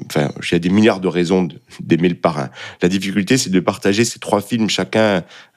enfin, 0.06 0.30
il 0.42 0.52
y 0.52 0.54
a 0.54 0.58
des 0.58 0.70
milliards 0.70 1.00
de 1.00 1.08
raisons 1.08 1.48
d'aimer 1.80 2.08
le 2.08 2.14
parrain. 2.14 2.50
La 2.82 2.88
difficulté, 2.88 3.36
c'est 3.36 3.50
de 3.50 3.60
partager 3.60 4.04
ces 4.04 4.18
trois 4.18 4.40
films 4.40 4.70
chacun 4.70 5.00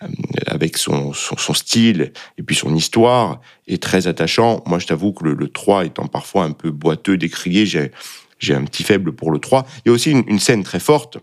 euh, 0.03 0.07
avec 0.47 0.77
son, 0.77 1.13
style 1.53 2.11
et 2.37 2.43
puis 2.43 2.55
son 2.55 2.75
histoire 2.75 3.41
est 3.67 3.81
très 3.81 4.07
attachant. 4.07 4.63
Moi, 4.65 4.79
je 4.79 4.87
t'avoue 4.87 5.13
que 5.13 5.23
le, 5.23 5.33
le 5.33 5.47
3 5.47 5.85
étant 5.85 6.07
parfois 6.07 6.43
un 6.43 6.51
peu 6.51 6.71
boiteux, 6.71 7.17
décrié, 7.17 7.65
j'ai, 7.65 7.91
j'ai 8.39 8.53
un 8.53 8.63
petit 8.65 8.83
faible 8.83 9.13
pour 9.13 9.31
le 9.31 9.39
3. 9.39 9.65
Il 9.85 9.89
y 9.89 9.91
a 9.91 9.93
aussi 9.93 10.11
une 10.11 10.39
scène 10.39 10.63
très 10.63 10.79
forte 10.79 11.19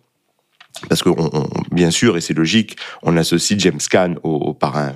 parce 0.89 1.03
que 1.03 1.11
bien 1.71 1.91
sûr, 1.91 2.17
et 2.17 2.21
c'est 2.21 2.35
logique, 2.35 2.77
on 3.03 3.17
associe 3.17 3.59
James 3.61 3.81
Caan 3.89 4.15
au, 4.23 4.35
au 4.35 4.55
parrain 4.55 4.93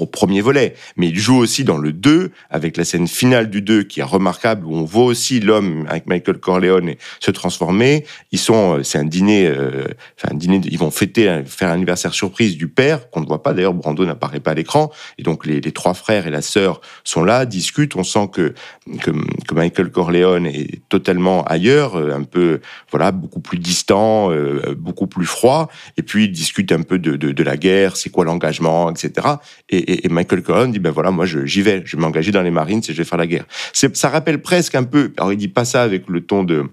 au 0.00 0.06
premier 0.06 0.40
volet, 0.40 0.74
mais 0.96 1.08
il 1.08 1.18
joue 1.18 1.36
aussi 1.36 1.64
dans 1.64 1.78
le 1.78 1.92
2, 1.92 2.30
avec 2.50 2.76
la 2.76 2.84
scène 2.84 3.08
finale 3.08 3.50
du 3.50 3.62
2 3.62 3.84
qui 3.84 4.00
est 4.00 4.04
remarquable, 4.04 4.66
où 4.66 4.74
on 4.74 4.84
voit 4.84 5.04
aussi 5.04 5.40
l'homme 5.40 5.86
avec 5.88 6.06
Michael 6.06 6.38
Corleone 6.38 6.94
se 7.20 7.30
transformer. 7.30 8.04
Ils 8.32 8.38
sont, 8.38 8.82
c'est 8.82 8.98
un 8.98 9.04
dîner, 9.04 9.46
euh, 9.46 9.86
un 10.28 10.34
dîner, 10.34 10.60
ils 10.64 10.78
vont 10.78 10.90
fêter, 10.90 11.42
faire 11.46 11.70
un 11.70 11.74
anniversaire 11.74 12.14
surprise 12.14 12.56
du 12.56 12.68
père, 12.68 13.10
qu'on 13.10 13.20
ne 13.20 13.26
voit 13.26 13.42
pas. 13.42 13.54
D'ailleurs, 13.54 13.74
Brando 13.74 14.04
n'apparaît 14.04 14.40
pas 14.40 14.52
à 14.52 14.54
l'écran, 14.54 14.90
et 15.18 15.22
donc 15.22 15.46
les, 15.46 15.60
trois 15.72 15.94
frères 15.94 16.26
et 16.26 16.30
la 16.30 16.42
sœur 16.42 16.80
sont 17.02 17.24
là, 17.24 17.46
discutent, 17.46 17.96
on 17.96 18.04
sent 18.04 18.28
que, 18.32 18.54
que, 19.00 19.10
Michael 19.54 19.90
Corleone 19.90 20.46
est 20.46 20.82
totalement 20.88 21.44
ailleurs, 21.44 21.96
un 21.96 22.24
peu, 22.24 22.60
voilà, 22.90 23.12
beaucoup 23.12 23.40
plus 23.40 23.58
distant, 23.58 24.30
euh, 24.32 24.74
beaucoup 24.76 25.06
plus 25.06 25.13
froid, 25.22 25.70
et 25.96 26.02
puis 26.02 26.24
il 26.24 26.32
discute 26.32 26.72
un 26.72 26.82
peu 26.82 26.98
de, 26.98 27.16
de, 27.16 27.42
la 27.42 27.56
guerre, 27.56 27.96
c'est 27.96 28.10
quoi 28.10 28.24
l'engagement, 28.24 28.90
etc. 28.90 29.28
Et, 29.70 30.08
Michael 30.08 30.42
Cohen 30.42 30.68
dit, 30.68 30.78
ben 30.78 30.90
voilà, 30.90 31.10
moi 31.10 31.26
j'y 31.26 31.62
vais, 31.62 31.82
je 31.84 31.96
vais 31.96 32.02
m'engager 32.02 32.32
dans 32.32 32.42
les 32.42 32.50
marines 32.50 32.80
et 32.80 32.92
je 32.92 32.98
vais 32.98 33.04
faire 33.04 33.18
la 33.18 33.26
guerre. 33.26 33.44
Ça 33.72 34.08
rappelle 34.08 34.40
presque 34.40 34.74
un 34.74 34.84
peu, 34.84 35.12
alors 35.16 35.32
il 35.32 35.36
dit 35.36 35.48
pas 35.48 35.64
ça 35.64 35.82
avec 35.82 36.08
le 36.08 36.20
ton 36.22 36.42
de, 36.42 36.64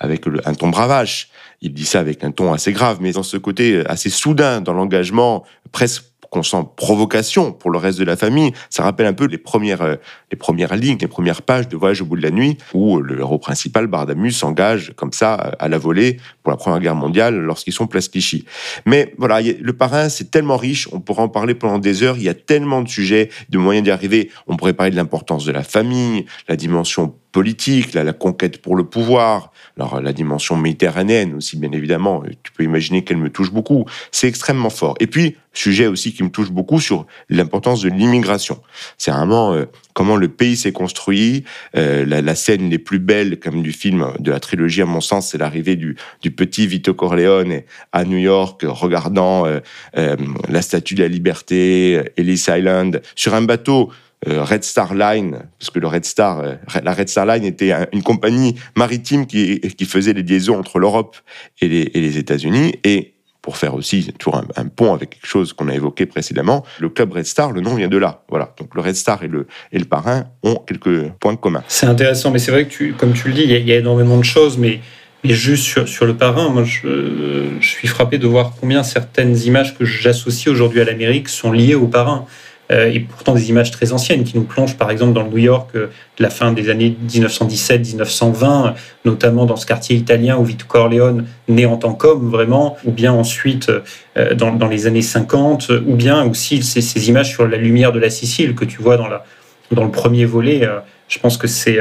avec 0.00 0.24
un 0.44 0.54
ton 0.54 0.68
bravache, 0.68 1.28
il 1.60 1.72
dit 1.72 1.84
ça 1.84 2.00
avec 2.00 2.24
un 2.24 2.30
ton 2.30 2.52
assez 2.52 2.72
grave, 2.72 2.98
mais 3.00 3.12
dans 3.12 3.22
ce 3.22 3.36
côté 3.36 3.84
assez 3.86 4.10
soudain 4.10 4.60
dans 4.60 4.72
l'engagement, 4.72 5.44
presque 5.70 6.04
qu'on 6.32 6.42
sent 6.42 6.64
provocation 6.76 7.52
pour 7.52 7.70
le 7.70 7.78
reste 7.78 7.98
de 7.98 8.04
la 8.04 8.16
famille. 8.16 8.52
Ça 8.70 8.82
rappelle 8.82 9.06
un 9.06 9.12
peu 9.12 9.26
les 9.26 9.36
premières, 9.36 9.82
euh, 9.82 9.96
les 10.30 10.38
premières 10.38 10.74
lignes, 10.74 10.96
les 10.98 11.06
premières 11.06 11.42
pages 11.42 11.68
de 11.68 11.76
Voyage 11.76 12.00
au 12.00 12.06
bout 12.06 12.16
de 12.16 12.22
la 12.22 12.30
nuit, 12.30 12.56
où 12.72 13.00
le 13.00 13.20
héros 13.20 13.38
principal, 13.38 13.86
Bardamus, 13.86 14.32
s'engage 14.32 14.94
comme 14.96 15.12
ça 15.12 15.34
à 15.34 15.68
la 15.68 15.76
volée 15.76 16.16
pour 16.42 16.50
la 16.50 16.56
Première 16.56 16.80
Guerre 16.80 16.94
mondiale 16.94 17.36
lorsqu'ils 17.36 17.74
sont 17.74 17.86
place 17.86 18.08
Clichy. 18.08 18.46
Mais 18.86 19.14
voilà, 19.18 19.42
le 19.42 19.72
parrain, 19.74 20.08
c'est 20.08 20.30
tellement 20.30 20.56
riche, 20.56 20.88
on 20.90 21.00
pourrait 21.00 21.22
en 21.22 21.28
parler 21.28 21.54
pendant 21.54 21.78
des 21.78 22.02
heures, 22.02 22.16
il 22.16 22.24
y 22.24 22.30
a 22.30 22.34
tellement 22.34 22.80
de 22.80 22.88
sujets, 22.88 23.28
de 23.50 23.58
moyens 23.58 23.84
d'y 23.84 23.90
arriver. 23.90 24.30
On 24.46 24.56
pourrait 24.56 24.72
parler 24.72 24.90
de 24.90 24.96
l'importance 24.96 25.44
de 25.44 25.52
la 25.52 25.62
famille, 25.62 26.24
la 26.48 26.56
dimension 26.56 27.14
politique, 27.32 27.94
la, 27.94 28.04
la 28.04 28.12
conquête 28.12 28.60
pour 28.60 28.76
le 28.76 28.84
pouvoir, 28.84 29.52
alors 29.76 30.00
la 30.00 30.12
dimension 30.12 30.56
méditerranéenne 30.56 31.34
aussi, 31.34 31.56
bien 31.56 31.72
évidemment, 31.72 32.22
tu 32.42 32.52
peux 32.52 32.62
imaginer 32.62 33.02
qu'elle 33.04 33.16
me 33.16 33.30
touche 33.30 33.50
beaucoup. 33.50 33.86
C'est 34.10 34.28
extrêmement 34.28 34.70
fort. 34.70 34.94
Et 35.00 35.06
puis, 35.06 35.36
sujet 35.52 35.86
aussi 35.86 36.12
qui 36.12 36.22
me 36.22 36.30
touche 36.30 36.50
beaucoup 36.50 36.80
sur 36.80 37.06
l'importance 37.28 37.82
de 37.82 37.90
l'immigration. 37.90 38.60
C'est 38.98 39.10
vraiment 39.10 39.52
euh, 39.52 39.66
comment 39.92 40.16
le 40.16 40.28
pays 40.28 40.56
s'est 40.56 40.72
construit. 40.72 41.44
Euh, 41.76 42.04
la, 42.06 42.22
la, 42.22 42.34
scène 42.34 42.70
les 42.70 42.78
plus 42.78 42.98
belles, 42.98 43.38
comme 43.38 43.62
du 43.62 43.72
film, 43.72 44.12
de 44.18 44.30
la 44.30 44.40
trilogie, 44.40 44.82
à 44.82 44.86
mon 44.86 45.00
sens, 45.00 45.30
c'est 45.30 45.38
l'arrivée 45.38 45.76
du, 45.76 45.96
du, 46.22 46.30
petit 46.30 46.66
Vito 46.66 46.94
Corleone 46.94 47.62
à 47.92 48.04
New 48.04 48.18
York, 48.18 48.62
regardant 48.64 49.46
euh, 49.46 49.60
euh 49.96 50.16
la 50.48 50.62
Statue 50.62 50.94
de 50.94 51.02
la 51.02 51.08
Liberté, 51.08 52.00
Ellis 52.16 52.44
Island, 52.48 53.02
sur 53.14 53.34
un 53.34 53.42
bateau 53.42 53.90
euh, 53.90 53.94
Red 54.26 54.64
Star 54.64 54.94
Line, 54.94 55.38
parce 55.58 55.70
que 55.70 55.78
le 55.78 55.86
Red 55.86 56.04
Star, 56.04 56.40
euh, 56.40 56.54
la 56.82 56.94
Red 56.94 57.08
Star 57.08 57.26
Line 57.26 57.44
était 57.44 57.72
une 57.92 58.02
compagnie 58.02 58.56
maritime 58.76 59.26
qui, 59.26 59.60
faisait 59.86 60.12
les 60.12 60.22
liaisons 60.22 60.58
entre 60.58 60.78
l'Europe 60.78 61.16
et 61.60 61.68
les, 61.68 62.18
États-Unis. 62.18 62.74
Et 62.84 63.14
pour 63.42 63.56
faire 63.56 63.74
aussi 63.74 64.12
toujours 64.18 64.40
un, 64.56 64.68
pont 64.68 64.94
avec 64.94 65.10
quelque 65.10 65.26
chose 65.26 65.52
qu'on 65.52 65.68
a 65.68 65.74
évoqué 65.74 66.06
précédemment, 66.06 66.64
le 66.78 66.88
club 66.88 67.12
Red 67.12 67.26
Star, 67.26 67.50
le 67.50 67.60
nom 67.60 67.74
vient 67.74 67.88
de 67.88 67.96
là. 67.96 68.22
Voilà. 68.28 68.54
Donc 68.58 68.74
le 68.76 68.80
Red 68.80 68.94
Star 68.94 69.24
et 69.24 69.28
le, 69.28 69.48
et 69.72 69.78
le 69.78 69.84
parrain 69.84 70.26
ont 70.44 70.54
quelques 70.54 71.08
points 71.20 71.34
communs. 71.34 71.64
C'est 71.66 71.86
intéressant, 71.86 72.30
mais 72.30 72.38
c'est 72.38 72.52
vrai 72.52 72.66
que 72.66 72.92
comme 72.92 73.12
tu 73.12 73.28
le 73.28 73.34
dis, 73.34 73.42
il 73.42 73.50
y, 73.50 73.72
a, 73.72 73.76
énormément 73.76 74.16
de 74.16 74.24
choses, 74.24 74.56
mais 74.56 74.80
mais 75.24 75.34
juste 75.34 75.64
sur, 75.64 75.88
sur 75.88 76.04
le 76.04 76.16
parrain, 76.16 76.48
moi, 76.48 76.64
je, 76.64 77.56
suis 77.60 77.86
frappé 77.86 78.18
de 78.18 78.26
voir 78.26 78.54
combien 78.60 78.82
certaines 78.82 79.38
images 79.38 79.78
que 79.78 79.84
j'associe 79.84 80.48
aujourd'hui 80.48 80.80
à 80.80 80.84
l'Amérique 80.84 81.28
sont 81.28 81.52
liées 81.52 81.76
au 81.76 81.86
parrain. 81.86 82.26
Euh, 82.70 82.90
et 82.92 83.00
pourtant 83.00 83.34
des 83.34 83.50
images 83.50 83.70
très 83.70 83.92
anciennes 83.92 84.24
qui 84.24 84.36
nous 84.36 84.44
plongent 84.44 84.76
par 84.76 84.90
exemple 84.90 85.12
dans 85.12 85.24
le 85.24 85.30
New 85.30 85.38
York 85.38 85.70
euh, 85.74 85.88
de 86.16 86.22
la 86.22 86.30
fin 86.30 86.52
des 86.52 86.70
années 86.70 86.96
1917-1920, 87.08 88.74
notamment 89.04 89.46
dans 89.46 89.56
ce 89.56 89.66
quartier 89.66 89.96
italien 89.96 90.36
où 90.38 90.44
Vito 90.44 90.64
Corleone 90.66 91.26
naît 91.48 91.66
en 91.66 91.76
tant 91.76 91.92
qu'homme 91.92 92.30
vraiment, 92.30 92.76
ou 92.84 92.92
bien 92.92 93.12
ensuite 93.12 93.70
euh, 94.16 94.34
dans, 94.34 94.68
les 94.68 94.86
années 94.86 95.02
50, 95.02 95.70
ou 95.86 95.94
bien 95.96 96.24
aussi 96.24 96.62
ces, 96.62 97.08
images 97.08 97.30
sur 97.30 97.46
la 97.46 97.56
lumière 97.56 97.92
de 97.92 97.98
la 97.98 98.10
Sicile 98.10 98.54
que 98.54 98.64
tu 98.64 98.80
vois 98.80 98.96
dans, 98.96 99.08
le 99.08 99.90
premier 99.90 100.24
volet. 100.24 100.68
je 101.08 101.18
pense 101.18 101.36
que 101.36 101.46
c'est 101.46 101.78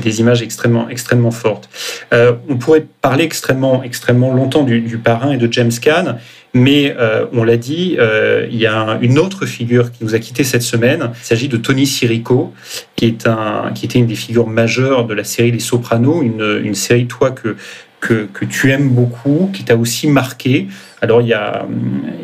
des 0.00 0.20
images 0.20 0.42
extrêmement, 0.42 0.88
extrêmement 0.88 1.30
fortes. 1.30 1.68
On 2.12 2.56
pourrait 2.56 2.84
parler 3.00 3.24
extrêmement, 3.24 3.82
extrêmement 3.82 4.34
longtemps 4.34 4.64
du, 4.64 4.80
du 4.80 4.98
parrain 4.98 5.30
et 5.32 5.36
de 5.36 5.50
James 5.52 5.72
Caan, 5.80 6.16
mais 6.54 6.94
euh, 6.98 7.26
on 7.32 7.42
l'a 7.42 7.56
dit, 7.56 7.96
euh, 7.98 8.46
il 8.50 8.56
y 8.56 8.66
a 8.66 8.98
une 9.02 9.18
autre 9.18 9.44
figure 9.44 9.90
qui 9.90 10.04
nous 10.04 10.14
a 10.14 10.20
quitté 10.20 10.44
cette 10.44 10.62
semaine. 10.62 11.10
Il 11.20 11.24
s'agit 11.24 11.48
de 11.48 11.56
Tony 11.56 11.84
Sirico, 11.86 12.54
qui, 12.94 13.06
est 13.06 13.26
un, 13.26 13.72
qui 13.74 13.86
était 13.86 13.98
une 13.98 14.06
des 14.06 14.14
figures 14.14 14.46
majeures 14.46 15.04
de 15.04 15.14
la 15.14 15.24
série 15.24 15.50
Les 15.50 15.58
Sopranos, 15.58 16.22
une, 16.22 16.74
série, 16.74 17.06
toi, 17.06 17.32
que, 17.32 17.56
que, 18.00 18.44
tu 18.44 18.70
aimes 18.70 18.88
beaucoup, 18.88 19.50
qui 19.52 19.64
t'a 19.64 19.76
aussi 19.76 20.06
marqué. 20.06 20.68
Alors, 21.02 21.22
il 21.22 21.28
y 21.28 21.34
a, 21.34 21.66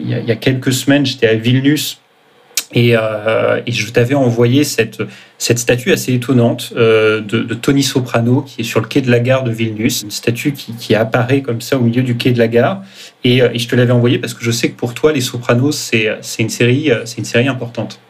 il 0.00 0.08
y 0.08 0.30
a 0.30 0.36
quelques 0.36 0.72
semaines, 0.72 1.04
j'étais 1.04 1.26
à 1.26 1.34
Vilnius 1.34 2.00
et, 2.72 2.96
euh, 2.96 3.60
et, 3.66 3.72
je 3.72 3.90
t'avais 3.90 4.14
envoyé 4.14 4.62
cette, 4.62 5.02
cette 5.38 5.58
statue 5.58 5.92
assez 5.92 6.14
étonnante 6.14 6.72
euh, 6.76 7.20
de, 7.20 7.40
de, 7.40 7.54
Tony 7.54 7.82
Soprano 7.82 8.42
qui 8.42 8.60
est 8.60 8.64
sur 8.64 8.80
le 8.80 8.86
quai 8.86 9.00
de 9.00 9.10
la 9.10 9.18
gare 9.18 9.42
de 9.42 9.50
Vilnius, 9.50 10.02
une 10.02 10.12
statue 10.12 10.52
qui, 10.52 10.74
qui 10.74 10.94
apparaît 10.94 11.42
comme 11.42 11.60
ça 11.60 11.78
au 11.78 11.80
milieu 11.80 12.02
du 12.02 12.16
quai 12.16 12.30
de 12.30 12.38
la 12.38 12.46
gare. 12.46 12.82
Et, 13.24 13.42
euh, 13.42 13.50
et 13.52 13.58
je 13.58 13.68
te 13.68 13.74
l'avais 13.74 13.92
envoyé 13.92 14.18
parce 14.18 14.34
que 14.34 14.44
je 14.44 14.52
sais 14.52 14.70
que 14.70 14.76
pour 14.76 14.94
toi, 14.94 15.12
Les 15.12 15.20
Sopranos, 15.20 15.72
c'est 15.72 16.42
une 16.42 16.48
série, 16.48 16.90
c'est 17.04 17.18
une 17.18 17.24
série 17.24 17.48
importante. 17.48 18.00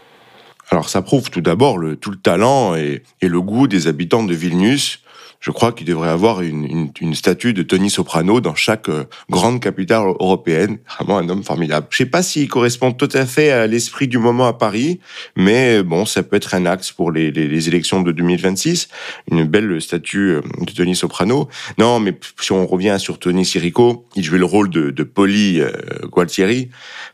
Alors 0.71 0.89
ça 0.89 1.01
prouve 1.03 1.31
tout 1.31 1.41
d'abord 1.41 1.79
le, 1.79 1.97
tout 1.97 2.11
le 2.11 2.19
talent 2.19 2.77
et, 2.77 3.03
et, 3.23 3.29
le 3.29 3.41
goût 3.41 3.67
des 3.67 3.89
habitants 3.89 4.23
de 4.23 4.35
Vilnius 4.35 5.01
je 5.41 5.51
crois 5.51 5.73
qu'il 5.73 5.87
devrait 5.87 6.11
avoir 6.11 6.43
une, 6.43 6.91
statue 7.15 7.55
de 7.55 7.63
Tony 7.63 7.91
Soprano 7.91 8.41
dans 8.41 8.55
chaque 8.55 8.89
euh, 8.89 9.05
grande 9.31 9.61
capitale 9.61 10.03
européenne. 10.21 10.79
Vraiment 10.97 11.19
un 11.19 11.29
homme 11.29 11.43
formidable. 11.43 11.87
Je 11.91 11.97
sais 11.97 12.07
pas 12.07 12.23
s'il 12.23 12.49
correspond 12.49 12.93
tout 12.93 13.09
à 13.13 13.25
fait 13.27 13.51
à 13.51 13.67
l'esprit 13.67 14.07
du 14.07 14.19
moment 14.19 14.47
à 14.47 14.53
Paris, 14.53 15.01
mais 15.37 15.83
bon, 15.83 16.05
ça 16.05 16.23
peut 16.23 16.37
être 16.37 16.55
un 16.55 16.67
axe 16.67 16.93
pour 16.93 17.11
les, 17.11 17.31
élections 17.69 18.03
de 18.03 18.13
2026. 18.13 18.89
Une 19.31 19.45
belle 19.45 19.81
statue 19.81 20.33
euh, 20.33 20.43
de 20.61 20.73
Tony 20.73 20.95
Soprano. 20.95 21.49
Non, 21.79 22.01
mais 22.01 22.15
si 22.41 22.53
on 22.53 22.67
revient 22.67 22.97
sur 22.99 23.19
Tony 23.19 23.45
Sirico, 23.45 24.07
il 24.17 24.25
jouait 24.25 24.39
le 24.39 24.45
rôle 24.45 24.69
de, 24.69 24.91
de 24.91 25.03
Poli 25.03 25.61
euh, 25.61 25.71
Gualtieri. 26.05 26.69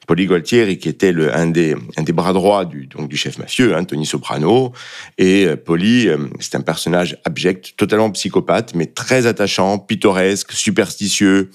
Poli 0.06 0.26
Gualtieri 0.26 0.78
qui 0.78 0.88
était 0.88 1.14
un, 1.32 1.46
des, 1.46 1.76
bras 2.12 2.32
droits 2.32 2.64
du, 2.64 2.88
chef 3.16 3.38
mafieux, 3.38 3.76
hein, 3.76 3.84
Tony 3.84 4.06
Soprano. 4.06 4.72
Et 5.18 5.46
euh, 5.46 5.56
Poli, 5.56 6.08
c'est 6.40 6.56
un 6.56 6.60
personnage 6.60 7.16
abject, 7.24 7.74
totalement 7.76 8.10
psychopathe, 8.16 8.74
mais 8.74 8.86
très 8.86 9.26
attachant, 9.26 9.78
pittoresque, 9.78 10.52
superstitieux, 10.52 11.50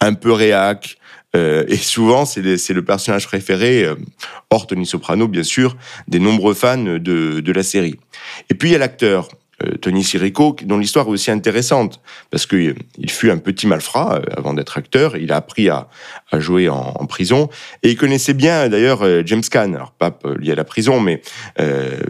un 0.00 0.14
peu 0.14 0.32
réac. 0.32 0.96
Euh, 1.36 1.64
et 1.66 1.76
souvent, 1.76 2.24
c'est 2.24 2.42
le 2.42 2.84
personnage 2.84 3.26
préféré, 3.26 3.84
euh, 3.84 3.96
hors 4.50 4.66
Tony 4.66 4.86
Soprano, 4.86 5.26
bien 5.26 5.42
sûr, 5.42 5.76
des 6.06 6.20
nombreux 6.20 6.54
fans 6.54 6.78
de, 6.78 6.98
de 7.40 7.52
la 7.52 7.62
série. 7.62 7.98
Et 8.50 8.54
puis, 8.54 8.68
il 8.70 8.72
y 8.72 8.76
a 8.76 8.78
l'acteur, 8.78 9.28
Tony 9.80 10.04
Sirico, 10.04 10.56
dont 10.64 10.78
l'histoire 10.78 11.06
est 11.06 11.10
aussi 11.10 11.30
intéressante, 11.30 12.00
parce 12.30 12.46
qu'il 12.46 12.74
fut 13.08 13.30
un 13.30 13.38
petit 13.38 13.66
malfrat 13.66 14.20
avant 14.36 14.54
d'être 14.54 14.78
acteur, 14.78 15.16
il 15.16 15.32
a 15.32 15.36
appris 15.36 15.68
à, 15.68 15.88
jouer 16.32 16.68
en, 16.68 17.06
prison, 17.06 17.48
et 17.82 17.90
il 17.90 17.96
connaissait 17.96 18.34
bien 18.34 18.68
d'ailleurs 18.68 19.04
James 19.24 19.42
Caan, 19.48 19.74
alors 19.74 19.92
pas 19.92 20.18
lié 20.38 20.52
à 20.52 20.54
la 20.56 20.64
prison, 20.64 21.00
mais 21.00 21.22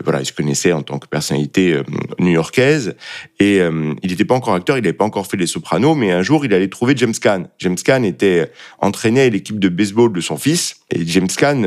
voilà, 0.03 0.21
il 0.21 0.27
se 0.27 0.33
connaissait 0.33 0.73
en 0.73 0.83
tant 0.83 0.99
que 0.99 1.07
personnalité 1.07 1.79
new-yorkaise, 2.19 2.97
et 3.39 3.59
il 3.59 4.11
n'était 4.11 4.25
pas 4.25 4.35
encore 4.35 4.55
acteur, 4.55 4.79
il 4.79 4.83
n'avait 4.83 4.95
pas 4.95 5.05
encore 5.05 5.27
fait 5.27 5.37
Les 5.37 5.47
Sopranos, 5.47 5.95
mais 5.95 6.11
un 6.13 6.23
jour 6.23 6.45
il 6.45 6.55
allait 6.55 6.69
trouver 6.69 6.95
James 6.97 7.15
Caan. 7.21 7.49
James 7.59 7.77
Caan 7.77 8.03
était 8.03 8.51
entraîné 8.81 9.23
à 9.23 9.29
l'équipe 9.29 9.59
de 9.59 9.69
baseball 9.69 10.13
de 10.13 10.21
son 10.21 10.39
fils, 10.39 10.77
et 10.91 11.07
James 11.07 11.29
Caan, 11.29 11.63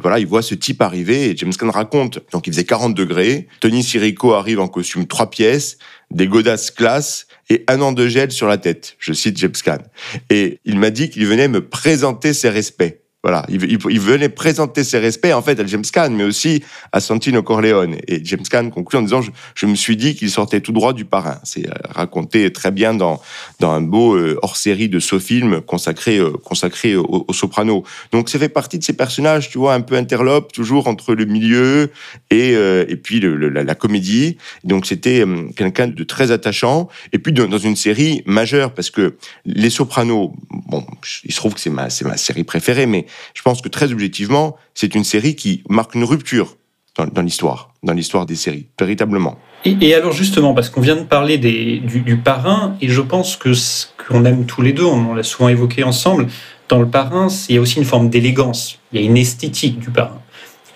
voilà, 0.00 0.18
il 0.18 0.26
voit 0.26 0.42
ce 0.42 0.54
type 0.54 0.80
arriver, 0.80 1.30
et 1.30 1.36
James 1.36 1.52
Caan 1.52 1.70
raconte, 1.70 2.20
donc 2.32 2.46
il 2.46 2.52
faisait 2.52 2.64
40 2.64 2.94
degrés, 2.94 3.48
Tony 3.60 3.82
Sirico 3.82 4.32
arrive 4.32 4.60
en 4.60 4.68
costume 4.68 5.03
trois 5.06 5.30
pièces, 5.30 5.78
des 6.10 6.26
godasses 6.26 6.70
classe 6.70 7.26
et 7.50 7.64
un 7.68 7.80
an 7.80 7.92
de 7.92 8.08
gel 8.08 8.30
sur 8.30 8.46
la 8.46 8.58
tête. 8.58 8.96
Je 8.98 9.12
cite 9.12 9.36
James 9.38 9.52
Caan. 9.64 9.82
Et 10.30 10.60
il 10.64 10.78
m'a 10.78 10.90
dit 10.90 11.10
qu'il 11.10 11.26
venait 11.26 11.48
me 11.48 11.68
présenter 11.68 12.32
ses 12.32 12.48
respects. 12.48 13.03
Voilà, 13.24 13.46
il, 13.48 14.00
venait 14.00 14.28
présenter 14.28 14.84
ses 14.84 14.98
respects 14.98 15.32
en 15.32 15.40
fait 15.40 15.58
à 15.58 15.64
James 15.64 15.84
Caan, 15.90 16.10
mais 16.10 16.24
aussi 16.24 16.62
à 16.92 17.00
Santino 17.00 17.42
Corleone. 17.42 17.96
Et 18.06 18.22
James 18.22 18.42
Caan 18.42 18.68
conclut 18.68 18.98
en 18.98 19.02
disant 19.02 19.22
je, 19.54 19.64
me 19.64 19.74
suis 19.76 19.96
dit 19.96 20.14
qu'il 20.14 20.30
sortait 20.30 20.60
tout 20.60 20.72
droit 20.72 20.92
du 20.92 21.06
parrain. 21.06 21.38
C'est 21.42 21.66
euh, 21.66 21.72
raconté 21.88 22.52
très 22.52 22.70
bien 22.70 22.92
dans 22.92 23.22
dans 23.60 23.70
un 23.70 23.80
beau 23.80 24.14
euh, 24.14 24.38
hors-série 24.42 24.90
de 24.90 24.98
ce 24.98 25.18
film 25.18 25.62
consacré 25.62 26.18
euh, 26.18 26.32
consacré 26.32 26.96
au, 26.96 27.24
soprano. 27.32 27.84
Donc 28.12 28.28
ça 28.28 28.38
fait 28.38 28.50
partie 28.50 28.78
de 28.78 28.84
ces 28.84 28.92
personnages, 28.92 29.48
tu 29.48 29.56
vois, 29.56 29.72
un 29.72 29.80
peu 29.80 29.96
interlope, 29.96 30.52
toujours 30.52 30.86
entre 30.86 31.14
le 31.14 31.24
milieu 31.24 31.90
et 32.30 32.50
et 32.50 32.96
puis 32.96 33.20
la, 33.20 33.74
comédie. 33.74 34.36
Donc 34.64 34.84
c'était 34.84 35.24
quelqu'un 35.56 35.86
de 35.86 36.04
très 36.04 36.30
attachant. 36.30 36.90
Et 37.14 37.18
puis 37.18 37.32
dans 37.32 37.56
une 37.56 37.76
série 37.76 38.22
majeure 38.26 38.74
parce 38.74 38.90
que 38.90 39.16
les 39.46 39.70
Sopranos, 39.70 40.34
bon, 40.50 40.84
il 41.24 41.32
se 41.32 41.38
trouve 41.38 41.54
que 41.54 41.60
c'est 41.60 41.70
ma 41.70 41.88
c'est 41.88 42.04
ma 42.04 42.18
série 42.18 42.44
préférée, 42.44 42.84
mais 42.84 43.06
je 43.34 43.42
pense 43.42 43.60
que 43.62 43.68
très 43.68 43.92
objectivement, 43.92 44.56
c'est 44.74 44.94
une 44.94 45.04
série 45.04 45.34
qui 45.36 45.62
marque 45.68 45.94
une 45.94 46.04
rupture 46.04 46.56
dans, 46.96 47.22
l'histoire, 47.22 47.74
dans 47.82 47.92
l'histoire 47.92 48.24
des 48.26 48.36
séries, 48.36 48.68
véritablement. 48.78 49.38
Et, 49.64 49.94
alors 49.94 50.12
justement, 50.12 50.54
parce 50.54 50.68
qu'on 50.68 50.80
vient 50.80 50.96
de 50.96 51.02
parler 51.02 51.38
du, 51.38 52.16
parrain, 52.16 52.76
et 52.80 52.88
je 52.88 53.00
pense 53.00 53.36
que 53.36 53.54
ce 53.54 53.86
qu'on 54.06 54.24
aime 54.24 54.46
tous 54.46 54.62
les 54.62 54.72
deux, 54.72 54.84
on, 54.84 55.14
l'a 55.14 55.22
souvent 55.22 55.48
évoqué 55.48 55.82
ensemble, 55.82 56.26
dans 56.68 56.78
le 56.78 56.88
parrain, 56.88 57.28
il 57.48 57.56
y 57.56 57.58
a 57.58 57.60
aussi 57.60 57.78
une 57.78 57.84
forme 57.84 58.10
d'élégance, 58.10 58.78
il 58.92 59.00
y 59.00 59.04
a 59.04 59.06
une 59.06 59.16
esthétique 59.16 59.78
du 59.78 59.90
parrain, 59.90 60.20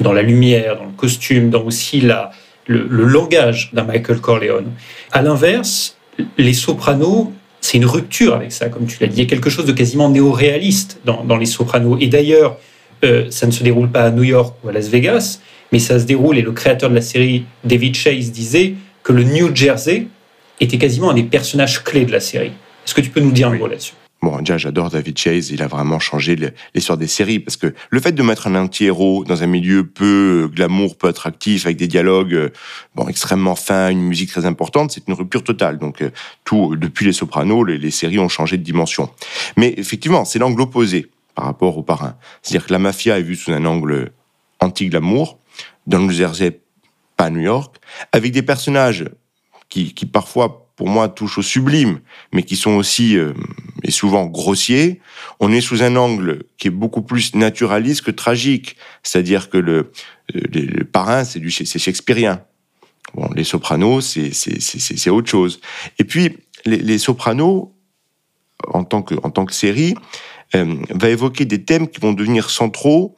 dans 0.01 0.13
la 0.13 0.23
lumière, 0.23 0.77
dans 0.77 0.87
le 0.87 0.97
costume, 0.97 1.51
dans 1.51 1.63
aussi 1.63 2.01
la, 2.01 2.31
le, 2.67 2.87
langage 3.05 3.71
d'un 3.73 3.85
Michael 3.85 4.21
Corleone. 4.21 4.73
À 5.13 5.23
l'inverse, 5.23 5.97
les 6.37 6.53
sopranos 6.53 7.33
c'est 7.61 7.79
une 7.79 7.87
rupture 7.87 8.35
avec 8.35 8.53
ça, 8.53 8.69
comme 8.69 8.87
tu 8.87 8.99
l'as 9.01 9.09
dit. 9.09 9.17
Il 9.17 9.25
y 9.25 9.27
a 9.27 9.29
quelque 9.29 9.51
chose 9.51 9.67
de 9.67 9.73
quasiment 9.73 10.09
néo-réaliste 10.09 11.01
dans, 11.05 11.37
Les 11.37 11.47
Sopranos. 11.47 11.99
Et 12.01 12.07
d'ailleurs, 12.07 12.59
euh, 13.05 13.27
ça 13.31 13.47
ne 13.47 13.53
se 13.53 13.63
déroule 13.63 13.91
pas 13.91 14.05
à 14.05 14.11
New 14.11 14.23
York 14.23 14.57
ou 14.63 14.69
à 14.69 14.73
Las 14.73 14.89
Vegas, 14.89 15.41
mais 15.73 15.79
ça 15.79 15.99
se 15.99 16.05
déroule, 16.05 16.39
et 16.39 16.43
le 16.43 16.53
créateur 16.53 16.89
de 16.91 16.95
la 16.95 17.03
série, 17.03 17.45
David 17.65 17.95
Chase, 17.95 18.31
disait 18.31 18.75
que 19.03 19.13
le 19.13 19.23
New 19.25 19.55
Jersey 19.55 20.07
était 20.61 20.79
quasiment 20.79 21.11
un 21.11 21.15
des 21.15 21.23
personnages 21.23 21.85
clés 21.85 22.05
de 22.05 22.13
la 22.13 22.21
série. 22.21 22.53
Est-ce 22.85 22.95
que 22.95 23.01
tu 23.01 23.11
peux 23.11 23.21
nous 23.21 23.33
dire 23.33 23.49
un 23.49 23.57
mot 23.57 23.67
là-dessus? 23.67 23.93
Bon, 24.21 24.37
déjà, 24.39 24.59
j'adore 24.59 24.91
David 24.91 25.17
Chase. 25.17 25.51
Il 25.51 25.63
a 25.63 25.69
vraiment 25.69 26.01
changé 26.01 26.37
l'histoire 26.75 26.99
des 26.99 27.07
séries 27.07 27.39
parce 27.39 27.57
que 27.57 27.73
le 27.89 28.01
fait 28.01 28.11
de 28.11 28.23
mettre 28.23 28.49
un 28.49 28.57
anti-héros 28.57 29.25
dans 29.25 29.45
un 29.45 29.47
milieu 29.47 29.87
peu 29.87 30.51
glamour, 30.53 30.97
peu 30.97 31.07
attractif, 31.07 31.67
avec 31.67 31.77
des 31.77 31.87
dialogues 31.87 32.35
euh, 32.35 32.51
bon 32.97 33.07
extrêmement 33.07 33.55
fins, 33.55 33.91
une 33.91 34.03
musique 34.03 34.31
très 34.31 34.45
importante, 34.45 34.91
c'est 34.91 35.07
une 35.07 35.15
rupture 35.15 35.45
totale. 35.45 35.79
Donc, 35.79 36.03
euh, 36.03 36.11
tout 36.45 36.75
depuis 36.75 37.07
Les 37.07 37.13
Sopranos, 37.13 37.63
les, 37.65 37.91
séries 37.93 38.19
ont 38.19 38.29
changé 38.29 38.57
de 38.57 38.65
dimension. 38.65 39.09
Mais 39.57 39.73
effectivement, 39.77 40.25
c'est 40.25 40.41
l'angle 40.41 40.63
opposé 40.63 41.07
par 41.37 41.45
rapport 41.45 41.79
au 41.79 41.85
parrain. 41.85 42.17
C'est-à-dire 42.43 42.67
que 42.67 42.73
la 42.73 42.81
mafia 42.81 43.19
est 43.19 43.23
vue 43.23 43.37
sous 43.37 43.53
un 43.53 43.65
angle 43.65 44.11
anti-glamour, 44.59 45.39
dans 45.87 46.05
le 46.05 46.13
Jersey, 46.13 46.61
pas 47.17 47.31
New 47.31 47.41
York, 47.41 47.77
avec 48.11 48.33
des 48.33 48.43
personnages 48.43 49.05
qui, 49.69 49.95
qui 49.95 50.07
parfois 50.07 50.68
pour 50.79 50.89
moi, 50.89 51.09
touchent 51.09 51.39
au 51.39 51.43
sublime, 51.43 51.99
mais 52.33 52.45
qui 52.45 52.55
sont 52.55 52.77
aussi 52.77 53.19
euh, 53.19 53.33
et 53.83 53.91
souvent 53.91 54.27
grossiers. 54.27 55.01
On 55.41 55.51
est 55.51 55.61
sous 55.61 55.83
un 55.83 55.97
angle 55.97 56.45
qui 56.57 56.69
est 56.69 56.71
beaucoup 56.71 57.03
plus 57.03 57.35
naturaliste 57.35 58.03
que 58.03 58.13
tragique, 58.13 58.77
c'est-à-dire 59.03 59.51
que 59.51 59.59
le, 59.59 59.91
euh, 60.37 60.41
le, 60.53 60.85
parrain, 60.85 61.25
c'est 61.25 61.41
du 61.41 61.51
c'est 61.51 61.81
shakespearien. 61.81 62.45
Bon, 63.15 63.29
les 63.35 63.43
sopranos, 63.43 64.03
c'est 64.03 64.33
c'est 64.33 65.11
autre 65.11 65.29
chose. 65.29 65.61
Et 65.99 66.05
puis 66.05 66.39
les, 66.65 66.77
les, 66.77 66.99
sopranos, 66.99 67.75
en 68.69 68.85
tant 68.85 69.03
que 69.03 69.17
en 69.25 69.31
tant 69.31 69.47
que 69.47 69.55
série, 69.55 69.97
euh, 70.55 70.77
va 70.91 71.09
évoquer 71.09 71.45
des 71.45 71.65
thèmes 71.65 71.89
qui 71.89 71.99
vont 71.99 72.13
devenir 72.13 72.51
centraux, 72.51 73.17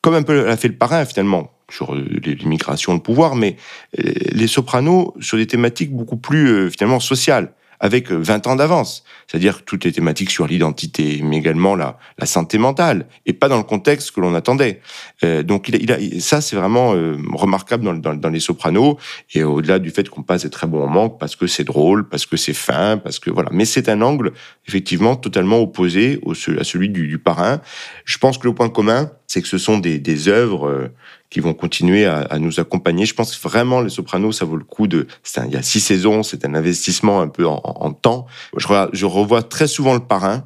comme 0.00 0.14
un 0.14 0.22
peu 0.22 0.46
l'a 0.46 0.56
fait 0.56 0.68
le 0.68 0.78
parrain 0.78 1.04
finalement 1.04 1.50
sur 1.72 1.94
euh, 1.94 2.04
l'immigration, 2.24 2.94
le 2.94 3.00
pouvoir, 3.00 3.34
mais 3.34 3.56
euh, 3.98 4.12
les 4.32 4.46
sopranos 4.46 5.14
sur 5.20 5.36
des 5.36 5.46
thématiques 5.46 5.92
beaucoup 5.92 6.16
plus 6.16 6.48
euh, 6.48 6.70
finalement 6.70 7.00
sociales 7.00 7.52
avec 7.82 8.12
20 8.12 8.46
ans 8.46 8.56
d'avance. 8.56 9.04
C'est-à-dire 9.26 9.64
toutes 9.64 9.84
les 9.84 9.92
thématiques 9.92 10.30
sur 10.30 10.46
l'identité, 10.46 11.20
mais 11.22 11.36
également 11.38 11.74
la, 11.74 11.98
la 12.16 12.26
santé 12.26 12.56
mentale, 12.56 13.06
et 13.26 13.32
pas 13.32 13.48
dans 13.48 13.56
le 13.56 13.64
contexte 13.64 14.12
que 14.12 14.20
l'on 14.20 14.34
attendait. 14.34 14.80
Euh, 15.24 15.42
donc 15.42 15.68
il 15.68 15.74
a, 15.74 15.98
il 15.98 16.16
a, 16.16 16.20
ça, 16.20 16.40
c'est 16.40 16.54
vraiment 16.54 16.94
euh, 16.94 17.16
remarquable 17.34 17.84
dans, 17.84 17.94
dans, 17.94 18.14
dans, 18.14 18.28
Les 18.28 18.38
Sopranos, 18.38 18.98
et 19.34 19.42
au-delà 19.42 19.80
du 19.80 19.90
fait 19.90 20.08
qu'on 20.08 20.22
passe 20.22 20.44
des 20.44 20.50
très 20.50 20.68
bons 20.68 20.78
moments, 20.78 21.10
parce 21.10 21.34
que 21.34 21.48
c'est 21.48 21.64
drôle, 21.64 22.08
parce 22.08 22.24
que 22.24 22.36
c'est 22.36 22.54
fin, 22.54 22.98
parce 22.98 23.18
que 23.18 23.30
voilà. 23.30 23.50
Mais 23.52 23.64
c'est 23.64 23.88
un 23.88 24.00
angle, 24.00 24.32
effectivement, 24.68 25.16
totalement 25.16 25.58
opposé 25.58 26.20
au, 26.22 26.32
à 26.32 26.64
celui 26.64 26.88
du, 26.88 27.08
du, 27.08 27.18
parrain. 27.18 27.60
Je 28.04 28.16
pense 28.18 28.38
que 28.38 28.46
le 28.46 28.54
point 28.54 28.68
commun, 28.68 29.10
c'est 29.26 29.42
que 29.42 29.48
ce 29.48 29.58
sont 29.58 29.78
des, 29.78 29.98
des 29.98 30.28
œuvres... 30.28 30.68
Euh, 30.68 30.88
qui 31.32 31.40
vont 31.40 31.54
continuer 31.54 32.04
à, 32.04 32.18
à, 32.18 32.38
nous 32.38 32.60
accompagner. 32.60 33.06
Je 33.06 33.14
pense 33.14 33.40
vraiment 33.40 33.80
les 33.80 33.88
Sopranos, 33.88 34.32
ça 34.32 34.44
vaut 34.44 34.56
le 34.56 34.64
coup 34.64 34.86
de. 34.86 35.06
Un, 35.38 35.46
il 35.46 35.52
y 35.52 35.56
a 35.56 35.62
six 35.62 35.80
saisons, 35.80 36.22
c'est 36.22 36.44
un 36.44 36.54
investissement 36.54 37.22
un 37.22 37.28
peu 37.28 37.46
en, 37.46 37.62
en 37.64 37.92
temps. 37.94 38.26
Je, 38.58 39.06
revois 39.06 39.42
très 39.42 39.66
souvent 39.66 39.94
le 39.94 40.00
Parrain 40.00 40.44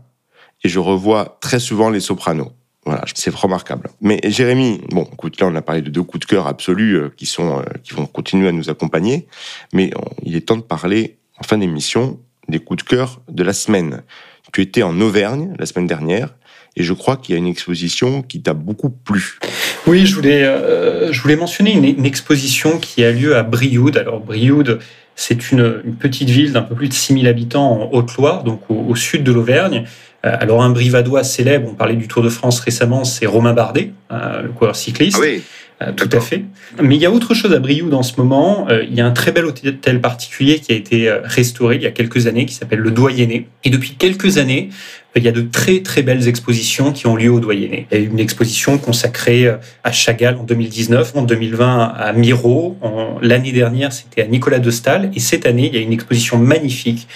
et 0.62 0.68
je 0.68 0.78
revois 0.78 1.38
très 1.40 1.58
souvent 1.58 1.90
les 1.90 1.98
Sopranos. 1.98 2.52
Voilà, 2.84 3.02
c'est 3.14 3.34
remarquable. 3.34 3.90
Mais 4.00 4.20
Jérémy, 4.22 4.80
bon, 4.90 5.08
écoute, 5.12 5.40
là 5.40 5.48
on 5.48 5.54
a 5.56 5.62
parlé 5.62 5.82
de 5.82 5.90
deux 5.90 6.04
coups 6.04 6.24
de 6.24 6.30
cœur 6.30 6.46
absolus 6.46 6.94
euh, 6.94 7.12
qui 7.16 7.26
sont 7.26 7.58
euh, 7.58 7.62
qui 7.82 7.92
vont 7.92 8.06
continuer 8.06 8.46
à 8.46 8.52
nous 8.52 8.70
accompagner, 8.70 9.26
mais 9.72 9.90
il 10.22 10.36
est 10.36 10.42
temps 10.42 10.56
de 10.56 10.62
parler 10.62 11.18
en 11.40 11.42
fin 11.42 11.58
d'émission 11.58 12.20
des 12.48 12.60
coups 12.60 12.84
de 12.84 12.88
cœur 12.88 13.20
de 13.28 13.42
la 13.42 13.52
semaine. 13.52 14.04
Tu 14.52 14.62
étais 14.62 14.84
en 14.84 15.00
Auvergne 15.00 15.52
la 15.58 15.66
semaine 15.66 15.88
dernière 15.88 16.32
et 16.76 16.84
je 16.84 16.92
crois 16.92 17.16
qu'il 17.16 17.34
y 17.34 17.36
a 17.36 17.38
une 17.38 17.48
exposition 17.48 18.22
qui 18.22 18.40
t'a 18.40 18.54
beaucoup 18.54 18.90
plu. 18.90 19.40
Oui, 19.86 20.04
je 20.04 20.14
voulais, 20.14 20.44
euh, 20.44 21.12
je 21.12 21.22
voulais 21.22 21.36
mentionner 21.36 21.72
une, 21.72 22.04
exposition 22.04 22.78
qui 22.78 23.04
a 23.04 23.12
lieu 23.12 23.36
à 23.36 23.42
Brioude. 23.42 23.96
Alors, 23.96 24.20
Brioude, 24.20 24.80
c'est 25.14 25.52
une, 25.52 25.80
petite 25.98 26.28
ville 26.28 26.52
d'un 26.52 26.62
peu 26.62 26.74
plus 26.74 26.88
de 26.88 26.92
6000 26.92 27.28
habitants 27.28 27.82
en 27.82 27.90
Haute-Loire, 27.92 28.42
donc 28.42 28.62
au, 28.68 28.94
sud 28.96 29.22
de 29.22 29.32
l'Auvergne. 29.32 29.84
Euh, 30.24 30.36
alors, 30.40 30.62
un 30.62 30.70
brivadois 30.70 31.22
célèbre, 31.22 31.68
on 31.70 31.74
parlait 31.74 31.94
du 31.94 32.08
Tour 32.08 32.22
de 32.22 32.28
France 32.28 32.58
récemment, 32.60 33.04
c'est 33.04 33.26
Romain 33.26 33.52
Bardet, 33.52 33.92
euh, 34.10 34.42
le 34.42 34.48
coureur 34.48 34.74
cycliste. 34.74 35.18
Ah 35.20 35.24
oui. 35.24 35.42
Euh, 35.82 35.92
tout 35.92 36.08
à 36.12 36.20
fait. 36.20 36.42
Mais 36.82 36.96
il 36.96 37.02
y 37.02 37.04
a 37.04 37.10
autre 37.10 37.34
chose 37.34 37.52
à 37.52 37.58
Brioude 37.58 37.92
en 37.92 38.02
ce 38.02 38.16
moment. 38.16 38.66
Euh, 38.70 38.82
il 38.88 38.94
y 38.94 39.02
a 39.02 39.06
un 39.06 39.10
très 39.10 39.30
bel 39.30 39.44
hôtel 39.44 40.00
particulier 40.00 40.58
qui 40.58 40.72
a 40.72 40.74
été 40.74 41.12
restauré 41.22 41.76
il 41.76 41.82
y 41.82 41.86
a 41.86 41.90
quelques 41.90 42.26
années, 42.26 42.46
qui 42.46 42.54
s'appelle 42.54 42.78
le 42.78 42.90
Doyenné. 42.90 43.48
Et 43.62 43.68
depuis 43.68 43.90
quelques 43.90 44.38
années, 44.38 44.70
il 45.16 45.24
y 45.24 45.28
a 45.28 45.32
de 45.32 45.40
très 45.40 45.80
très 45.80 46.02
belles 46.02 46.28
expositions 46.28 46.92
qui 46.92 47.06
ont 47.06 47.16
lieu 47.16 47.30
au 47.30 47.40
Doyenné. 47.40 47.86
Il 47.90 47.98
y 47.98 48.02
a 48.02 48.04
une 48.04 48.18
exposition 48.18 48.78
consacrée 48.78 49.50
à 49.82 49.92
Chagall 49.92 50.36
en 50.36 50.44
2019, 50.44 51.12
en 51.16 51.22
2020 51.22 51.94
à 51.96 52.12
Miro, 52.12 52.76
l'année 53.22 53.52
dernière 53.52 53.92
c'était 53.92 54.22
à 54.22 54.26
Nicolas 54.26 54.58
de 54.58 54.70
Stahl, 54.70 55.10
et 55.14 55.20
cette 55.20 55.46
année 55.46 55.68
il 55.68 55.74
y 55.74 55.78
a 55.78 55.82
une 55.82 55.92
exposition 55.92 56.38
magnifique 56.38 57.08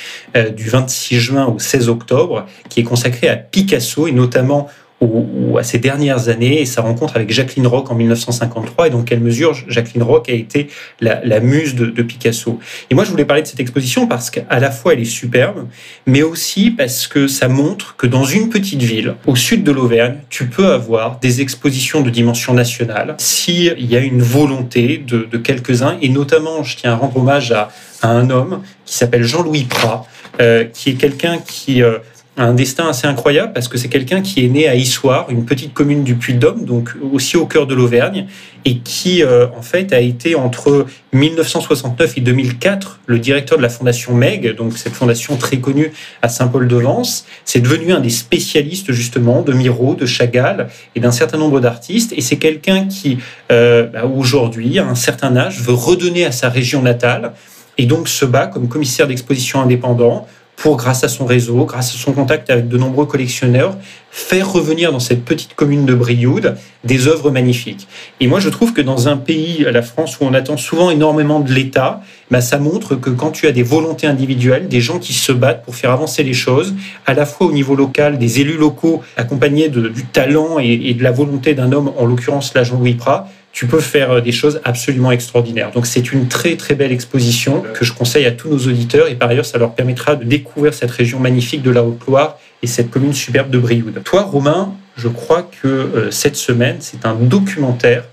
du 0.57 0.69
26 0.69 1.21
juin 1.21 1.47
au 1.47 1.59
16 1.59 1.89
octobre 1.89 2.47
qui 2.69 2.81
est 2.81 2.85
consacrée 2.85 3.29
à 3.29 3.37
Picasso 3.37 4.07
et 4.07 4.13
notamment 4.13 4.69
ou, 5.01 5.57
à 5.59 5.63
ces 5.63 5.79
dernières 5.79 6.29
années 6.29 6.61
et 6.61 6.67
sa 6.67 6.83
rencontre 6.83 7.17
avec 7.17 7.33
Jacqueline 7.33 7.67
Roch 7.67 7.91
en 7.91 7.95
1953 7.95 8.89
et 8.89 8.91
dans 8.91 9.03
quelle 9.03 9.21
mesure 9.21 9.55
Jacqueline 9.69 10.03
Roch 10.03 10.29
a 10.29 10.33
été 10.33 10.69
la, 11.01 11.41
muse 11.41 11.75
de, 11.75 12.03
Picasso. 12.03 12.59
Et 12.91 12.95
moi, 12.95 13.05
je 13.05 13.11
voulais 13.11 13.25
parler 13.25 13.43
de 13.43 13.47
cette 13.47 13.61
exposition 13.61 14.07
parce 14.07 14.31
qu'à 14.31 14.59
la 14.59 14.71
fois 14.71 14.95
elle 14.95 15.01
est 15.01 15.05
superbe, 15.05 15.67
mais 16.07 16.23
aussi 16.23 16.71
parce 16.71 17.07
que 17.07 17.27
ça 17.29 17.49
montre 17.49 17.97
que 17.97 18.07
dans 18.07 18.25
une 18.25 18.49
petite 18.49 18.83
ville 18.83 19.15
au 19.27 19.37
sud 19.37 19.65
de 19.65 19.73
l'Auvergne, 19.73 20.17
tu 20.29 20.47
peux 20.47 20.73
avoir 20.73 21.19
des 21.19 21.41
expositions 21.41 22.01
de 22.01 22.11
dimension 22.11 22.55
nationale 22.55 23.15
s'il 23.19 23.91
y 23.91 23.97
a 23.97 24.01
une 24.01 24.23
volonté 24.23 24.99
de, 24.99 25.25
quelques-uns 25.39 25.97
et 26.03 26.09
notamment, 26.09 26.63
je 26.63 26.77
tiens 26.77 26.93
à 26.93 26.97
rendre 26.97 27.17
hommage 27.17 27.53
à, 27.53 27.71
un 28.03 28.31
homme 28.31 28.63
qui 28.87 28.95
s'appelle 28.95 29.25
Jean-Louis 29.25 29.65
Prat, 29.65 30.07
euh, 30.41 30.65
qui 30.65 30.91
est 30.91 30.95
quelqu'un 30.95 31.39
qui 31.39 31.83
euh, 31.83 31.99
un 32.37 32.55
destin 32.55 32.89
assez 32.89 33.07
incroyable 33.07 33.53
parce 33.53 33.69
que 33.69 33.77
c'est 33.77 33.89
quelqu'un 33.89 34.23
qui 34.23 34.45
est 34.45 34.49
né 34.49 34.69
à 34.69 34.75
Issoire, 34.75 35.27
une 35.31 35.45
petite 35.45 35.75
commune 35.75 36.05
du 36.05 36.15
Puy-de-Dôme, 36.15 36.65
donc 36.65 36.91
aussi 37.13 37.37
au 37.37 37.47
cœur 37.47 37.67
de 37.67 37.75
l'Auvergne, 37.75 38.27
et 38.65 38.79
qui 38.79 39.23
euh, 39.23 39.47
en 39.57 39.63
fait 39.63 39.93
a 39.93 40.01
été 40.01 40.35
entre 40.35 40.87
1969 41.13 42.19
et 42.19 42.21
2004 42.21 43.01
le 43.07 43.19
directeur 43.19 43.59
de 43.59 43.63
la 43.63 43.69
fondation 43.69 44.15
Meg, 44.15 44.55
donc 44.55 44.79
cette 44.79 44.93
fondation 44.93 45.37
très 45.37 45.59
connue 45.59 45.93
à 46.23 46.29
Saint-Paul-de-Vence. 46.29 47.27
C'est 47.45 47.61
devenu 47.61 47.93
un 47.93 48.01
des 48.01 48.11
spécialistes 48.11 48.93
justement 48.93 49.43
de 49.43 49.53
Miro, 49.53 49.95
de 49.95 50.07
Chagall 50.07 50.69
et 50.95 51.01
d'un 51.01 51.13
certain 51.13 51.39
nombre 51.39 51.61
d'artistes. 51.61 52.13
Et 52.17 52.21
c'est 52.21 52.37
quelqu'un 52.37 52.87
qui 52.87 53.19
euh, 53.51 53.87
bah, 53.87 54.05
aujourd'hui, 54.05 54.79
à 54.79 54.87
un 54.87 54.95
certain 54.95 55.37
âge, 55.37 55.61
veut 55.61 55.75
redonner 55.75 56.25
à 56.25 56.33
sa 56.33 56.49
région 56.49 56.83
natale 56.83 57.33
et 57.77 57.87
donc 57.87 58.09
se 58.09 58.25
bat 58.25 58.47
comme 58.47 58.69
commissaire 58.69 59.07
d'exposition 59.07 59.61
indépendant 59.61 60.27
pour, 60.61 60.77
grâce 60.77 61.05
à 61.05 61.09
son 61.09 61.25
réseau, 61.25 61.65
grâce 61.65 61.95
à 61.95 61.99
son 61.99 62.13
contact 62.13 62.51
avec 62.51 62.69
de 62.69 62.77
nombreux 62.77 63.07
collectionneurs, 63.07 63.79
faire 64.11 64.53
revenir 64.53 64.93
dans 64.93 65.01
cette 65.01 65.25
petite 65.25 65.55
commune 65.55 65.87
de 65.87 65.95
Brioude 65.95 66.57
des 66.85 67.09
œuvres 67.09 67.31
magnifiques. 67.31 67.89
Et 68.21 68.27
moi, 68.27 68.41
je 68.41 68.51
trouve 68.51 68.75
que 68.75 68.83
dans 68.83 69.09
un 69.09 69.17
pays, 69.17 69.65
la 69.73 69.81
France, 69.81 70.21
où 70.21 70.25
on 70.25 70.35
attend 70.35 70.59
souvent 70.59 70.91
énormément 70.91 71.41
de 71.41 71.51
l'État, 71.51 72.03
bah, 72.31 72.43
ça 72.43 72.59
montre 72.59 72.95
que 72.95 73.09
quand 73.09 73.31
tu 73.31 73.47
as 73.47 73.53
des 73.53 73.63
volontés 73.63 74.07
individuelles, 74.07 74.69
des 74.69 74.83
gens 74.83 74.99
qui 74.99 75.15
se 75.15 75.33
battent 75.33 75.65
pour 75.65 75.77
faire 75.77 75.93
avancer 75.93 76.23
les 76.25 76.35
choses, 76.35 76.75
à 77.07 77.15
la 77.15 77.25
fois 77.25 77.47
au 77.47 77.53
niveau 77.53 77.75
local, 77.75 78.19
des 78.19 78.41
élus 78.41 78.59
locaux 78.59 79.03
accompagnés 79.17 79.71
du 79.71 80.05
talent 80.13 80.59
et, 80.59 80.93
de 80.93 81.03
la 81.03 81.11
volonté 81.11 81.55
d'un 81.55 81.73
homme, 81.73 81.91
en 81.97 82.05
l'occurrence 82.05 82.53
là 82.55 82.65
Jean-Louis 82.65 82.95
Prat, 82.95 83.29
tu 83.53 83.67
peux 83.67 83.81
faire 83.81 84.13
euh, 84.13 84.21
des 84.21 84.33
choses 84.33 84.61
absolument 84.65 85.11
extraordinaires. 85.13 85.71
Donc 85.73 85.87
c'est 85.87 86.13
une 86.13 86.29
très 86.29 86.57
très 86.57 86.75
belle 86.75 86.93
exposition 86.93 87.63
que 87.75 87.85
je 87.85 87.93
conseille 87.93 88.27
à 88.27 88.31
tous 88.31 88.49
nos 88.49 88.59
auditeurs 88.59 89.09
et 89.09 89.15
par 89.15 89.29
ailleurs 89.29 89.47
ça 89.47 89.59
leur 89.59 89.75
permettra 89.75 90.17
de 90.17 90.25
découvrir 90.25 90.75
cette 90.75 90.91
région 90.91 91.19
magnifique 91.19 91.63
de 91.63 91.71
la 91.71 91.83
Haute-Loire 91.83 92.39
et 92.63 92.67
cette 92.67 92.91
commune 92.91 93.15
superbe 93.15 93.51
de 93.51 93.59
Brioude. 93.59 94.03
Toi 94.05 94.23
Romain, 94.23 94.75
je 94.97 95.09
crois 95.09 95.43
que 95.43 95.69
euh, 95.69 96.11
cette 96.11 96.37
semaine 96.37 96.77
c'est 96.81 97.05
un 97.07 97.15
documentaire 97.15 98.05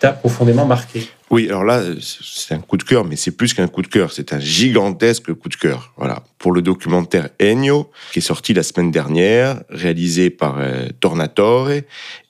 t'a 0.00 0.12
profondément 0.12 0.66
marqué. 0.66 1.08
Oui, 1.30 1.46
alors 1.48 1.64
là, 1.64 1.82
c'est 2.00 2.54
un 2.54 2.60
coup 2.60 2.78
de 2.78 2.82
cœur, 2.82 3.04
mais 3.04 3.16
c'est 3.16 3.32
plus 3.32 3.52
qu'un 3.52 3.68
coup 3.68 3.82
de 3.82 3.86
cœur, 3.86 4.12
c'est 4.12 4.32
un 4.32 4.40
gigantesque 4.40 5.32
coup 5.34 5.50
de 5.50 5.56
cœur. 5.56 5.92
Voilà, 5.98 6.22
pour 6.38 6.52
le 6.52 6.62
documentaire 6.62 7.28
Ennio, 7.40 7.90
qui 8.12 8.20
est 8.20 8.22
sorti 8.22 8.54
la 8.54 8.62
semaine 8.62 8.90
dernière, 8.90 9.62
réalisé 9.68 10.30
par 10.30 10.58
euh, 10.58 10.88
Tornatore, 11.00 11.70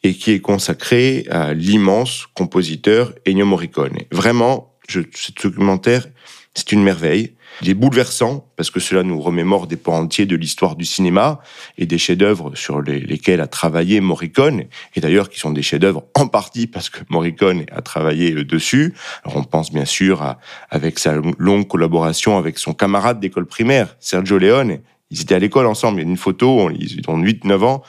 et 0.02 0.14
qui 0.14 0.32
est 0.32 0.40
consacré 0.40 1.26
à 1.30 1.54
l'immense 1.54 2.26
compositeur 2.34 3.14
Ennio 3.26 3.46
Morricone. 3.46 3.98
Vraiment, 4.10 4.74
ce 4.88 5.00
documentaire, 5.42 6.06
c'est 6.54 6.72
une 6.72 6.82
merveille. 6.82 7.34
Il 7.62 7.68
est 7.68 7.74
bouleversant 7.74 8.46
parce 8.56 8.70
que 8.70 8.80
cela 8.80 9.02
nous 9.02 9.20
remémore 9.20 9.66
des 9.66 9.76
pans 9.76 9.98
entiers 9.98 10.26
de 10.26 10.36
l'histoire 10.36 10.76
du 10.76 10.84
cinéma 10.84 11.40
et 11.76 11.86
des 11.86 11.98
chefs-d'œuvre 11.98 12.54
sur 12.54 12.82
les, 12.82 13.00
lesquels 13.00 13.40
a 13.40 13.46
travaillé 13.46 14.00
Morricone 14.00 14.64
et 14.94 15.00
d'ailleurs 15.00 15.28
qui 15.28 15.40
sont 15.40 15.50
des 15.50 15.62
chefs-d'œuvre 15.62 16.04
en 16.14 16.28
partie 16.28 16.66
parce 16.66 16.90
que 16.90 17.00
Morricone 17.08 17.64
a 17.72 17.82
travaillé 17.82 18.32
euh, 18.32 18.44
dessus. 18.44 18.94
Alors 19.24 19.38
on 19.38 19.44
pense 19.44 19.72
bien 19.72 19.84
sûr 19.84 20.22
à, 20.22 20.38
avec 20.70 20.98
sa 20.98 21.14
longue 21.38 21.66
collaboration 21.66 22.38
avec 22.38 22.58
son 22.58 22.74
camarade 22.74 23.20
d'école 23.20 23.46
primaire 23.46 23.96
Sergio 24.00 24.38
Leone. 24.38 24.78
Ils 25.10 25.22
étaient 25.22 25.34
à 25.34 25.38
l'école 25.38 25.66
ensemble. 25.66 26.00
Il 26.00 26.04
y 26.04 26.06
a 26.06 26.10
une 26.10 26.16
photo, 26.16 26.70
ils 26.70 27.00
ont 27.08 27.20
8-9 27.20 27.64
ans. 27.64 27.82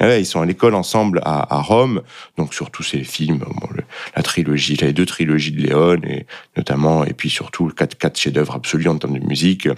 Ah 0.00 0.06
ouais, 0.06 0.22
ils 0.22 0.26
sont 0.26 0.40
à 0.40 0.46
l'école 0.46 0.74
ensemble 0.74 1.20
à, 1.22 1.54
à, 1.54 1.60
Rome, 1.60 2.00
donc 2.38 2.54
sur 2.54 2.70
tous 2.70 2.82
ces 2.82 3.04
films, 3.04 3.40
bon, 3.40 3.68
le, 3.74 3.82
la 4.16 4.22
trilogie, 4.22 4.74
les 4.76 4.94
deux 4.94 5.04
trilogies 5.04 5.52
de 5.52 5.60
Léon, 5.60 6.00
et 6.04 6.24
notamment, 6.56 7.04
et 7.04 7.12
puis 7.12 7.28
surtout 7.28 7.68
quatre, 7.68 7.98
quatre 7.98 8.18
chefs-d'œuvre 8.18 8.54
absolus 8.54 8.88
en 8.88 8.96
termes 8.96 9.18
de 9.18 9.26
musique. 9.26 9.68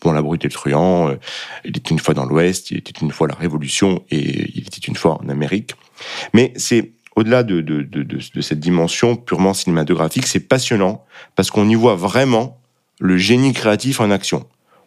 Bon, 0.00 0.12
La 0.12 0.22
Brute 0.22 0.44
et 0.44 0.48
le 0.48 0.52
Truand, 0.52 1.08
euh, 1.08 1.16
Il 1.64 1.76
était 1.76 1.90
une 1.90 1.98
fois 1.98 2.14
dans 2.14 2.24
l'Ouest, 2.24 2.70
Il 2.70 2.78
était 2.78 3.00
une 3.00 3.10
fois 3.10 3.26
la 3.26 3.34
Révolution, 3.34 4.04
et 4.12 4.48
Il 4.54 4.60
était 4.60 4.86
une 4.86 4.94
fois 4.94 5.20
en 5.20 5.28
Amérique. 5.28 5.72
Mais 6.34 6.52
c'est 6.54 6.92
au-delà 7.16 7.42
de, 7.42 7.60
de, 7.60 7.82
de, 7.82 8.02
de, 8.04 8.40
cette 8.40 8.60
dimension 8.60 9.16
purement 9.16 9.54
cinématographique, 9.54 10.26
c'est 10.26 10.40
passionnant 10.40 11.04
parce 11.34 11.50
qu'on 11.50 11.68
y 11.68 11.74
voit 11.74 11.96
vraiment 11.96 12.60
le 13.00 13.16
génie 13.16 13.52
créatif 13.52 14.00
en 14.00 14.10
action. 14.10 14.46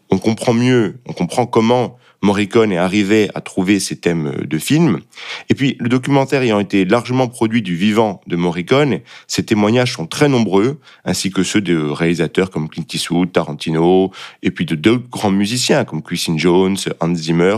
On 0.09 0.17
comprend 0.17 0.53
mieux, 0.53 0.99
on 1.05 1.13
comprend 1.13 1.45
comment 1.45 1.97
Morricone 2.21 2.71
est 2.71 2.77
arrivé 2.77 3.29
à 3.35 3.41
trouver 3.41 3.79
ses 3.79 3.95
thèmes 3.95 4.45
de 4.45 4.57
film. 4.57 4.99
Et 5.49 5.53
puis, 5.53 5.77
le 5.79 5.89
documentaire 5.89 6.41
ayant 6.41 6.59
été 6.59 6.85
largement 6.85 7.27
produit 7.27 7.61
du 7.61 7.75
vivant 7.75 8.21
de 8.27 8.35
Morricone, 8.35 8.99
ses 9.27 9.45
témoignages 9.45 9.93
sont 9.93 10.07
très 10.07 10.29
nombreux, 10.29 10.79
ainsi 11.05 11.31
que 11.31 11.43
ceux 11.43 11.61
de 11.61 11.77
réalisateurs 11.77 12.49
comme 12.49 12.69
Clint 12.69 12.85
Eastwood, 12.91 13.31
Tarantino, 13.31 14.11
et 14.43 14.51
puis 14.51 14.65
de 14.65 14.75
deux 14.75 14.97
grands 14.97 15.31
musiciens 15.31 15.85
comme 15.85 16.01
Quincy 16.01 16.37
Jones, 16.37 16.77
Hans 16.99 17.15
Zimmer, 17.15 17.57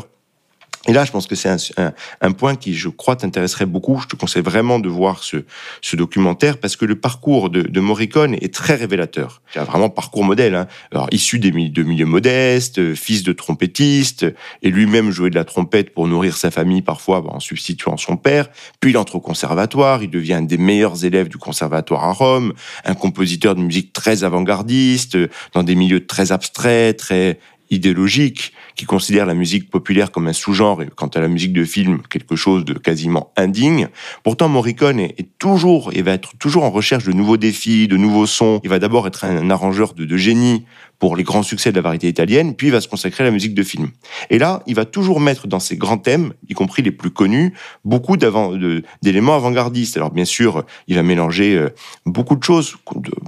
et 0.88 0.94
là, 0.94 1.04
je 1.04 1.12
pense 1.12 1.28
que 1.28 1.36
c'est 1.36 1.50
un, 1.50 1.58
un, 1.78 1.94
un, 2.22 2.32
point 2.32 2.56
qui, 2.56 2.74
je 2.74 2.88
crois, 2.88 3.18
t'intéresserait 3.18 3.66
beaucoup. 3.66 4.00
Je 4.00 4.08
te 4.08 4.16
conseille 4.16 4.42
vraiment 4.42 4.80
de 4.80 4.88
voir 4.88 5.24
ce, 5.24 5.44
ce 5.82 5.98
documentaire 5.98 6.58
parce 6.58 6.78
que 6.78 6.86
le 6.86 6.96
parcours 6.96 7.50
de, 7.50 7.64
de 7.64 7.80
Morricone 7.82 8.36
est 8.36 8.54
très 8.54 8.76
révélateur. 8.76 9.42
C'est 9.54 9.60
vraiment 9.60 9.90
parcours 9.90 10.24
modèle. 10.24 10.56
Hein. 10.56 10.68
Alors, 10.92 11.08
issu 11.12 11.38
des, 11.38 11.52
de 11.52 11.84
milieux 11.84 12.06
modestes, 12.06 12.96
fils 12.96 13.24
de 13.24 13.34
trompettiste, 13.34 14.26
et 14.62 14.70
lui-même 14.70 15.12
jouait 15.12 15.30
de 15.30 15.36
la 15.36 15.44
trompette 15.44 15.94
pour 15.94 16.08
nourrir 16.08 16.38
sa 16.38 16.50
famille 16.50 16.82
parfois 16.82 17.26
en 17.30 17.42
substituant 17.42 17.98
son 17.98 18.16
père. 18.16 18.50
Puis 18.80 18.92
il 18.92 18.98
entre 18.98 19.16
au 19.16 19.20
conservatoire, 19.20 20.02
il 20.02 20.10
devient 20.10 20.36
un 20.36 20.44
des 20.44 20.58
meilleurs 20.58 21.04
élèves 21.04 21.28
du 21.28 21.38
conservatoire 21.38 22.06
à 22.06 22.14
Rome, 22.14 22.54
un 22.86 22.96
compositeur 22.96 23.54
de 23.56 23.62
musique 23.62 23.92
très 23.92 24.24
avant-gardiste, 24.24 25.18
dans 25.54 25.64
des 25.64 25.76
milieux 25.76 26.06
très 26.06 26.32
abstraits, 26.32 26.98
très 26.98 27.38
idéologiques 27.70 28.54
qui 28.80 28.86
considère 28.86 29.26
la 29.26 29.34
musique 29.34 29.70
populaire 29.70 30.10
comme 30.10 30.30
un 30.30 30.34
sous-genre 30.34 30.82
et 30.82 30.88
quant 30.96 31.08
à 31.08 31.20
la 31.20 31.28
musique 31.28 31.52
de 31.52 31.66
film 31.66 32.00
quelque 32.10 32.38
chose 32.38 32.64
de 32.64 32.74
quasiment 32.74 33.34
indigne. 33.36 33.90
Pourtant, 34.24 34.48
Morricone 34.48 35.02
est, 35.02 35.38
toujours 35.38 35.90
et 35.92 36.02
va 36.02 36.14
être 36.14 36.38
toujours 36.38 36.64
en 36.64 36.72
recherche 36.72 37.04
de 37.04 37.12
nouveaux 37.12 37.36
défis, 37.36 37.90
de 37.90 37.98
nouveaux 37.98 38.26
sons. 38.26 38.62
Il 38.64 38.70
va 38.70 38.80
d'abord 38.80 39.06
être 39.06 39.26
un 39.26 39.50
arrangeur 39.50 39.94
de, 39.96 40.06
de 40.06 40.16
génie 40.16 40.64
pour 41.00 41.16
les 41.16 41.24
grands 41.24 41.44
succès 41.44 41.72
de 41.72 41.78
la 41.78 41.82
variété 41.82 42.08
italienne, 42.08 42.56
puis 42.56 42.68
il 42.68 42.72
va 42.72 42.82
se 42.82 42.88
consacrer 42.88 43.24
à 43.24 43.26
la 43.26 43.32
musique 43.32 43.54
de 43.54 43.64
film. 43.64 43.90
Et 44.30 44.38
là, 44.38 44.62
il 44.68 44.76
va 44.76 44.86
toujours 44.86 45.20
mettre 45.20 45.48
dans 45.48 45.60
ses 45.60 45.78
grands 45.78 45.98
thèmes, 45.98 46.34
y 46.48 46.54
compris 46.54 46.82
les 46.82 46.92
plus 46.92 47.10
connus, 47.10 47.54
beaucoup 47.86 48.18
d'éléments 48.18 49.36
avant-gardistes. 49.36 49.98
Alors 49.98 50.12
bien 50.12 50.26
sûr, 50.26 50.66
il 50.88 50.96
va 50.96 51.04
mélanger 51.04 51.56
euh, 51.56 51.70
beaucoup 52.06 52.36
de 52.36 52.44
choses 52.44 52.76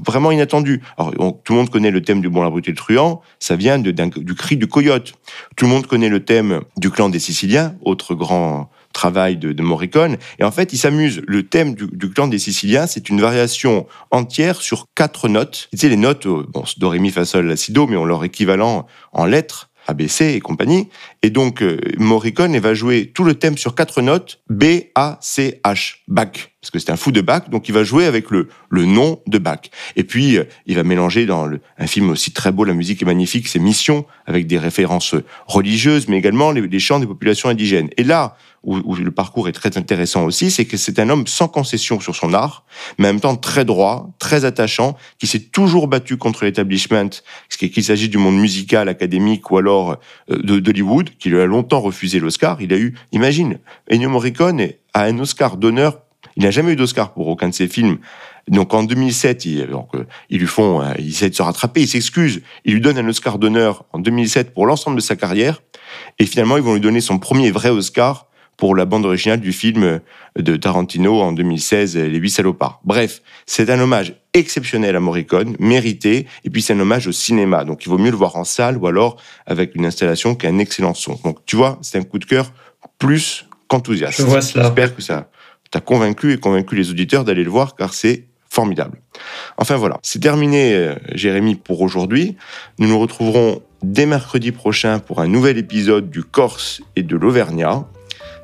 vraiment 0.05 0.31
inattendues. 0.31 0.81
Alors 0.97 1.13
tout 1.43 1.53
le 1.53 1.59
monde 1.59 1.69
connaît 1.69 1.91
le 1.91 2.01
thème 2.01 2.21
du 2.21 2.29
Bon, 2.29 2.43
la 2.43 2.49
brute 2.49 2.67
et 2.67 2.71
le 2.71 2.77
truand, 2.77 3.21
ça 3.39 3.55
vient 3.55 3.79
du 3.79 4.35
cri 4.35 4.57
du 4.57 4.67
coyote. 4.67 5.13
Tout 5.55 5.65
le 5.65 5.71
monde 5.71 5.87
connaît 5.87 6.09
le 6.09 6.23
thème 6.23 6.61
du 6.77 6.89
clan 6.91 7.09
des 7.09 7.19
Siciliens, 7.19 7.75
autre 7.81 8.15
grand 8.15 8.69
travail 8.91 9.37
de, 9.37 9.51
de, 9.51 9.63
Morricone. 9.63 10.17
Et 10.39 10.43
en 10.43 10.51
fait, 10.51 10.73
il 10.73 10.77
s'amuse. 10.77 11.21
Le 11.27 11.43
thème 11.43 11.75
du, 11.75 12.09
clan 12.09 12.27
des 12.27 12.39
Siciliens, 12.39 12.87
c'est 12.87 13.09
une 13.09 13.21
variation 13.21 13.87
entière 14.11 14.61
sur 14.61 14.87
quatre 14.95 15.27
notes. 15.27 15.69
Tu 15.71 15.77
sais, 15.77 15.89
les 15.89 15.97
notes, 15.97 16.25
euh, 16.25 16.45
bon, 16.49 16.63
do, 16.77 16.89
ré, 16.89 16.99
mi, 16.99 17.11
fa, 17.11 17.25
sol, 17.25 17.47
la, 17.47 17.55
si, 17.55 17.71
do, 17.71 17.87
mais 17.87 17.97
ont 17.97 18.05
leur 18.05 18.23
équivalent 18.23 18.87
en 19.11 19.25
lettres. 19.25 19.69
ABC 19.87 20.35
et 20.35 20.39
compagnie. 20.39 20.89
Et 21.23 21.29
donc, 21.29 21.61
euh, 21.61 21.79
Morricone 21.97 22.57
va 22.57 22.73
jouer 22.73 23.11
tout 23.13 23.23
le 23.23 23.35
thème 23.35 23.57
sur 23.57 23.75
quatre 23.75 24.01
notes, 24.01 24.41
B, 24.49 24.63
A, 24.95 25.19
C, 25.21 25.61
H, 25.63 25.97
Bach. 26.07 26.51
Parce 26.61 26.71
que 26.71 26.79
c'est 26.79 26.91
un 26.91 26.95
fou 26.95 27.11
de 27.11 27.21
Bach, 27.21 27.49
donc 27.49 27.69
il 27.69 27.73
va 27.73 27.83
jouer 27.83 28.05
avec 28.05 28.29
le, 28.31 28.47
le 28.69 28.85
nom 28.85 29.19
de 29.27 29.37
Bach. 29.37 29.61
Et 29.95 30.03
puis, 30.03 30.37
euh, 30.37 30.45
il 30.65 30.75
va 30.75 30.83
mélanger 30.83 31.25
dans 31.25 31.45
le, 31.45 31.59
un 31.77 31.87
film 31.87 32.09
aussi 32.09 32.31
très 32.31 32.51
beau, 32.51 32.63
la 32.63 32.73
musique 32.73 33.01
est 33.01 33.05
magnifique, 33.05 33.47
c'est 33.47 33.59
Mission, 33.59 34.05
avec 34.25 34.47
des 34.47 34.57
références 34.57 35.15
religieuses, 35.47 36.07
mais 36.07 36.17
également 36.17 36.51
les, 36.51 36.79
chants 36.79 36.99
des 36.99 37.07
populations 37.07 37.49
indigènes. 37.49 37.89
Et 37.97 38.03
là, 38.03 38.35
où, 38.63 38.77
où, 38.85 38.95
le 38.95 39.09
parcours 39.09 39.47
est 39.47 39.53
très 39.53 39.75
intéressant 39.77 40.23
aussi, 40.23 40.51
c'est 40.51 40.65
que 40.65 40.77
c'est 40.77 40.99
un 40.99 41.09
homme 41.09 41.25
sans 41.25 41.47
concession 41.47 41.99
sur 41.99 42.15
son 42.15 42.33
art, 42.33 42.63
mais 42.99 43.07
en 43.07 43.13
même 43.13 43.19
temps 43.19 43.35
très 43.35 43.65
droit, 43.65 44.11
très 44.19 44.45
attachant, 44.45 44.95
qui 45.17 45.25
s'est 45.25 45.39
toujours 45.39 45.87
battu 45.87 46.17
contre 46.17 46.45
l'établissement, 46.45 47.09
qu'il 47.49 47.83
s'agit 47.83 48.09
du 48.09 48.19
monde 48.19 48.37
musical, 48.37 48.87
académique 48.87 49.49
ou 49.49 49.57
alors 49.57 49.97
euh, 50.29 50.59
d'Hollywood, 50.59 51.09
qui 51.19 51.29
lui 51.29 51.39
a 51.39 51.45
longtemps 51.45 51.81
refusé 51.81 52.19
l'Oscar. 52.19 52.61
Il 52.61 52.73
a 52.73 52.77
eu, 52.77 52.95
imagine, 53.11 53.59
Ennio 53.89 54.09
Morricone 54.09 54.69
a 54.93 55.03
un 55.03 55.19
Oscar 55.19 55.57
d'honneur. 55.57 55.99
Il 56.35 56.43
n'a 56.43 56.51
jamais 56.51 56.73
eu 56.73 56.75
d'Oscar 56.75 57.13
pour 57.13 57.27
aucun 57.27 57.49
de 57.49 57.53
ses 57.53 57.67
films. 57.67 57.97
Donc 58.47 58.73
en 58.73 58.83
2007, 58.83 59.45
il, 59.45 59.67
donc, 59.67 59.89
ils 60.29 60.39
lui 60.39 60.47
font, 60.47 60.81
il 60.97 61.09
essaie 61.09 61.29
de 61.29 61.35
se 61.35 61.41
rattraper, 61.41 61.81
il 61.81 61.87
s'excuse, 61.87 62.41
il 62.65 62.73
lui 62.73 62.81
donne 62.81 62.97
un 62.97 63.07
Oscar 63.07 63.37
d'honneur 63.37 63.85
en 63.93 63.99
2007 63.99 64.53
pour 64.53 64.65
l'ensemble 64.65 64.95
de 64.95 65.01
sa 65.01 65.15
carrière, 65.15 65.61
et 66.17 66.25
finalement 66.25 66.57
ils 66.57 66.63
vont 66.63 66.73
lui 66.73 66.81
donner 66.81 67.01
son 67.01 67.19
premier 67.19 67.51
vrai 67.51 67.69
Oscar 67.69 68.27
pour 68.61 68.75
la 68.75 68.85
bande 68.85 69.07
originale 69.07 69.39
du 69.39 69.53
film 69.53 70.01
de 70.37 70.55
Tarantino 70.55 71.19
en 71.19 71.31
2016, 71.31 71.97
Les 71.97 72.19
Huit 72.19 72.29
Salopards. 72.29 72.79
Bref, 72.83 73.23
c'est 73.47 73.71
un 73.71 73.79
hommage 73.79 74.13
exceptionnel 74.35 74.95
à 74.95 74.99
Morricone, 74.99 75.55
mérité, 75.57 76.27
et 76.43 76.51
puis 76.51 76.61
c'est 76.61 76.73
un 76.73 76.79
hommage 76.79 77.07
au 77.07 77.11
cinéma. 77.11 77.65
Donc 77.65 77.83
il 77.87 77.89
vaut 77.89 77.97
mieux 77.97 78.11
le 78.11 78.17
voir 78.17 78.35
en 78.35 78.43
salle 78.43 78.77
ou 78.77 78.85
alors 78.85 79.19
avec 79.47 79.73
une 79.73 79.83
installation 79.83 80.35
qui 80.35 80.45
a 80.45 80.51
un 80.51 80.59
excellent 80.59 80.93
son. 80.93 81.19
Donc 81.23 81.39
tu 81.47 81.55
vois, 81.55 81.79
c'est 81.81 81.97
un 81.97 82.03
coup 82.03 82.19
de 82.19 82.25
cœur 82.25 82.53
plus 82.99 83.47
qu'enthousiaste. 83.67 84.19
Je 84.19 84.27
vois 84.27 84.43
cela. 84.43 84.65
J'espère 84.65 84.95
que 84.95 85.01
ça 85.01 85.31
t'a 85.71 85.79
convaincu 85.79 86.31
et 86.31 86.37
convaincu 86.37 86.75
les 86.75 86.91
auditeurs 86.91 87.23
d'aller 87.23 87.43
le 87.43 87.49
voir 87.49 87.75
car 87.75 87.95
c'est 87.95 88.27
formidable. 88.47 89.01
Enfin 89.57 89.75
voilà, 89.75 89.97
c'est 90.03 90.19
terminé, 90.19 90.75
euh, 90.75 90.93
Jérémy, 91.15 91.55
pour 91.55 91.81
aujourd'hui. 91.81 92.37
Nous 92.77 92.87
nous 92.87 92.99
retrouverons 92.99 93.63
dès 93.81 94.05
mercredi 94.05 94.51
prochain 94.51 94.99
pour 94.99 95.19
un 95.19 95.27
nouvel 95.27 95.57
épisode 95.57 96.11
du 96.11 96.23
Corse 96.23 96.83
et 96.95 97.01
de 97.01 97.15
l'Auvergnat. 97.15 97.87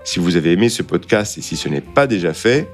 Si 0.08 0.20
vous 0.20 0.38
avez 0.38 0.54
aimé 0.54 0.70
ce 0.70 0.84
podcast 0.84 1.38
et 1.38 1.42
si 1.42 1.58
ce 1.58 1.68
n'est 1.68 1.82
pas 1.82 2.08
déjà 2.08 2.34
fait, 2.34 2.70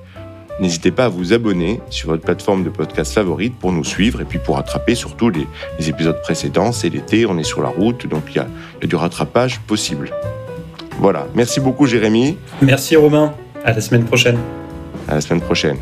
n'hésitez 0.59 0.91
pas 0.91 1.05
à 1.05 1.09
vous 1.09 1.33
abonner 1.33 1.79
sur 1.89 2.09
votre 2.09 2.21
plateforme 2.21 2.63
de 2.63 2.69
podcast 2.69 3.11
favorite 3.11 3.55
pour 3.57 3.71
nous 3.71 3.83
suivre 3.83 4.21
et 4.21 4.23
puis 4.23 4.37
pour 4.37 4.57
rattraper 4.57 4.93
surtout 4.93 5.31
les, 5.31 5.89
épisodes 5.89 6.21
précédents. 6.21 6.71
C'est 6.71 6.89
l'été, 6.89 7.25
on 7.25 7.39
est 7.39 7.43
sur 7.43 7.63
la 7.63 7.69
route, 7.69 8.05
donc 8.05 8.25
il 8.27 8.33
y, 8.33 8.35
y 8.35 8.83
a 8.83 8.87
du 8.87 8.95
rattrapage 8.95 9.61
possible. 9.61 10.11
Voilà, 10.99 11.25
merci 11.33 11.59
beaucoup 11.59 11.87
Jérémy. 11.87 12.37
Merci 12.61 12.95
Romain, 12.95 13.33
à 13.65 13.73
la 13.73 13.81
semaine 13.81 14.05
prochaine. 14.05 14.37
À 15.07 15.15
la 15.15 15.21
semaine 15.21 15.41
prochaine. 15.41 15.77